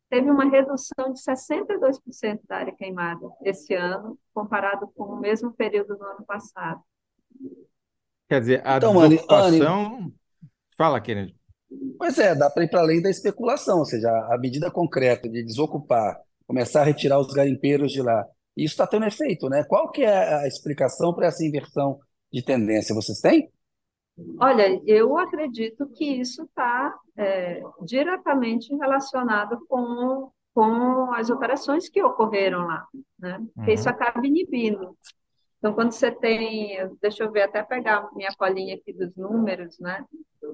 teve 0.09 0.29
uma 0.29 0.45
redução 0.45 1.13
de 1.13 1.21
62% 1.21 2.39
da 2.47 2.57
área 2.57 2.75
queimada 2.75 3.21
esse 3.43 3.73
ano, 3.73 4.17
comparado 4.33 4.87
com 4.95 5.03
o 5.03 5.19
mesmo 5.19 5.53
período 5.53 5.95
do 5.95 6.03
ano 6.03 6.25
passado. 6.25 6.81
Quer 8.27 8.41
dizer, 8.41 8.61
a 8.65 8.77
Então, 8.77 8.93
desocupação. 9.07 10.11
Fala, 10.75 10.99
Kennedy. 10.99 11.35
Pois 11.97 12.17
é, 12.17 12.35
dá 12.35 12.49
para 12.49 12.63
ir 12.63 12.69
para 12.69 12.81
além 12.81 13.01
da 13.01 13.09
especulação, 13.09 13.79
ou 13.79 13.85
seja, 13.85 14.09
a 14.09 14.37
medida 14.37 14.69
concreta 14.69 15.29
de 15.29 15.43
desocupar, 15.43 16.19
começar 16.45 16.81
a 16.81 16.85
retirar 16.85 17.19
os 17.19 17.31
garimpeiros 17.31 17.91
de 17.91 18.01
lá, 18.01 18.25
isso 18.57 18.73
está 18.73 18.85
tendo 18.85 19.05
efeito, 19.05 19.47
né? 19.47 19.63
Qual 19.63 19.89
que 19.91 20.03
é 20.03 20.35
a 20.35 20.47
explicação 20.47 21.13
para 21.13 21.27
essa 21.27 21.45
inversão 21.45 21.99
de 22.31 22.41
tendência? 22.41 22.93
Vocês 22.93 23.19
têm? 23.19 23.49
Olha, 24.39 24.81
eu 24.85 25.17
acredito 25.17 25.87
que 25.89 26.05
isso 26.05 26.43
está 26.43 26.93
é, 27.17 27.61
diretamente 27.83 28.73
relacionado 28.75 29.65
com, 29.67 30.31
com 30.53 31.13
as 31.13 31.29
operações 31.29 31.89
que 31.89 32.03
ocorreram 32.03 32.65
lá, 32.67 32.85
né? 33.19 33.39
Porque 33.55 33.73
isso 33.73 33.89
Uhum. 33.89 33.89
acaba 33.89 34.25
inibindo. 34.25 34.97
Então, 35.59 35.73
quando 35.73 35.91
você 35.93 36.11
tem, 36.11 36.77
deixa 37.01 37.23
eu 37.23 37.31
ver, 37.31 37.43
até 37.43 37.63
pegar 37.63 38.09
minha 38.15 38.31
colinha 38.37 38.75
aqui 38.75 38.93
dos 38.93 39.15
números, 39.15 39.79
né? 39.79 40.05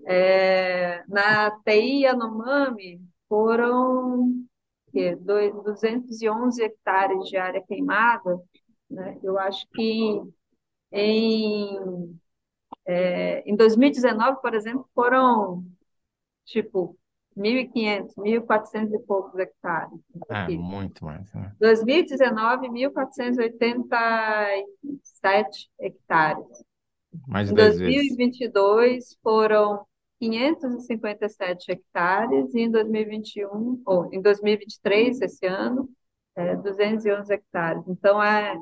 É, 0.06 1.04
na 1.08 1.52
TI 1.64 2.04
Yanomami 2.04 3.02
foram 3.30 4.46
que, 4.92 5.16
dois- 5.18 5.54
211 5.64 6.64
hectares 6.64 7.26
de 7.30 7.38
área 7.38 7.64
queimada, 7.68 8.40
né? 8.90 9.20
Eu 9.24 9.40
acho 9.40 9.68
que 9.74 10.22
em 10.92 12.20
é, 12.88 13.44
em 13.46 13.56
2019, 13.56 14.42
por 14.42 14.54
exemplo, 14.54 14.88
foram 14.96 15.64
tipo 16.46 16.98
1.500, 17.38 18.16
1.400 18.16 18.94
e 18.94 19.00
poucos 19.00 19.38
hectares. 19.38 20.00
É, 20.30 20.48
muito 20.50 21.04
mais. 21.06 21.32
né? 21.34 21.54
2019, 21.60 22.70
1.487 22.70 25.70
hectares. 25.80 26.64
Mais 27.28 27.52
Em 27.52 27.54
10 27.54 27.80
vezes. 27.80 28.16
2022 28.16 29.18
foram 29.22 29.86
557 30.20 31.72
hectares 31.72 32.54
e 32.56 32.62
em 32.62 32.72
2021, 32.72 33.82
ou 33.86 34.12
em 34.14 34.22
2023, 34.22 35.22
esse 35.22 35.46
ano, 35.46 35.90
é, 36.36 36.56
211 36.56 37.34
hectares. 37.34 37.84
Então 37.88 38.22
é 38.22 38.56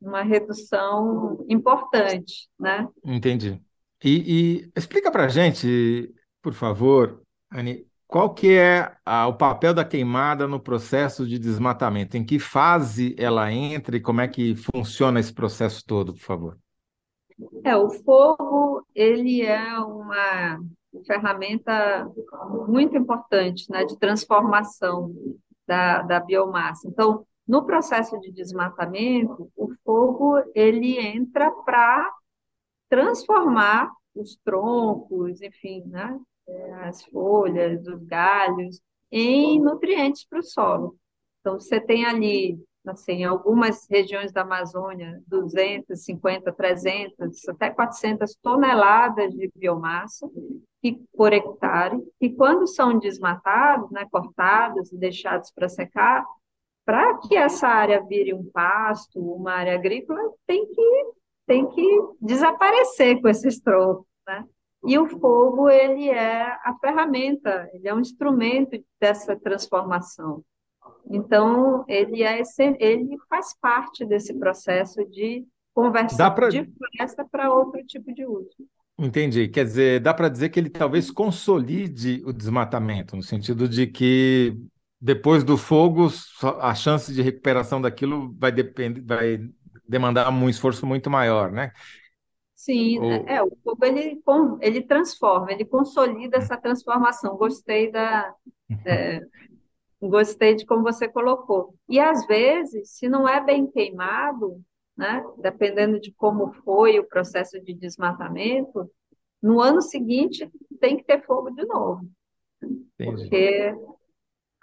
uma 0.00 0.22
redução 0.22 1.44
importante, 1.48 2.48
né? 2.58 2.88
Entendi. 3.04 3.60
E, 4.04 4.64
e 4.64 4.72
explica 4.76 5.10
para 5.10 5.28
gente, 5.28 6.14
por 6.42 6.52
favor, 6.52 7.22
Anne, 7.50 7.86
qual 8.06 8.32
que 8.34 8.52
é 8.54 8.94
a- 9.04 9.26
o 9.26 9.34
papel 9.34 9.74
da 9.74 9.84
queimada 9.84 10.46
no 10.46 10.60
processo 10.60 11.26
de 11.26 11.38
desmatamento? 11.38 12.16
Em 12.16 12.24
que 12.24 12.38
fase 12.38 13.14
ela 13.18 13.50
entra 13.52 13.96
e 13.96 14.00
como 14.00 14.20
é 14.20 14.28
que 14.28 14.54
funciona 14.56 15.18
esse 15.20 15.32
processo 15.32 15.82
todo, 15.84 16.12
por 16.12 16.20
favor? 16.20 16.58
É, 17.64 17.76
o 17.76 17.90
fogo, 17.90 18.86
ele 18.94 19.42
é 19.42 19.78
uma 19.80 20.58
ferramenta 21.06 22.08
muito 22.68 22.96
importante, 22.96 23.70
né, 23.70 23.84
de 23.84 23.98
transformação 23.98 25.14
da, 25.66 26.02
da 26.02 26.20
biomassa. 26.20 26.88
Então, 26.88 27.26
no 27.46 27.64
processo 27.64 28.18
de 28.20 28.32
desmatamento, 28.32 29.50
o 29.56 29.72
fogo, 29.84 30.36
ele 30.54 30.98
entra 30.98 31.50
para 31.50 32.10
transformar 32.88 33.90
os 34.14 34.36
troncos, 34.44 35.40
enfim, 35.42 35.82
né, 35.86 36.18
é, 36.48 36.72
as 36.86 37.04
folhas, 37.04 37.86
os 37.86 38.02
galhos, 38.04 38.80
em 39.10 39.60
nutrientes 39.60 40.24
para 40.24 40.40
o 40.40 40.42
solo. 40.42 40.96
Então, 41.40 41.60
você 41.60 41.80
tem 41.80 42.04
ali, 42.04 42.58
assim, 42.86 43.12
em 43.12 43.24
algumas 43.24 43.86
regiões 43.88 44.32
da 44.32 44.42
Amazônia, 44.42 45.22
250, 45.26 46.52
300, 46.52 47.48
até 47.48 47.70
400 47.70 48.34
toneladas 48.42 49.32
de 49.34 49.50
biomassa 49.54 50.28
por 51.16 51.32
hectare, 51.32 51.98
que 52.20 52.30
quando 52.30 52.66
são 52.66 52.98
desmatados, 52.98 53.90
né, 53.90 54.06
cortados 54.10 54.92
e 54.92 54.96
deixados 54.96 55.50
para 55.50 55.68
secar, 55.68 56.24
para 56.86 57.18
que 57.18 57.36
essa 57.36 57.68
área 57.68 58.02
vire 58.02 58.32
um 58.32 58.44
pasto, 58.50 59.20
uma 59.20 59.52
área 59.52 59.74
agrícola, 59.74 60.20
tem 60.46 60.66
que, 60.68 61.04
tem 61.46 61.68
que 61.68 61.82
desaparecer 62.22 63.20
com 63.20 63.28
esses 63.28 63.60
troncos, 63.60 64.06
né? 64.26 64.44
E 64.86 64.98
o 64.98 65.08
fogo, 65.08 65.68
ele 65.68 66.08
é 66.08 66.42
a 66.44 66.74
ferramenta, 66.80 67.68
ele 67.74 67.88
é 67.88 67.94
um 67.94 68.00
instrumento 68.00 68.82
dessa 69.00 69.36
transformação. 69.36 70.44
Então, 71.10 71.84
ele, 71.88 72.22
é, 72.22 72.40
essen- 72.40 72.76
ele 72.80 73.16
faz 73.28 73.54
parte 73.60 74.04
desse 74.04 74.34
processo 74.34 75.04
de 75.10 75.44
conversão 75.74 76.34
pra- 76.34 76.48
de 76.48 76.64
floresta 76.64 77.26
para 77.30 77.52
outro 77.52 77.84
tipo 77.84 78.14
de 78.14 78.24
uso. 78.24 78.48
Entendi. 78.98 79.48
Quer 79.48 79.64
dizer, 79.64 80.00
dá 80.00 80.14
para 80.14 80.28
dizer 80.28 80.48
que 80.48 80.58
ele 80.58 80.70
talvez 80.70 81.10
consolide 81.10 82.22
o 82.24 82.32
desmatamento, 82.32 83.14
no 83.16 83.22
sentido 83.22 83.68
de 83.68 83.86
que 83.86 84.56
depois 85.00 85.44
do 85.44 85.56
fogo, 85.58 86.08
a 86.60 86.74
chance 86.74 87.12
de 87.12 87.22
recuperação 87.22 87.80
daquilo 87.80 88.34
vai 88.38 88.52
depender, 88.52 89.00
vai 89.02 89.38
demandar 89.88 90.30
um 90.32 90.48
esforço 90.48 90.86
muito 90.86 91.10
maior, 91.10 91.52
né? 91.52 91.72
Sim, 92.54 92.98
O- 92.98 93.26
é, 93.26 93.42
o 93.42 93.50
fogo 93.62 93.84
ele, 93.84 94.20
ele 94.62 94.82
transforma, 94.82 95.52
ele 95.52 95.64
consolida 95.64 96.38
essa 96.38 96.56
transformação. 96.56 97.36
Gostei 97.36 97.90
da, 97.92 98.34
é, 98.84 99.20
gostei 100.02 100.54
de 100.56 100.66
como 100.66 100.82
você 100.84 101.08
colocou. 101.08 101.74
E 101.88 102.00
às 102.00 102.26
vezes, 102.26 102.90
se 102.92 103.08
não 103.08 103.28
é 103.28 103.44
bem 103.44 103.66
queimado, 103.66 104.62
né, 104.96 105.24
dependendo 105.38 106.00
de 106.00 106.12
como 106.14 106.52
foi 106.64 106.98
o 107.00 107.06
processo 107.08 107.60
de 107.62 107.74
desmatamento, 107.74 108.90
no 109.42 109.60
ano 109.60 109.82
seguinte 109.82 110.50
tem 110.80 110.96
que 110.96 111.04
ter 111.04 111.24
fogo 111.26 111.50
de 111.52 111.64
novo, 111.66 112.08
Entendi. 112.98 113.34
porque 113.34 113.74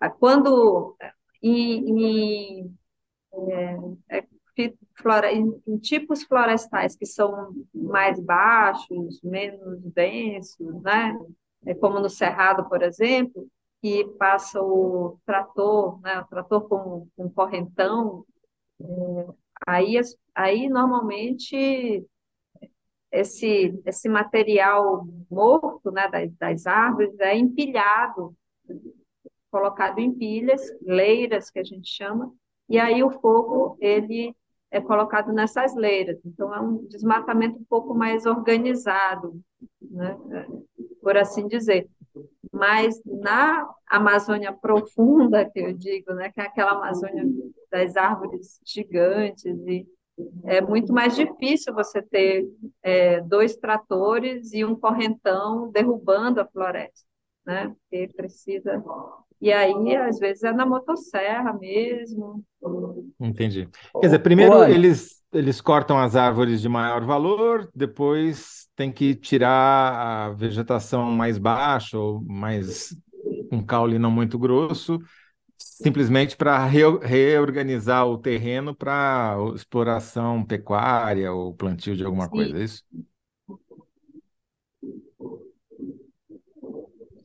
quando 0.10 0.96
em, 1.42 2.62
em, 2.62 2.78
é, 4.10 4.20
é, 4.20 4.28
flora- 4.98 5.32
em- 5.34 5.62
em 5.68 5.78
tipos 5.78 6.24
florestais 6.24 6.96
que 6.96 7.06
são 7.06 7.54
mais 7.74 8.20
baixos, 8.20 9.22
menos 9.24 9.82
densos, 9.94 10.82
né? 10.84 11.18
É 11.66 11.74
como 11.76 12.00
no 12.00 12.10
Cerrado, 12.10 12.68
por 12.70 12.82
exemplo, 12.84 13.48
que 13.82 14.06
passa 14.20 14.62
o 14.62 15.20
trator, 15.26 16.00
né? 16.02 16.20
O 16.22 16.26
trator 16.28 16.68
com, 16.68 17.08
com 17.16 17.30
correntão, 17.32 18.26
é, 18.82 19.28
aí, 19.68 20.00
aí 20.36 20.70
normalmente 20.70 22.06
esse, 23.12 23.80
esse 23.86 24.10
material 24.10 25.06
morto 25.30 25.92
né, 25.92 26.08
das, 26.10 26.32
das 26.38 26.68
árvores 26.68 27.18
é 27.20 27.36
empilhado, 27.38 28.36
colocado 29.54 30.00
em 30.00 30.12
pilhas, 30.12 30.64
leiras, 30.82 31.52
que 31.52 31.60
a 31.60 31.64
gente 31.64 31.88
chama, 31.88 32.34
e 32.68 32.80
aí 32.80 33.04
o 33.04 33.12
fogo 33.12 33.78
ele 33.80 34.36
é 34.72 34.82
colocado 34.82 35.32
nessas 35.32 35.76
leiras. 35.76 36.18
Então, 36.26 36.52
é 36.52 36.60
um 36.60 36.88
desmatamento 36.88 37.60
um 37.60 37.66
pouco 37.66 37.94
mais 37.94 38.26
organizado, 38.26 39.40
né, 39.80 40.18
por 41.04 41.16
assim 41.16 41.48
dizer. 41.48 41.88
Mas 42.52 43.00
na 43.06 43.70
Amazônia 43.88 44.52
profunda, 44.52 45.48
que 45.48 45.60
eu 45.60 45.74
digo, 45.74 46.16
né, 46.16 46.32
que 46.32 46.42
é 46.42 46.46
aquela 46.46 46.72
Amazônia 46.72 47.24
das 47.70 47.96
árvores 47.96 48.60
gigantes 48.66 49.46
e 49.68 49.86
é 50.44 50.62
muito 50.62 50.92
mais 50.92 51.16
difícil 51.16 51.74
você 51.74 52.02
ter 52.02 52.48
é, 52.82 53.22
dois 53.22 53.56
tratores 53.56 54.54
e 54.54 54.64
um 54.66 54.76
correntão 54.76 55.72
derrubando 55.72 56.40
a 56.40 56.46
floresta, 56.46 57.08
né? 57.46 57.76
Porque 57.90 58.14
precisa. 58.16 58.84
E 59.44 59.52
aí, 59.52 59.96
às 59.98 60.18
vezes, 60.20 60.44
é 60.44 60.54
na 60.54 60.66
motosserra 60.66 61.52
mesmo. 61.54 62.44
Entendi. 63.20 63.68
Quer 64.00 64.08
dizer, 64.08 64.20
primeiro 64.20 64.64
eles, 64.64 65.22
eles 65.34 65.60
cortam 65.60 66.00
as 66.00 66.16
árvores 66.16 66.62
de 66.62 66.70
maior 66.70 67.04
valor, 67.06 67.70
depois 67.76 68.68
tem 68.76 68.90
que 68.92 69.14
tirar 69.14 70.28
a 70.28 70.30
vegetação 70.30 71.12
mais 71.12 71.38
baixa 71.38 71.98
ou 72.00 72.22
mais 72.22 72.96
um 73.52 73.62
caule 73.62 74.00
não 74.00 74.10
muito 74.10 74.40
grosso 74.40 75.00
simplesmente 75.58 76.36
para 76.38 76.66
reorganizar 76.66 78.08
o 78.08 78.18
terreno 78.18 78.74
para 78.74 79.36
exploração 79.56 80.44
pecuária 80.44 81.32
ou 81.32 81.54
plantio 81.54 81.96
de 81.96 82.06
alguma 82.06 82.26
Sim. 82.26 82.32
coisa, 82.32 82.58
é 82.58 82.64
isso? 82.64 82.84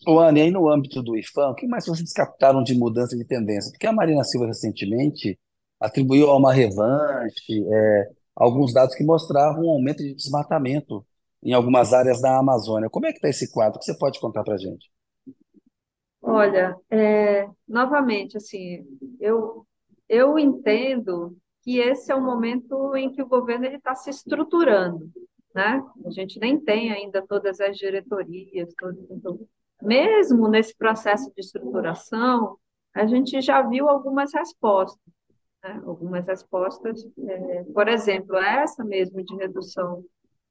O 0.07 0.19
Anne, 0.19 0.43
aí 0.43 0.51
no 0.51 0.69
âmbito 0.71 1.03
do 1.03 1.17
IFAM, 1.17 1.51
o 1.51 1.55
que 1.55 1.67
mais 1.67 1.87
vocês 1.87 2.13
captaram 2.13 2.63
de 2.63 2.75
mudança 2.75 3.17
de 3.17 3.25
tendência? 3.25 3.71
Porque 3.71 3.87
a 3.87 3.93
Marina 3.93 4.25
Silva 4.25 4.47
recentemente 4.47 5.39
atribuiu 5.81 6.31
a 6.31 6.37
uma 6.37 6.53
revanche 6.53 7.65
é, 7.73 8.11
alguns 8.35 8.73
dados 8.73 8.95
que 8.95 9.05
mostravam 9.05 9.65
um 9.65 9.71
aumento 9.71 9.99
de 9.99 10.15
desmatamento 10.15 11.05
em 11.43 11.53
algumas 11.53 11.93
áreas 11.93 12.21
da 12.21 12.39
Amazônia. 12.39 12.91
Como 12.91 13.07
é 13.07 13.11
que 13.11 13.19
está 13.19 13.29
esse 13.29 13.53
quadro? 13.53 13.77
O 13.77 13.81
que 13.81 13.85
você 13.85 13.97
pode 13.97 14.21
contar 14.21 14.43
para 14.43 14.55
a 14.55 14.59
gente? 14.59 14.91
Olha, 16.21 16.77
é, 16.91 17.49
novamente, 17.67 18.37
assim, 18.37 18.85
eu, 19.21 19.67
eu 20.09 20.39
entendo 20.39 21.37
que 21.63 21.79
esse 21.79 22.11
é 22.11 22.15
o 22.15 22.23
momento 22.23 22.95
em 22.97 23.11
que 23.11 23.23
o 23.23 23.29
governo 23.29 23.67
está 23.67 23.95
se 23.95 24.11
estruturando, 24.11 25.11
né? 25.55 25.83
A 26.05 26.11
gente 26.11 26.41
nem 26.41 26.59
tem 26.59 26.93
ainda 26.93 27.25
todas 27.27 27.61
as 27.61 27.77
diretorias, 27.77 28.75
todo, 28.79 29.07
então, 29.11 29.39
mesmo 29.83 30.49
nesse 30.49 30.77
processo 30.77 31.33
de 31.35 31.41
estruturação, 31.41 32.57
a 32.95 33.07
gente 33.07 33.41
já 33.41 33.63
viu 33.63 33.89
algumas 33.89 34.33
respostas, 34.33 35.13
né? 35.63 35.81
algumas 35.87 36.27
respostas, 36.27 37.07
é, 37.19 37.65
por 37.65 37.89
exemplo, 37.89 38.37
essa 38.37 38.85
mesmo 38.85 39.23
de 39.23 39.37
redução 39.37 40.05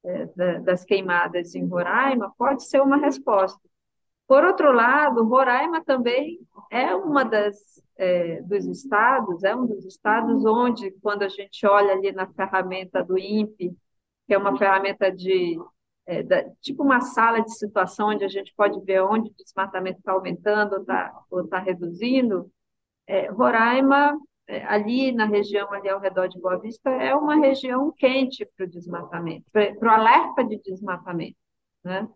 é, 0.04 0.60
das 0.60 0.84
queimadas 0.84 1.54
em 1.54 1.66
Roraima 1.66 2.32
pode 2.38 2.64
ser 2.64 2.80
uma 2.80 2.96
resposta. 2.96 3.60
Por 4.26 4.44
outro 4.44 4.72
lado, 4.72 5.24
Roraima 5.24 5.82
também 5.84 6.38
é 6.70 6.94
uma 6.94 7.24
das 7.24 7.82
é, 7.96 8.40
dos 8.42 8.64
estados, 8.66 9.42
é 9.42 9.54
um 9.54 9.66
dos 9.66 9.84
estados 9.84 10.44
onde, 10.44 10.90
quando 11.02 11.22
a 11.22 11.28
gente 11.28 11.66
olha 11.66 11.92
ali 11.92 12.12
na 12.12 12.26
ferramenta 12.28 13.02
do 13.02 13.18
INPE, 13.18 13.76
que 14.26 14.34
é 14.34 14.38
uma 14.38 14.56
ferramenta 14.56 15.10
de 15.10 15.58
é, 16.08 16.22
da, 16.22 16.42
tipo 16.62 16.82
uma 16.82 17.02
sala 17.02 17.42
de 17.42 17.54
situação 17.54 18.08
onde 18.08 18.24
a 18.24 18.28
gente 18.28 18.52
pode 18.56 18.80
ver 18.80 19.02
onde 19.02 19.30
o 19.30 19.34
desmatamento 19.34 19.98
está 19.98 20.12
aumentando 20.12 20.76
ou 21.30 21.42
está 21.42 21.58
tá 21.58 21.58
reduzindo, 21.58 22.50
é, 23.06 23.26
Roraima, 23.30 24.18
é, 24.46 24.64
ali 24.64 25.12
na 25.12 25.26
região, 25.26 25.70
ali 25.70 25.90
ao 25.90 26.00
redor 26.00 26.26
de 26.26 26.40
Boa 26.40 26.58
Vista, 26.58 26.88
é 26.88 27.14
uma 27.14 27.36
região 27.36 27.92
quente 27.92 28.48
para 28.56 28.64
o 28.64 28.68
desmatamento, 28.68 29.44
para 29.52 29.74
o 29.82 29.90
alerta 29.90 30.42
de 30.42 30.58
desmatamento. 30.62 31.36
Né? 31.84 32.08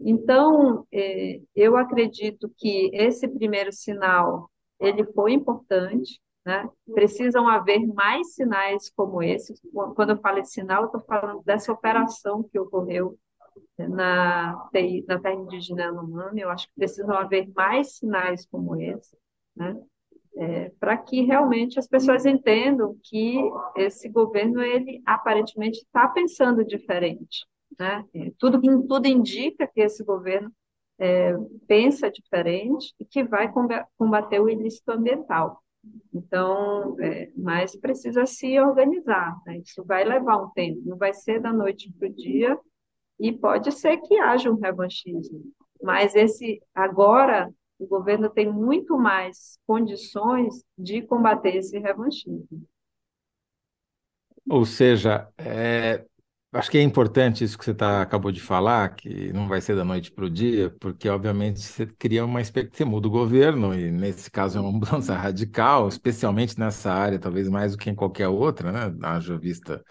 Então, 0.00 0.86
é, 0.90 1.38
eu 1.54 1.76
acredito 1.76 2.50
que 2.56 2.90
esse 2.94 3.28
primeiro 3.28 3.70
sinal 3.70 4.50
ele 4.80 5.04
foi 5.12 5.32
importante, 5.32 6.20
né? 6.44 6.68
Precisam 6.94 7.48
haver 7.48 7.86
mais 7.86 8.34
sinais 8.34 8.90
como 8.94 9.22
esse. 9.22 9.54
Quando 9.94 10.10
eu 10.10 10.18
falo 10.18 10.40
de 10.40 10.50
sinal, 10.50 10.82
eu 10.82 10.86
estou 10.86 11.00
falando 11.02 11.42
dessa 11.44 11.72
operação 11.72 12.42
que 12.44 12.58
ocorreu 12.58 13.18
na, 13.78 14.68
na 15.06 15.18
terra 15.20 15.34
indígena 15.34 15.82
Yanomami. 15.82 16.40
Eu 16.40 16.50
acho 16.50 16.66
que 16.68 16.74
precisam 16.74 17.14
haver 17.16 17.48
mais 17.54 17.96
sinais 17.96 18.46
como 18.46 18.80
esse, 18.80 19.16
né? 19.54 19.76
É, 20.38 20.70
para 20.78 20.98
que 20.98 21.22
realmente 21.22 21.78
as 21.78 21.86
pessoas 21.88 22.26
entendam 22.26 22.94
que 23.02 23.38
esse 23.74 24.06
governo 24.06 24.60
ele 24.60 25.02
aparentemente 25.06 25.78
está 25.78 26.06
pensando 26.08 26.62
diferente, 26.62 27.46
né? 27.78 28.04
É, 28.14 28.32
tudo, 28.38 28.60
tudo 28.86 29.06
indica 29.06 29.66
que 29.66 29.80
esse 29.80 30.04
governo 30.04 30.52
é, 30.98 31.34
pensa 31.66 32.10
diferente 32.10 32.94
e 33.00 33.04
que 33.04 33.24
vai 33.24 33.50
combater 33.96 34.40
o 34.40 34.48
ilícito 34.48 34.90
ambiental. 34.92 35.62
Então, 36.12 36.96
é, 37.00 37.30
mas 37.36 37.76
precisa 37.76 38.26
se 38.26 38.58
organizar. 38.58 39.36
Né? 39.46 39.58
Isso 39.58 39.84
vai 39.84 40.04
levar 40.04 40.36
um 40.36 40.50
tempo, 40.50 40.82
não 40.84 40.96
vai 40.96 41.14
ser 41.14 41.40
da 41.40 41.52
noite 41.52 41.92
para 41.92 42.08
o 42.08 42.12
dia 42.12 42.58
e 43.18 43.32
pode 43.32 43.72
ser 43.72 43.98
que 43.98 44.18
haja 44.18 44.50
um 44.50 44.58
revanchismo. 44.58 45.42
Mas 45.82 46.14
esse 46.14 46.60
agora 46.74 47.52
o 47.78 47.86
governo 47.86 48.30
tem 48.30 48.50
muito 48.50 48.96
mais 48.96 49.58
condições 49.66 50.64
de 50.78 51.02
combater 51.02 51.56
esse 51.56 51.78
revanchismo. 51.78 52.66
Ou 54.48 54.64
seja, 54.64 55.28
é, 55.36 56.04
Acho 56.56 56.70
que 56.70 56.78
é 56.78 56.82
importante 56.82 57.44
isso 57.44 57.58
que 57.58 57.64
você 57.66 57.74
tá, 57.74 58.00
acabou 58.00 58.32
de 58.32 58.40
falar, 58.40 58.94
que 58.94 59.30
não 59.32 59.46
vai 59.46 59.60
ser 59.60 59.76
da 59.76 59.84
noite 59.84 60.10
para 60.10 60.24
o 60.24 60.30
dia, 60.30 60.74
porque 60.80 61.06
obviamente 61.06 61.60
você 61.60 61.84
cria 61.84 62.24
uma 62.24 62.40
expectativa, 62.40 62.78
você 62.78 62.84
muda 62.86 63.08
o 63.08 63.10
governo, 63.10 63.74
e 63.74 63.90
nesse 63.90 64.30
caso 64.30 64.56
é 64.56 64.60
uma 64.62 64.72
mudança 64.72 65.14
radical, 65.14 65.86
especialmente 65.86 66.58
nessa 66.58 66.90
área, 66.90 67.18
talvez 67.18 67.48
mais 67.50 67.72
do 67.72 67.78
que 67.78 67.90
em 67.90 67.94
qualquer 67.94 68.28
outra, 68.28 68.72
né? 68.72 68.96
Haja 69.02 69.36
vista 69.36 69.84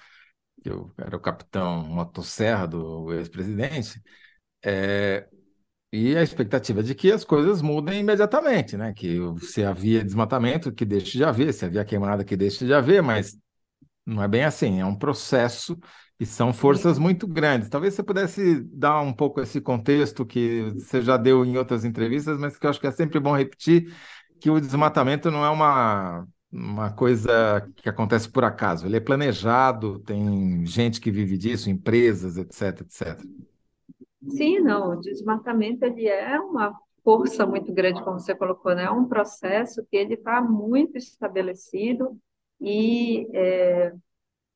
que 0.66 0.70
eu 0.72 0.92
era 0.98 1.16
o 1.16 1.20
capitão 1.20 1.84
motosserra 1.84 2.68
do 2.68 3.14
ex-presidente, 3.14 4.02
é, 4.64 5.28
e 5.94 6.18
a 6.18 6.24
expectativa 6.24 6.82
de 6.82 6.96
que 6.96 7.12
as 7.12 7.24
coisas 7.24 7.62
mudem 7.62 8.00
imediatamente, 8.00 8.76
né? 8.76 8.92
Que 8.92 9.20
se 9.42 9.64
havia 9.64 10.04
desmatamento, 10.04 10.74
que 10.74 10.84
deixe 10.84 11.20
de 11.20 11.24
haver, 11.24 11.54
se 11.54 11.66
havia 11.66 11.86
queimada, 11.86 12.26
que 12.26 12.36
deixe 12.36 12.66
de 12.66 12.74
haver, 12.74 13.04
mas 13.04 13.38
não 14.06 14.24
é 14.24 14.28
bem 14.28 14.44
assim, 14.44 14.80
é 14.80 14.86
um 14.86 14.98
processo 14.98 15.78
e 16.20 16.26
são 16.26 16.52
forças 16.52 16.98
muito 16.98 17.28
grandes. 17.28 17.70
Talvez 17.70 17.94
você 17.94 18.02
pudesse 18.02 18.62
dar 18.64 19.02
um 19.02 19.14
pouco 19.14 19.42
esse 19.42 19.62
contexto 19.62 20.26
que 20.26 20.72
você 20.80 21.00
já 21.00 21.16
deu 21.16 21.46
em 21.46 21.58
outras 21.58 21.86
entrevistas, 21.86 22.40
mas 22.40 22.58
que 22.58 22.66
eu 22.66 22.72
acho 22.72 22.80
que 22.80 22.88
é 22.88 22.92
sempre 22.92 23.20
bom 23.20 23.38
repetir 23.38 23.94
que 24.40 24.50
o 24.50 24.60
desmatamento 24.60 25.30
não 25.30 25.46
é 25.46 25.50
uma, 25.50 26.28
uma 26.56 26.90
coisa 26.92 27.70
que 27.76 27.90
acontece 27.90 28.30
por 28.30 28.46
acaso. 28.46 28.86
Ele 28.86 28.96
é 28.96 29.02
planejado, 29.02 30.00
tem 30.00 30.66
gente 30.66 31.02
que 31.02 31.12
vive 31.12 31.38
disso, 31.38 31.70
empresas, 31.70 32.38
etc, 32.38 32.82
etc. 32.82 33.20
Sim, 34.30 34.60
não, 34.60 34.92
o 34.92 35.02
desmatamento 35.02 35.84
ele 35.84 36.08
é 36.08 36.40
uma 36.40 36.74
força 37.04 37.46
muito 37.46 37.72
grande, 37.74 38.04
como 38.04 38.20
você 38.20 38.34
colocou, 38.34 38.74
né? 38.74 38.86
É 38.86 38.90
um 38.90 39.06
processo 39.06 39.86
que 39.92 39.98
ele 39.98 40.16
está 40.16 40.42
muito 40.42 40.98
estabelecido 40.98 42.18
e 42.60 43.28
é, 43.34 43.94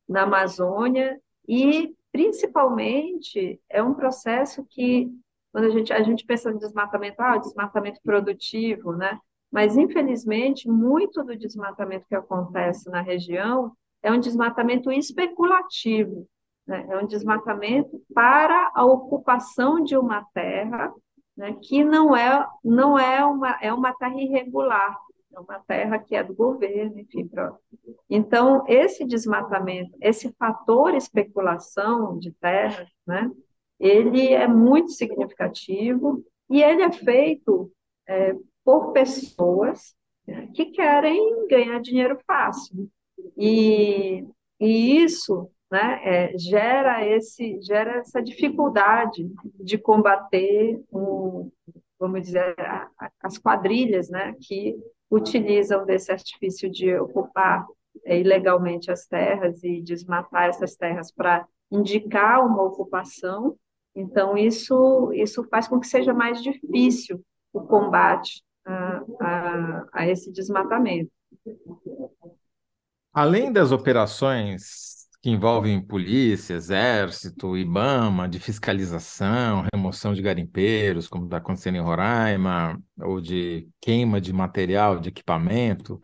na 0.07 0.23
Amazônia 0.23 1.19
e, 1.47 1.93
principalmente, 2.11 3.61
é 3.69 3.83
um 3.83 3.93
processo 3.93 4.65
que, 4.69 5.11
quando 5.51 5.65
a 5.65 5.69
gente, 5.69 5.91
a 5.93 6.01
gente 6.01 6.25
pensa 6.25 6.51
no 6.51 6.57
desmatamento, 6.57 7.21
ah, 7.21 7.37
desmatamento 7.37 7.99
produtivo, 8.01 8.93
né? 8.93 9.19
Mas, 9.51 9.75
infelizmente, 9.75 10.69
muito 10.69 11.23
do 11.23 11.35
desmatamento 11.35 12.07
que 12.07 12.15
acontece 12.15 12.89
na 12.89 13.01
região 13.01 13.71
é 14.01 14.11
um 14.11 14.19
desmatamento 14.19 14.91
especulativo, 14.91 16.27
né? 16.67 16.85
é 16.89 16.97
um 16.97 17.07
desmatamento 17.07 18.01
para 18.13 18.71
a 18.75 18.85
ocupação 18.85 19.83
de 19.83 19.97
uma 19.97 20.23
terra 20.33 20.93
né? 21.39 21.55
que 21.61 21.83
não 21.83 22.15
é, 22.15 22.45
não 22.63 22.99
é, 22.99 23.23
uma, 23.25 23.57
é 23.61 23.73
uma 23.73 23.93
terra 23.93 24.21
irregular, 24.21 24.97
é 25.33 25.39
uma 25.39 25.59
terra 25.59 25.97
que 25.97 26.15
é 26.15 26.23
do 26.23 26.35
governo, 26.35 26.99
enfim. 26.99 27.29
Então, 28.09 28.63
esse 28.67 29.05
desmatamento, 29.05 29.95
esse 30.01 30.33
fator 30.33 30.93
especulação 30.93 32.19
de 32.19 32.31
terra, 32.33 32.85
né, 33.07 33.31
ele 33.79 34.33
é 34.33 34.47
muito 34.47 34.91
significativo 34.91 36.23
e 36.49 36.61
ele 36.61 36.81
é 36.81 36.91
feito 36.91 37.71
é, 38.07 38.35
por 38.69 38.91
pessoas 38.91 39.95
né, 40.27 40.47
que 40.53 40.67
querem 40.67 41.47
ganhar 41.47 41.81
dinheiro 41.81 42.19
fácil. 42.27 42.87
E, 43.35 44.23
e 44.59 45.01
isso 45.01 45.49
né, 45.71 45.99
é, 46.03 46.37
gera, 46.37 47.03
esse, 47.03 47.59
gera 47.63 47.97
essa 47.97 48.21
dificuldade 48.21 49.27
de 49.59 49.75
combater, 49.79 50.79
o, 50.91 51.51
vamos 51.99 52.21
dizer, 52.21 52.55
as 53.19 53.39
quadrilhas 53.39 54.07
né, 54.07 54.35
que 54.39 54.77
utilizam 55.09 55.83
desse 55.83 56.11
artifício 56.11 56.69
de 56.69 56.95
ocupar 56.95 57.65
é, 58.05 58.19
ilegalmente 58.19 58.91
as 58.91 59.07
terras 59.07 59.63
e 59.63 59.81
desmatar 59.81 60.47
essas 60.47 60.75
terras 60.75 61.11
para 61.11 61.43
indicar 61.71 62.45
uma 62.45 62.61
ocupação. 62.61 63.57
Então, 63.95 64.37
isso, 64.37 65.11
isso 65.13 65.43
faz 65.45 65.67
com 65.67 65.79
que 65.79 65.87
seja 65.87 66.13
mais 66.13 66.43
difícil 66.43 67.19
o 67.51 67.61
combate 67.61 68.43
a, 68.69 69.03
a, 69.19 69.85
a 69.93 70.07
esse 70.07 70.31
desmatamento. 70.31 71.11
Além 73.13 73.51
das 73.51 73.71
operações 73.71 74.99
que 75.21 75.29
envolvem 75.29 75.81
polícia, 75.81 76.53
exército, 76.53 77.57
IBAMA, 77.57 78.29
de 78.29 78.39
fiscalização, 78.39 79.65
remoção 79.73 80.13
de 80.13 80.21
garimpeiros, 80.21 81.09
como 81.09 81.25
está 81.25 81.37
acontecendo 81.37 81.75
em 81.75 81.81
Roraima, 81.81 82.81
ou 82.97 83.19
de 83.19 83.67
queima 83.81 84.21
de 84.21 84.31
material, 84.31 84.99
de 84.99 85.09
equipamento, 85.09 86.01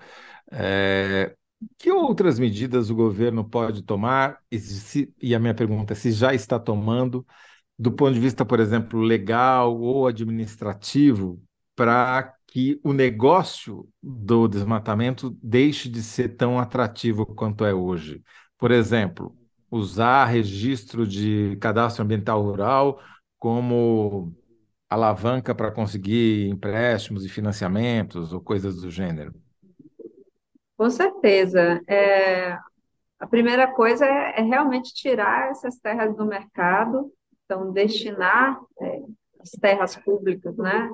é, 0.51 1.33
que 1.77 1.91
outras 1.91 2.37
medidas 2.39 2.89
o 2.89 2.95
governo 2.95 3.47
pode 3.47 3.83
tomar? 3.83 4.39
E, 4.51 4.59
se, 4.59 5.13
e 5.21 5.33
a 5.33 5.39
minha 5.39 5.53
pergunta 5.53 5.93
é 5.93 5.95
se 5.95 6.11
já 6.11 6.33
está 6.33 6.59
tomando, 6.59 7.25
do 7.79 7.91
ponto 7.93 8.13
de 8.13 8.19
vista, 8.19 8.43
por 8.43 8.59
exemplo, 8.59 8.99
legal 8.99 9.79
ou 9.79 10.07
administrativo, 10.07 11.41
para 11.75 12.34
que 12.55 12.79
o 12.85 12.93
negócio 12.93 13.85
do 14.01 14.47
desmatamento 14.47 15.37
deixe 15.43 15.89
de 15.89 16.01
ser 16.01 16.37
tão 16.37 16.57
atrativo 16.57 17.25
quanto 17.25 17.65
é 17.65 17.73
hoje. 17.73 18.23
Por 18.57 18.71
exemplo, 18.71 19.35
usar 19.69 20.23
registro 20.23 21.05
de 21.05 21.57
cadastro 21.57 22.01
ambiental 22.01 22.41
rural 22.41 23.01
como 23.37 24.33
alavanca 24.89 25.53
para 25.53 25.69
conseguir 25.69 26.47
empréstimos 26.47 27.25
e 27.25 27.29
financiamentos 27.29 28.31
ou 28.31 28.39
coisas 28.39 28.79
do 28.79 28.89
gênero. 28.89 29.33
Com 30.77 30.89
certeza. 30.89 31.81
É, 31.85 32.53
a 33.19 33.27
primeira 33.29 33.67
coisa 33.67 34.05
é, 34.05 34.39
é, 34.39 34.41
realmente 34.43 34.93
tirar 34.93 35.51
essas 35.51 35.77
terras 35.77 36.15
do 36.15 36.25
mercado, 36.25 37.11
então 37.43 37.73
destinar 37.73 38.57
é, 38.79 39.01
as 39.45 39.59
terras 39.61 39.95
públicas, 39.95 40.57
né, 40.57 40.89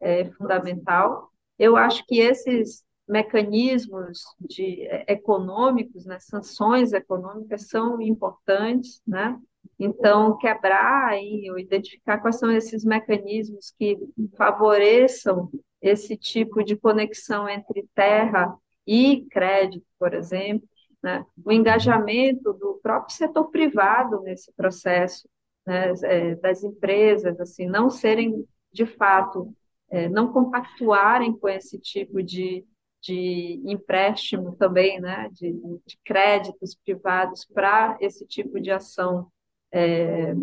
é, 0.00 0.20
é 0.20 0.30
fundamental. 0.32 1.30
Eu 1.58 1.76
acho 1.76 2.04
que 2.06 2.18
esses 2.18 2.84
mecanismos 3.08 4.20
de, 4.40 4.82
é, 4.86 5.12
econômicos, 5.12 6.04
né, 6.04 6.18
sanções 6.18 6.92
econômicas 6.92 7.68
são 7.68 8.00
importantes, 8.00 9.00
né? 9.06 9.38
Então, 9.78 10.36
quebrar 10.36 11.16
e 11.18 11.48
identificar 11.58 12.18
quais 12.18 12.38
são 12.38 12.50
esses 12.50 12.84
mecanismos 12.84 13.72
que 13.78 13.98
favoreçam 14.36 15.50
esse 15.80 16.16
tipo 16.16 16.62
de 16.62 16.76
conexão 16.76 17.48
entre 17.48 17.86
terra 17.94 18.54
e 18.86 19.26
crédito, 19.30 19.86
por 19.98 20.14
exemplo, 20.14 20.68
né? 21.02 21.24
o 21.44 21.52
engajamento 21.52 22.52
do 22.54 22.78
próprio 22.82 23.14
setor 23.14 23.50
privado 23.50 24.20
nesse 24.22 24.52
processo, 24.52 25.28
né? 25.66 25.92
é, 26.04 26.34
das 26.36 26.62
empresas, 26.62 27.38
assim, 27.40 27.66
não 27.66 27.90
serem, 27.90 28.46
de 28.72 28.86
fato, 28.86 29.54
é, 29.90 30.08
não 30.08 30.32
compactuarem 30.32 31.36
com 31.36 31.48
esse 31.48 31.78
tipo 31.78 32.22
de, 32.22 32.64
de 33.00 33.60
empréstimo 33.64 34.56
também, 34.56 35.00
né? 35.00 35.28
de, 35.32 35.52
de 35.52 35.98
créditos 36.04 36.74
privados 36.74 37.44
para 37.44 37.96
esse 38.00 38.26
tipo 38.26 38.60
de 38.60 38.70
ação, 38.70 39.28
é, 39.72 40.34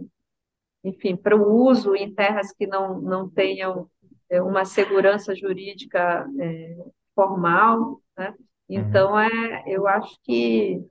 enfim, 0.83 1.15
para 1.15 1.35
o 1.35 1.65
uso 1.67 1.95
em 1.95 2.13
terras 2.13 2.51
que 2.51 2.65
não, 2.65 2.99
não 2.99 3.29
tenham 3.29 3.89
é, 4.29 4.41
uma 4.41 4.65
segurança 4.65 5.35
jurídica 5.35 6.27
é, 6.39 6.77
formal, 7.13 8.01
né? 8.17 8.33
Então, 8.69 9.19
é, 9.19 9.63
eu 9.67 9.85
acho 9.85 10.17
que 10.23 10.81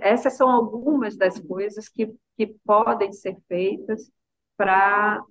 essas 0.00 0.34
são 0.34 0.50
algumas 0.50 1.16
das 1.16 1.38
coisas 1.38 1.88
que, 1.88 2.14
que 2.36 2.46
podem 2.64 3.12
ser 3.12 3.36
feitas 3.48 4.10
para 4.56 5.22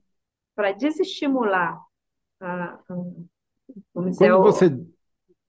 desestimular 0.77 1.79
a, 2.39 2.63
a, 2.65 2.79
vamos 3.93 4.11
dizer, 4.11 4.31
Quando 4.31 4.43
você 4.43 4.69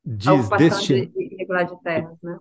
diz 0.04 0.48
destinar... 0.50 1.06
de 1.06 1.22
irregular 1.22 1.66
de 1.66 1.82
terras, 1.82 2.16
né? 2.22 2.38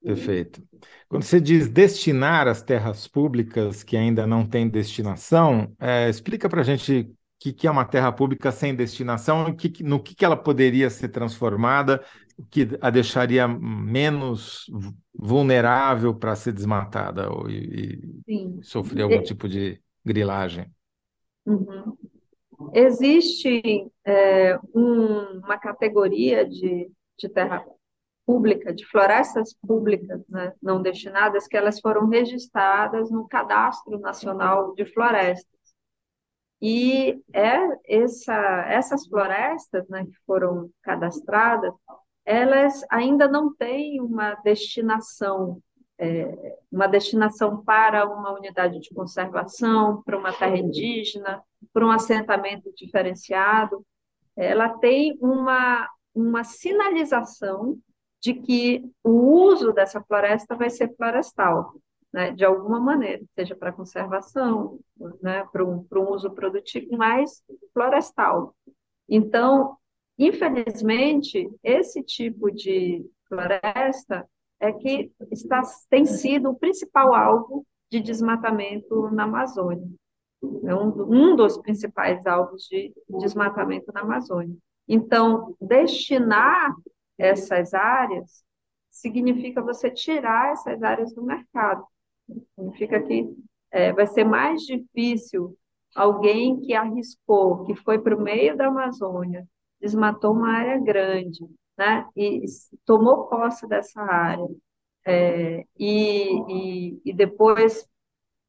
Perfeito. 0.00 0.62
Quando 1.08 1.24
você 1.24 1.40
diz 1.40 1.68
destinar 1.68 2.46
as 2.46 2.62
terras 2.62 3.08
públicas 3.08 3.82
que 3.82 3.96
ainda 3.96 4.26
não 4.26 4.46
têm 4.46 4.68
destinação, 4.68 5.74
é, 5.78 6.08
explica 6.08 6.48
para 6.48 6.60
a 6.60 6.64
gente 6.64 7.12
que, 7.38 7.52
que 7.52 7.66
é 7.66 7.70
uma 7.70 7.84
terra 7.84 8.12
pública 8.12 8.52
sem 8.52 8.74
destinação, 8.74 9.54
que, 9.54 9.82
no 9.82 10.00
que, 10.00 10.14
que 10.14 10.24
ela 10.24 10.36
poderia 10.36 10.88
ser 10.88 11.08
transformada, 11.08 12.02
que 12.50 12.68
a 12.80 12.90
deixaria 12.90 13.48
menos 13.48 14.66
vulnerável 15.14 16.14
para 16.14 16.36
ser 16.36 16.52
desmatada 16.52 17.30
ou, 17.30 17.50
e, 17.50 18.22
e 18.26 18.62
sofrer 18.62 19.02
algum 19.02 19.22
tipo 19.22 19.48
de 19.48 19.80
grilagem. 20.04 20.70
Uhum. 21.44 21.96
Existe 22.72 23.90
é, 24.04 24.58
um, 24.74 25.38
uma 25.38 25.58
categoria 25.58 26.46
de, 26.46 26.90
de 27.18 27.28
terra 27.28 27.64
pública, 28.26 28.74
de 28.74 28.84
florestas 28.84 29.54
públicas 29.66 30.22
né, 30.28 30.52
não 30.62 30.82
destinadas, 30.82 31.46
que 31.46 31.56
elas 31.56 31.80
foram 31.80 32.08
registradas 32.08 33.10
no 33.10 33.26
Cadastro 33.26 33.98
Nacional 33.98 34.74
de 34.74 34.84
Florestas. 34.84 35.58
E 36.60 37.22
é 37.32 37.56
essa, 37.86 38.34
essas 38.68 39.06
florestas 39.06 39.88
né, 39.88 40.04
que 40.04 40.18
foram 40.26 40.68
cadastradas, 40.82 41.72
elas 42.28 42.84
ainda 42.90 43.26
não 43.26 43.54
têm 43.54 44.02
uma 44.02 44.34
destinação, 44.44 45.62
é, 45.96 46.58
uma 46.70 46.86
destinação 46.86 47.64
para 47.64 48.06
uma 48.06 48.34
unidade 48.34 48.78
de 48.80 48.92
conservação, 48.92 50.02
para 50.02 50.18
uma 50.18 50.30
terra 50.30 50.58
indígena, 50.58 51.42
para 51.72 51.86
um 51.86 51.90
assentamento 51.90 52.70
diferenciado. 52.76 53.82
Ela 54.36 54.68
tem 54.68 55.16
uma, 55.22 55.88
uma 56.14 56.44
sinalização 56.44 57.78
de 58.20 58.34
que 58.34 58.84
o 59.02 59.10
uso 59.10 59.72
dessa 59.72 60.02
floresta 60.02 60.54
vai 60.54 60.68
ser 60.68 60.94
florestal 60.96 61.76
né, 62.12 62.30
de 62.32 62.44
alguma 62.44 62.78
maneira, 62.78 63.22
seja 63.34 63.56
para 63.56 63.72
conservação, 63.72 64.78
né, 65.22 65.46
para 65.50 65.64
um, 65.64 65.82
para 65.82 65.98
um 65.98 66.10
uso 66.10 66.30
produtivo 66.32 66.94
mais 66.94 67.42
florestal. 67.72 68.54
Então, 69.08 69.78
infelizmente, 70.18 71.48
esse 71.62 72.02
tipo 72.02 72.50
de 72.50 73.04
floresta 73.28 74.28
é 74.60 74.72
que 74.72 75.12
está, 75.30 75.62
tem 75.88 76.04
sido 76.04 76.50
o 76.50 76.58
principal 76.58 77.14
alvo 77.14 77.64
de 77.90 78.00
desmatamento 78.00 79.10
na 79.10 79.24
Amazônia. 79.24 79.88
É 80.64 80.74
um, 80.74 81.32
um 81.32 81.36
dos 81.36 81.58
principais 81.58 82.26
alvos 82.26 82.64
de 82.64 82.92
desmatamento 83.20 83.92
na 83.92 84.00
Amazônia. 84.00 84.56
Então, 84.86 85.54
destinar 85.60 86.74
essas 87.16 87.74
áreas 87.74 88.42
significa 88.90 89.62
você 89.62 89.90
tirar 89.90 90.52
essas 90.52 90.82
áreas 90.82 91.12
do 91.14 91.22
mercado. 91.22 91.84
Significa 92.54 93.00
que 93.02 93.28
é, 93.70 93.92
vai 93.92 94.06
ser 94.06 94.24
mais 94.24 94.62
difícil 94.62 95.56
alguém 95.94 96.60
que 96.60 96.74
arriscou, 96.74 97.64
que 97.64 97.74
foi 97.74 97.98
para 97.98 98.16
o 98.16 98.20
meio 98.20 98.56
da 98.56 98.66
Amazônia, 98.66 99.46
desmatou 99.80 100.32
uma 100.32 100.50
área 100.50 100.78
grande, 100.80 101.44
né, 101.76 102.06
e 102.16 102.44
tomou 102.84 103.28
posse 103.28 103.66
dessa 103.68 104.00
área, 104.02 104.48
é, 105.06 105.64
e, 105.78 106.28
e, 106.48 107.00
e, 107.04 107.12
depois 107.12 107.88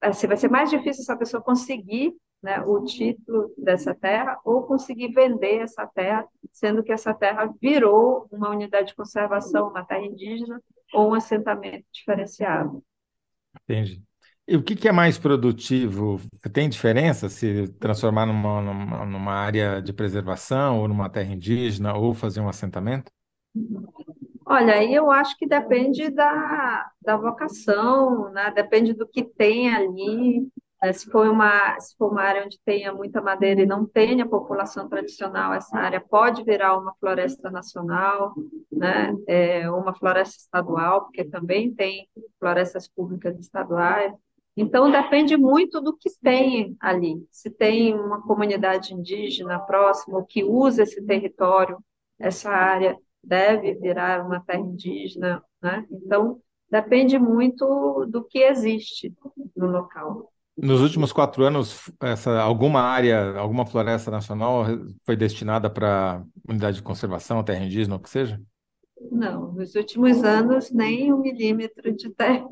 assim, 0.02 0.28
vai 0.28 0.38
ser 0.38 0.50
mais 0.50 0.70
difícil 0.70 1.02
essa 1.02 1.16
pessoa 1.16 1.42
conseguir 1.42 2.14
né, 2.42 2.62
o 2.62 2.84
título 2.84 3.54
dessa 3.58 3.94
terra 3.94 4.40
ou 4.44 4.64
conseguir 4.64 5.10
vender 5.10 5.60
essa 5.60 5.86
terra, 5.88 6.28
sendo 6.52 6.84
que 6.84 6.92
essa 6.92 7.14
terra 7.14 7.54
virou 7.62 8.28
uma 8.32 8.50
unidade 8.50 8.88
de 8.88 8.96
conservação, 8.96 9.70
uma 9.70 9.86
terra 9.86 10.06
indígena 10.06 10.62
ou 10.94 11.10
um 11.10 11.14
assentamento 11.14 11.86
diferenciado. 11.92 12.84
Entendi. 13.64 14.02
E 14.50 14.58
o 14.58 14.64
que, 14.64 14.76
que 14.76 14.88
é 14.88 14.92
mais 14.92 15.20
produtivo? 15.20 16.20
Tem 16.52 16.68
diferença 16.68 17.30
se 17.30 17.68
transformar 17.80 18.26
numa, 18.26 18.60
numa, 18.60 19.06
numa 19.06 19.34
área 19.34 19.80
de 19.80 19.94
preservação 19.94 20.80
ou 20.80 20.88
numa 20.88 21.08
terra 21.08 21.32
indígena 21.32 21.96
ou 21.96 22.16
fazer 22.16 22.42
um 22.42 22.50
assentamento? 22.50 23.12
Olha, 24.48 24.84
eu 24.84 25.12
acho 25.12 25.38
que 25.38 25.46
depende 25.48 26.10
da, 26.10 26.90
da 27.00 27.16
vocação, 27.16 28.32
né? 28.32 28.52
depende 28.56 28.96
do 28.96 29.08
que 29.08 29.24
tem 29.24 29.72
ali. 29.72 30.48
É, 30.82 30.92
se 30.94 31.12
for 31.12 31.30
uma, 31.30 31.80
se 31.80 31.96
for 31.96 32.12
uma 32.12 32.24
área 32.24 32.44
onde 32.44 32.58
tenha 32.66 32.92
muita 32.92 33.22
madeira 33.22 33.62
e 33.62 33.68
não 33.68 33.86
tenha 33.86 34.28
população 34.28 34.90
tradicional, 34.90 35.54
essa 35.54 35.78
área 35.78 36.02
pode 36.02 36.44
virar 36.44 36.76
uma 36.76 36.96
floresta 37.00 37.52
nacional, 37.52 38.34
né? 38.72 39.14
É, 39.28 39.70
uma 39.70 39.94
floresta 39.94 40.38
estadual, 40.38 41.04
porque 41.04 41.24
também 41.24 41.72
tem 41.72 42.10
florestas 42.40 42.88
públicas 42.88 43.38
estaduais. 43.38 44.12
Então, 44.62 44.92
depende 44.92 45.38
muito 45.38 45.80
do 45.80 45.96
que 45.96 46.10
tem 46.22 46.76
ali. 46.82 47.26
Se 47.32 47.50
tem 47.50 47.94
uma 47.98 48.22
comunidade 48.22 48.94
indígena 48.94 49.58
próxima, 49.58 50.18
ou 50.18 50.26
que 50.26 50.44
usa 50.44 50.84
esse 50.84 51.02
território, 51.06 51.78
essa 52.20 52.50
área 52.52 52.98
deve 53.24 53.76
virar 53.76 54.26
uma 54.26 54.42
terra 54.42 54.60
indígena, 54.60 55.42
né? 55.62 55.86
Então, 55.90 56.42
depende 56.70 57.18
muito 57.18 58.06
do 58.10 58.22
que 58.26 58.40
existe 58.40 59.14
no 59.56 59.68
local. 59.68 60.30
Nos 60.58 60.82
últimos 60.82 61.14
quatro 61.14 61.46
anos, 61.46 61.90
essa, 62.02 62.42
alguma 62.42 62.82
área, 62.82 63.38
alguma 63.38 63.66
floresta 63.66 64.12
nacional 64.12 64.66
foi 65.06 65.16
destinada 65.16 65.70
para 65.70 66.22
unidade 66.46 66.76
de 66.78 66.84
conservação, 66.84 67.42
terra 67.46 67.64
indígena, 67.64 67.96
ou 67.96 68.00
o 68.02 68.04
que 68.04 68.10
seja? 68.10 68.42
Não, 69.12 69.54
nos 69.54 69.76
últimos 69.76 70.24
anos, 70.24 70.72
nem 70.72 71.14
um 71.14 71.20
milímetro 71.20 71.92
de 71.92 72.10
terra, 72.14 72.48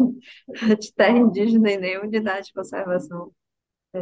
de 0.79 0.93
terra 0.93 1.17
indígena 1.17 1.71
e 1.71 1.77
nem 1.77 1.99
unidade 1.99 2.47
de 2.47 2.53
conservação, 2.53 3.31
é, 3.93 3.99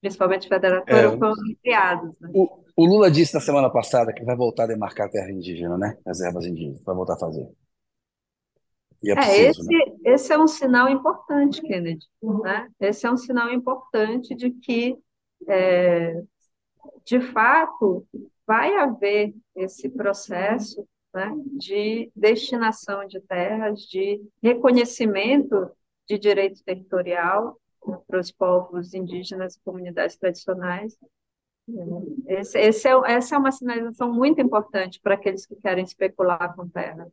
principalmente 0.00 0.48
federatora, 0.48 1.14
é, 1.14 1.18
foram 1.18 1.34
criados. 1.62 2.14
Né? 2.20 2.30
O, 2.34 2.64
o, 2.76 2.86
Lula 2.86 3.10
disse 3.10 3.34
na 3.34 3.40
semana 3.40 3.70
passada 3.70 4.12
que 4.12 4.24
vai 4.24 4.36
voltar 4.36 4.64
a 4.64 4.68
demarcar 4.68 5.06
a 5.06 5.10
terra 5.10 5.30
indígena, 5.30 5.78
né? 5.78 5.96
As 6.06 6.20
ervas 6.20 6.44
indígenas, 6.44 6.82
vai 6.84 6.94
voltar 6.94 7.14
a 7.14 7.18
fazer. 7.18 7.48
É, 9.04 9.10
é 9.10 9.14
preciso, 9.14 9.60
esse, 9.60 9.68
né? 9.68 9.96
esse 10.04 10.32
é 10.32 10.38
um 10.38 10.48
sinal 10.48 10.88
importante, 10.88 11.62
Kennedy. 11.62 12.06
Né? 12.22 12.68
Esse 12.80 13.06
é 13.06 13.10
um 13.10 13.16
sinal 13.16 13.50
importante 13.50 14.34
de 14.34 14.50
que, 14.50 14.96
é, 15.48 16.20
de 17.04 17.20
fato, 17.20 18.06
vai 18.46 18.74
haver 18.76 19.34
esse 19.54 19.88
processo 19.88 20.86
né, 21.12 21.32
de 21.58 22.10
destinação 22.14 23.06
de 23.06 23.20
terras, 23.20 23.80
de 23.82 24.20
reconhecimento 24.42 25.70
de 26.06 26.18
direito 26.18 26.62
territorial 26.64 27.58
para 28.06 28.20
os 28.20 28.30
povos 28.30 28.94
indígenas 28.94 29.54
e 29.54 29.60
comunidades 29.60 30.16
tradicionais. 30.16 30.98
Esse, 32.26 32.58
esse 32.58 32.88
é, 32.88 32.92
essa 33.06 33.34
é 33.34 33.38
uma 33.38 33.52
sinalização 33.52 34.12
muito 34.12 34.40
importante 34.40 35.00
para 35.00 35.14
aqueles 35.14 35.46
que 35.46 35.54
querem 35.56 35.84
especular 35.84 36.54
com 36.54 36.68
terra. 36.68 37.06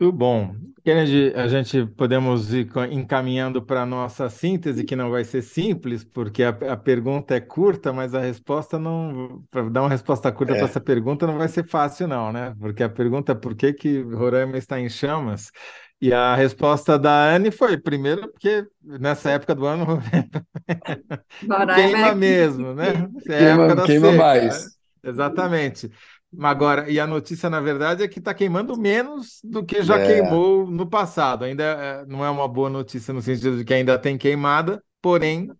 Muito 0.00 0.16
bom. 0.16 0.56
Kennedy, 0.82 1.30
a 1.36 1.46
gente 1.46 1.84
podemos 1.84 2.54
ir 2.54 2.70
encaminhando 2.90 3.60
para 3.60 3.82
a 3.82 3.86
nossa 3.86 4.30
síntese, 4.30 4.82
que 4.82 4.96
não 4.96 5.10
vai 5.10 5.24
ser 5.24 5.42
simples, 5.42 6.02
porque 6.02 6.42
a, 6.42 6.48
a 6.48 6.76
pergunta 6.76 7.34
é 7.34 7.40
curta, 7.40 7.92
mas 7.92 8.14
a 8.14 8.20
resposta 8.20 8.78
não. 8.78 9.44
Para 9.50 9.68
dar 9.68 9.82
uma 9.82 9.90
resposta 9.90 10.32
curta 10.32 10.54
para 10.54 10.62
é. 10.62 10.64
essa 10.64 10.80
pergunta 10.80 11.26
não 11.26 11.36
vai 11.36 11.48
ser 11.48 11.66
fácil, 11.66 12.08
não, 12.08 12.32
né? 12.32 12.54
Porque 12.58 12.82
a 12.82 12.88
pergunta 12.88 13.32
é 13.32 13.34
por 13.34 13.54
que, 13.54 13.74
que 13.74 14.00
Roraima 14.00 14.56
está 14.56 14.80
em 14.80 14.88
chamas? 14.88 15.52
E 16.00 16.14
a 16.14 16.34
resposta 16.34 16.98
da 16.98 17.34
Anne 17.34 17.50
foi, 17.50 17.76
primeiro, 17.76 18.32
porque 18.32 18.66
nessa 18.82 19.32
época 19.32 19.54
do 19.54 19.66
ano 19.66 20.00
queima 21.74 22.08
é 22.08 22.14
mesmo, 22.14 22.72
né? 22.72 23.06
É 23.28 23.38
queima, 23.38 23.82
queima 23.84 24.06
seca, 24.06 24.18
mais. 24.18 24.64
Né? 24.64 24.70
Exatamente. 25.10 25.90
Agora, 26.38 26.88
e 26.88 27.00
a 27.00 27.06
notícia, 27.06 27.50
na 27.50 27.60
verdade, 27.60 28.04
é 28.04 28.08
que 28.08 28.20
está 28.20 28.32
queimando 28.32 28.78
menos 28.78 29.40
do 29.42 29.64
que 29.64 29.82
já 29.82 29.98
é. 29.98 30.06
queimou 30.06 30.70
no 30.70 30.86
passado. 30.86 31.44
Ainda 31.44 31.64
é, 31.64 32.06
não 32.06 32.24
é 32.24 32.30
uma 32.30 32.46
boa 32.46 32.70
notícia 32.70 33.12
no 33.12 33.20
sentido 33.20 33.58
de 33.58 33.64
que 33.64 33.74
ainda 33.74 33.98
tem 33.98 34.16
queimada, 34.16 34.82
porém 35.02 35.50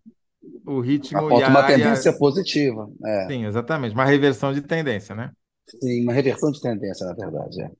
o 0.64 0.80
ritmo 0.80 1.18
Aponta 1.18 1.40
e 1.40 1.44
a 1.44 1.48
uma 1.48 1.60
área... 1.60 1.76
tendência 1.76 2.12
positiva. 2.16 2.88
É. 3.04 3.26
Sim, 3.26 3.46
exatamente. 3.46 3.94
Uma 3.94 4.04
reversão 4.04 4.52
de 4.52 4.62
tendência, 4.62 5.14
né? 5.14 5.32
Sim, 5.66 6.04
uma 6.04 6.12
reversão 6.12 6.52
de 6.52 6.60
tendência, 6.60 7.04
na 7.06 7.14
verdade. 7.14 7.62
É. 7.62 7.70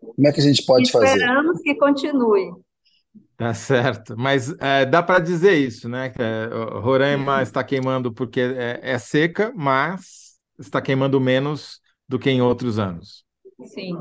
Como 0.00 0.26
é 0.26 0.32
que 0.32 0.40
a 0.40 0.44
gente 0.44 0.64
pode 0.64 0.82
Esperamos 0.82 1.10
fazer? 1.10 1.24
Esperamos 1.24 1.62
que 1.62 1.74
continue. 1.76 2.50
Tá 3.36 3.54
certo, 3.54 4.16
mas 4.18 4.52
é, 4.58 4.84
dá 4.84 5.00
para 5.00 5.20
dizer 5.20 5.54
isso, 5.54 5.88
né? 5.88 6.08
Que, 6.08 6.20
é, 6.20 6.48
Roraima 6.80 7.40
está 7.40 7.62
queimando 7.62 8.12
porque 8.12 8.40
é, 8.40 8.80
é 8.82 8.98
seca, 8.98 9.52
mas 9.54 10.27
está 10.58 10.80
queimando 10.80 11.20
menos 11.20 11.80
do 12.08 12.18
que 12.18 12.30
em 12.30 12.40
outros 12.40 12.78
anos. 12.78 13.24
Sim. 13.66 13.94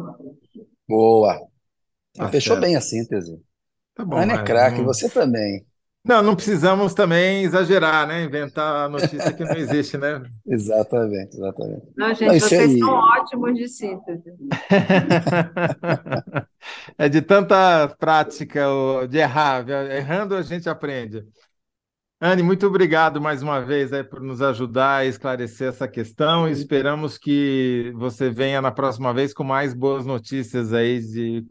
Boa. 0.87 1.37
Tá 2.15 2.29
Fechou 2.29 2.55
certo. 2.55 2.65
bem 2.65 2.75
a 2.75 2.81
síntese. 2.81 3.39
Tá 3.93 4.05
bom. 4.05 4.17
Ana 4.17 4.35
é 4.35 4.43
craque, 4.43 4.81
você 4.81 5.09
também. 5.09 5.65
Não, 6.07 6.23
não 6.23 6.35
precisamos 6.35 6.93
também 6.93 7.43
exagerar, 7.43 8.07
né? 8.07 8.23
Inventar 8.23 8.85
a 8.85 8.89
notícia 8.89 9.33
que 9.33 9.43
não 9.43 9.51
existe, 9.57 9.97
né? 9.97 10.23
exatamente, 10.47 11.35
exatamente. 11.35 11.85
Não, 11.97 12.13
gente, 12.13 12.27
não, 12.27 12.39
vocês 12.39 12.71
aí... 12.71 12.79
são 12.79 12.93
ótimos 12.93 13.55
de 13.55 13.67
síntese. 13.67 14.33
é 16.97 17.09
de 17.09 17.21
tanta 17.21 17.93
prática 17.99 18.65
de 19.09 19.17
errar. 19.17 19.67
Errando 19.69 20.35
a 20.35 20.41
gente 20.41 20.69
aprende. 20.69 21.25
Anne, 22.19 22.41
muito 22.41 22.65
obrigado 22.65 23.21
mais 23.21 23.43
uma 23.43 23.61
vez 23.61 23.93
aí 23.93 24.03
por 24.03 24.19
nos 24.21 24.41
ajudar 24.41 24.97
a 24.97 25.05
esclarecer 25.05 25.69
essa 25.69 25.87
questão. 25.87 26.47
Esperamos 26.47 27.15
que 27.15 27.93
você 27.95 28.31
venha 28.31 28.59
na 28.59 28.71
próxima 28.71 29.13
vez 29.13 29.35
com 29.35 29.43
mais 29.43 29.71
boas 29.71 30.03
notícias 30.03 30.73
aí, 30.73 30.99
de, 30.99 31.45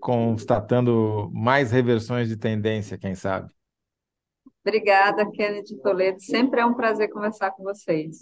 constatando 0.00 1.30
mais 1.34 1.70
reversões 1.70 2.28
de 2.28 2.36
tendência, 2.38 2.96
quem 2.96 3.14
sabe. 3.14 3.52
Obrigada, 4.64 5.30
Kennedy 5.30 5.76
Toledo. 5.82 6.18
Sempre 6.22 6.60
é 6.60 6.64
um 6.64 6.72
prazer 6.72 7.10
conversar 7.10 7.50
com 7.50 7.62
vocês. 7.62 8.16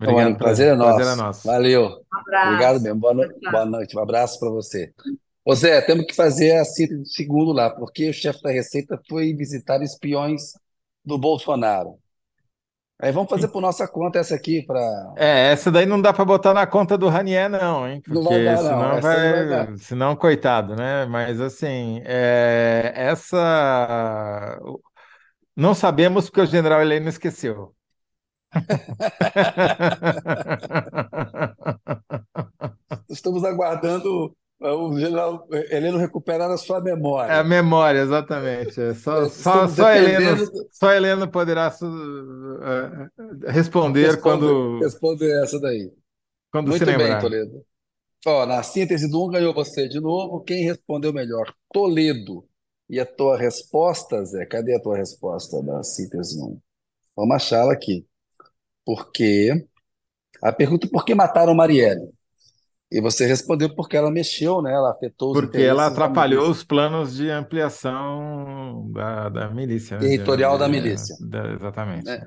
Obrigado, 0.00 0.36
prazer, 0.36 0.72
é 0.72 0.74
nosso. 0.74 0.96
prazer 0.96 1.12
é 1.12 1.16
nosso. 1.16 1.46
Valeu. 1.46 1.84
Um 1.84 2.18
abraço. 2.18 2.48
Obrigado 2.48 2.80
mesmo. 2.80 2.98
Boa 2.98 3.14
noite. 3.14 3.50
Boa 3.50 3.64
noite. 3.64 3.96
Um 3.96 4.00
abraço 4.00 4.40
para 4.40 4.50
você. 4.50 4.92
Ô 5.44 5.54
Zé, 5.54 5.80
temos 5.80 6.06
que 6.06 6.14
fazer 6.14 6.56
a 6.56 6.64
síntese 6.64 7.00
do 7.00 7.08
segundo 7.08 7.52
lá, 7.52 7.70
porque 7.70 8.10
o 8.10 8.12
chefe 8.12 8.42
da 8.42 8.50
Receita 8.50 9.00
foi 9.08 9.32
visitar 9.32 9.80
espiões 9.80 10.54
do 11.08 11.18
Bolsonaro. 11.18 11.98
Aí 13.00 13.12
vamos 13.12 13.30
fazer 13.30 13.46
por 13.48 13.60
nossa 13.60 13.86
conta 13.86 14.18
essa 14.18 14.34
aqui 14.34 14.64
para. 14.66 14.80
É, 15.16 15.52
essa 15.52 15.70
daí 15.70 15.86
não 15.86 16.02
dá 16.02 16.12
para 16.12 16.24
botar 16.24 16.52
na 16.52 16.66
conta 16.66 16.98
do 16.98 17.08
Ranier, 17.08 17.48
não, 17.48 17.88
hein? 17.88 18.00
Porque 18.00 18.18
não 18.18 18.24
vai 18.24 18.44
dar, 18.44 18.58
senão 18.58 18.94
não. 18.94 19.00
vai, 19.00 19.46
vai 19.46 19.78
senão 19.78 20.16
coitado, 20.16 20.74
né? 20.74 21.06
Mas 21.06 21.40
assim, 21.40 22.02
é... 22.04 22.92
essa 22.94 24.58
não 25.56 25.74
sabemos 25.74 26.28
porque 26.28 26.40
o 26.40 26.46
General 26.46 26.82
Heleno 26.82 27.08
esqueceu. 27.08 27.72
Estamos 33.08 33.44
aguardando 33.44 34.34
o 34.60 34.98
general 34.98 35.46
Heleno 35.70 35.98
recuperar 35.98 36.50
a 36.50 36.56
sua 36.56 36.80
memória. 36.80 37.32
É 37.32 37.38
a 37.38 37.44
memória, 37.44 38.00
exatamente. 38.00 38.80
É 38.80 38.94
só, 38.94 39.28
só, 39.28 39.68
só, 39.68 39.92
Heleno, 39.92 40.50
só 40.72 40.92
Heleno 40.92 41.28
poderá 41.30 41.68
uh, 41.68 43.46
responder, 43.46 44.20
quando. 44.20 44.80
Responder 44.80 45.42
essa 45.42 45.60
daí. 45.60 45.92
Quando 46.50 46.68
Muito 46.68 46.84
se 46.84 46.90
lembrar. 46.90 47.08
bem, 47.08 47.20
Toledo. 47.20 47.64
Ó, 48.26 48.46
na 48.46 48.62
síntese 48.62 49.08
do 49.08 49.24
um 49.24 49.30
ganhou 49.30 49.54
você 49.54 49.88
de 49.88 50.00
novo. 50.00 50.40
Quem 50.40 50.64
respondeu 50.64 51.12
melhor? 51.12 51.54
Toledo. 51.72 52.44
E 52.90 52.98
a 52.98 53.06
tua 53.06 53.36
resposta, 53.36 54.24
Zé? 54.24 54.44
Cadê 54.46 54.74
a 54.74 54.82
tua 54.82 54.96
resposta 54.96 55.62
da 55.62 55.82
síntese 55.84 56.40
1? 56.40 56.60
Vamos 57.14 57.36
achá-la 57.36 57.72
aqui. 57.72 58.06
Porque. 58.84 59.66
A 60.42 60.52
pergunta 60.52 60.88
por 60.88 61.04
que 61.04 61.14
mataram 61.14 61.54
Marielle? 61.54 62.12
E 62.90 63.02
você 63.02 63.26
respondeu 63.26 63.74
porque 63.74 63.96
ela 63.96 64.10
mexeu, 64.10 64.62
né? 64.62 64.72
Ela 64.72 64.90
afetou 64.90 65.32
os 65.32 65.40
Porque 65.40 65.60
ela 65.60 65.86
atrapalhou 65.86 66.50
os 66.50 66.64
planos 66.64 67.16
de 67.16 67.30
ampliação 67.30 68.90
da, 68.92 69.28
da 69.28 69.50
milícia. 69.50 69.98
Né? 69.98 70.08
Territorial 70.08 70.54
de, 70.54 70.58
da 70.60 70.68
milícia. 70.68 71.14
Da, 71.20 71.52
exatamente. 71.52 72.08
É, 72.08 72.22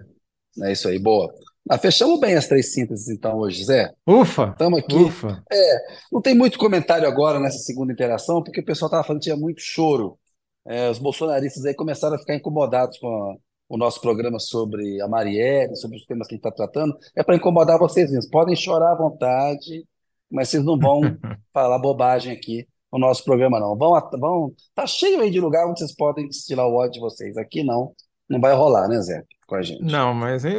é 0.63 0.71
isso 0.71 0.87
aí, 0.87 0.99
boa. 0.99 1.33
Ah, 1.67 1.77
fechamos 1.77 2.19
bem 2.19 2.35
as 2.35 2.47
três 2.47 2.73
sínteses, 2.73 3.09
então, 3.09 3.37
hoje, 3.37 3.63
Zé. 3.63 3.91
Ufa! 4.05 4.49
Estamos 4.51 4.79
aqui. 4.79 4.95
Ufa! 4.95 5.43
É, 5.51 5.77
não 6.11 6.21
tem 6.21 6.35
muito 6.35 6.59
comentário 6.59 7.07
agora 7.07 7.39
nessa 7.39 7.59
segunda 7.59 7.91
interação, 7.93 8.43
porque 8.43 8.61
o 8.61 8.65
pessoal 8.65 8.87
estava 8.87 9.03
falando 9.03 9.21
que 9.21 9.25
tinha 9.25 9.37
muito 9.37 9.61
choro. 9.61 10.17
É, 10.65 10.89
os 10.89 10.99
bolsonaristas 10.99 11.65
aí 11.65 11.73
começaram 11.73 12.15
a 12.15 12.19
ficar 12.19 12.35
incomodados 12.35 12.99
com 12.99 13.07
a, 13.07 13.35
o 13.69 13.77
nosso 13.77 13.99
programa 13.99 14.39
sobre 14.39 15.01
a 15.01 15.07
Marielle, 15.07 15.75
sobre 15.75 15.97
os 15.97 16.05
temas 16.05 16.27
que 16.27 16.35
a 16.35 16.37
gente 16.37 16.45
está 16.45 16.51
tratando. 16.51 16.95
É 17.15 17.23
para 17.23 17.35
incomodar 17.35 17.79
vocês 17.79 18.11
mesmos. 18.11 18.29
Podem 18.29 18.55
chorar 18.55 18.91
à 18.91 18.95
vontade 18.95 19.85
mas 20.31 20.49
vocês 20.49 20.63
não 20.63 20.77
vão 20.77 21.01
falar 21.53 21.79
bobagem 21.79 22.31
aqui 22.31 22.67
no 22.91 22.99
nosso 22.99 23.23
programa, 23.23 23.59
não. 23.59 23.77
Vão, 23.77 23.93
vão, 24.19 24.53
tá 24.75 24.85
cheio 24.85 25.21
aí 25.21 25.31
de 25.31 25.39
lugar 25.39 25.67
onde 25.67 25.79
vocês 25.79 25.95
podem 25.95 26.27
destilar 26.27 26.67
o 26.67 26.75
ódio 26.75 26.93
de 26.93 26.99
vocês. 26.99 27.37
Aqui 27.37 27.63
não, 27.63 27.93
não 28.29 28.39
vai 28.39 28.53
rolar, 28.53 28.87
né, 28.87 28.99
Zé? 29.01 29.23
Com 29.47 29.55
a 29.55 29.61
gente. 29.61 29.83
Não, 29.83 30.13
mas 30.13 30.45
é, 30.45 30.53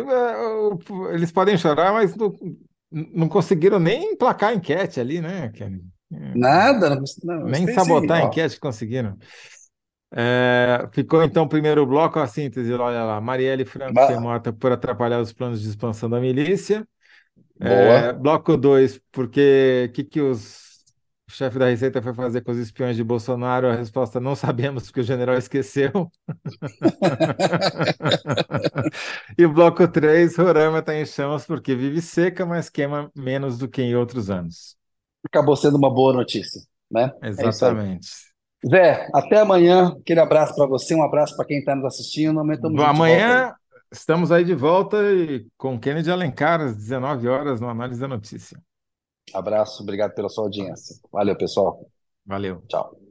eles 1.13 1.33
podem 1.33 1.57
chorar, 1.57 1.93
mas 1.93 2.15
não, 2.17 2.35
não 2.91 3.29
conseguiram 3.29 3.79
nem 3.79 4.13
emplacar 4.13 4.51
a 4.51 4.55
enquete 4.55 5.01
ali, 5.01 5.21
né, 5.21 5.51
Nada, 6.35 6.91
não, 7.25 7.45
nem 7.45 7.67
sabotar 7.73 8.23
a 8.23 8.25
enquete 8.25 8.61
conseguiram. 8.61 9.17
É, 10.15 10.87
ficou 10.93 11.23
então 11.23 11.45
o 11.45 11.49
primeiro 11.49 11.87
bloco, 11.87 12.19
a 12.19 12.27
síntese, 12.27 12.71
olha 12.75 13.03
lá. 13.03 13.21
Marielle 13.21 13.65
Franco 13.65 13.99
foi 13.99 14.19
morta 14.19 14.53
por 14.53 14.71
atrapalhar 14.71 15.21
os 15.21 15.33
planos 15.33 15.63
de 15.63 15.69
expansão 15.69 16.11
da 16.11 16.21
milícia. 16.21 16.87
É, 17.61 18.13
bloco 18.13 18.57
2, 18.57 19.01
porque 19.13 19.87
o 19.89 19.93
que, 19.93 20.05
que 20.05 20.21
os 20.21 20.63
o 21.33 21.35
chefe 21.35 21.59
da 21.59 21.67
Receita 21.67 22.03
foi 22.03 22.13
fazer 22.13 22.43
com 22.43 22.53
os 22.53 22.59
espiões 22.59 22.95
de 22.95 23.03
Bolsonaro? 23.03 23.69
A 23.69 23.75
resposta 23.75 24.21
não 24.21 24.37
sabemos, 24.37 24.85
porque 24.85 25.01
o 25.01 25.05
general 25.05 25.37
esqueceu. 25.37 25.91
E 29.39 29.47
bloco 29.47 29.89
3, 29.89 30.37
Roraima 30.37 30.81
está 30.81 30.95
em 30.95 31.07
chamas 31.07 31.47
porque 31.47 31.75
vive 31.75 32.03
seca, 32.03 32.45
mas 32.45 32.69
queima 32.69 33.11
menos 33.17 33.57
do 33.57 33.67
que 33.67 33.81
em 33.81 33.97
outros 33.97 34.31
anos. 34.31 34.77
Acabou 35.25 35.57
sendo 35.57 35.79
uma 35.79 35.93
boa 35.93 36.13
notícia, 36.13 36.61
né? 36.91 37.11
É. 37.23 37.29
Exatamente. 37.29 38.09
Zé, 38.69 39.09
até 39.15 39.41
amanhã. 39.41 39.97
Aquele 40.01 40.21
abraço 40.21 40.55
para 40.55 40.67
você, 40.67 40.95
um 40.95 41.03
abraço 41.03 41.35
para 41.35 41.47
quem 41.47 41.59
está 41.59 41.75
nos 41.75 41.87
assistindo. 41.87 42.39
Amanhã 42.41 42.61
aí. 42.67 42.85
Amanhã 42.85 43.55
Estamos 43.93 44.33
aí 44.33 44.43
de 44.43 44.55
volta 44.55 44.97
e 45.13 45.47
com 45.55 45.79
Kennedy 45.79 46.11
Alencar, 46.11 46.63
às 46.63 46.75
19 46.75 47.29
horas, 47.29 47.61
no 47.61 47.69
Análise 47.69 48.01
da 48.01 48.09
Notícia. 48.09 48.59
Abraço, 49.35 49.83
obrigado 49.83 50.15
pela 50.15 50.31
sua 50.31 50.45
audiência. 50.45 50.97
Valeu, 51.13 51.37
pessoal. 51.37 51.87
Valeu. 52.25 52.63
Tchau. 52.69 53.03